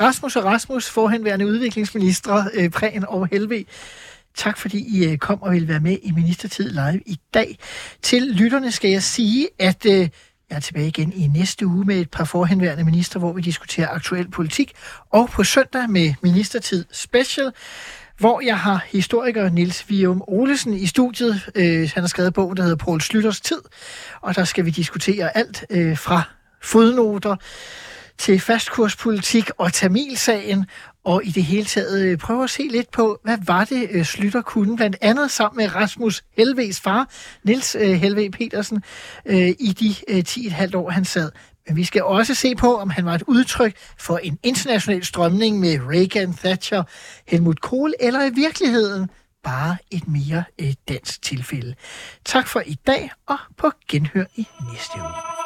Rasmus 0.00 0.36
og 0.36 0.44
Rasmus, 0.44 0.90
forhenværende 0.90 1.46
udviklingsministre, 1.46 2.50
øh, 2.54 2.70
Præen 2.70 3.04
og 3.08 3.28
Helve, 3.32 3.64
tak 4.36 4.58
fordi 4.58 4.98
I 4.98 5.04
øh, 5.04 5.18
kom 5.18 5.42
og 5.42 5.52
vil 5.52 5.68
være 5.68 5.80
med 5.80 5.98
i 6.02 6.10
Ministertid 6.10 6.70
Live 6.70 7.00
i 7.06 7.18
dag. 7.34 7.58
Til 8.02 8.22
lytterne 8.22 8.72
skal 8.72 8.90
jeg 8.90 9.02
sige, 9.02 9.48
at 9.58 9.86
øh, 9.86 10.08
jeg 10.50 10.56
er 10.56 10.60
tilbage 10.60 10.88
igen 10.88 11.12
i 11.12 11.26
næste 11.26 11.66
uge 11.66 11.84
med 11.84 11.96
et 11.96 12.10
par 12.10 12.24
forhenværende 12.24 12.84
minister, 12.84 13.18
hvor 13.18 13.32
vi 13.32 13.40
diskuterer 13.40 13.88
aktuel 13.88 14.30
politik, 14.30 14.72
og 15.10 15.30
på 15.30 15.44
søndag 15.44 15.90
med 15.90 16.14
Ministertid 16.22 16.84
Special, 16.92 17.52
hvor 18.18 18.40
jeg 18.40 18.58
har 18.58 18.84
historiker 18.88 19.50
Nils 19.50 19.90
Vium 19.90 20.22
Olesen 20.26 20.74
i 20.74 20.86
studiet. 20.86 21.50
Øh, 21.54 21.90
han 21.94 22.02
har 22.02 22.08
skrevet 22.08 22.34
bogen, 22.34 22.56
der 22.56 22.62
hedder 22.62 22.76
Poul 22.76 23.00
Slytters 23.00 23.40
Tid, 23.40 23.60
og 24.20 24.36
der 24.36 24.44
skal 24.44 24.64
vi 24.64 24.70
diskutere 24.70 25.36
alt 25.36 25.64
øh, 25.70 25.98
fra 25.98 26.22
fodnoter 26.62 27.36
til 28.18 28.40
fastkurspolitik 28.40 29.50
og 29.58 29.72
Tamilsagen, 29.72 30.66
og 31.06 31.24
i 31.24 31.30
det 31.30 31.44
hele 31.44 31.64
taget 31.64 32.02
øh, 32.02 32.18
prøve 32.18 32.44
at 32.44 32.50
se 32.50 32.62
lidt 32.62 32.90
på, 32.90 33.20
hvad 33.22 33.38
var 33.46 33.64
det, 33.64 33.88
øh, 33.90 34.04
Slytter 34.04 34.42
kunne, 34.42 34.76
blandt 34.76 34.96
andet 35.00 35.30
sammen 35.30 35.56
med 35.56 35.74
Rasmus 35.74 36.24
Helves 36.36 36.80
far, 36.80 37.08
Nils 37.44 37.74
øh, 37.74 37.90
Helve 37.90 38.30
Petersen, 38.30 38.82
i 39.58 39.76
de 39.80 40.22
10,5 40.28 40.76
år, 40.76 40.90
han 40.90 41.04
sad. 41.04 41.30
Men 41.66 41.76
vi 41.76 41.84
skal 41.84 42.02
også 42.02 42.34
se 42.34 42.54
på, 42.54 42.76
om 42.76 42.90
han 42.90 43.04
var 43.04 43.14
et 43.14 43.22
udtryk 43.26 43.76
for 43.98 44.18
en 44.18 44.38
international 44.42 45.04
strømning 45.04 45.60
med 45.60 45.78
Reagan, 45.80 46.34
Thatcher, 46.34 46.82
Helmut 47.28 47.60
Kohl, 47.60 47.94
eller 48.00 48.24
i 48.24 48.30
virkeligheden 48.34 49.10
bare 49.44 49.76
et 49.90 50.08
mere 50.08 50.44
dansk 50.88 51.22
tilfælde. 51.22 51.74
Tak 52.24 52.46
for 52.46 52.62
i 52.66 52.76
dag, 52.86 53.10
og 53.26 53.38
på 53.56 53.70
genhør 53.88 54.24
i 54.36 54.46
næste 54.72 54.98
uge. 54.98 55.45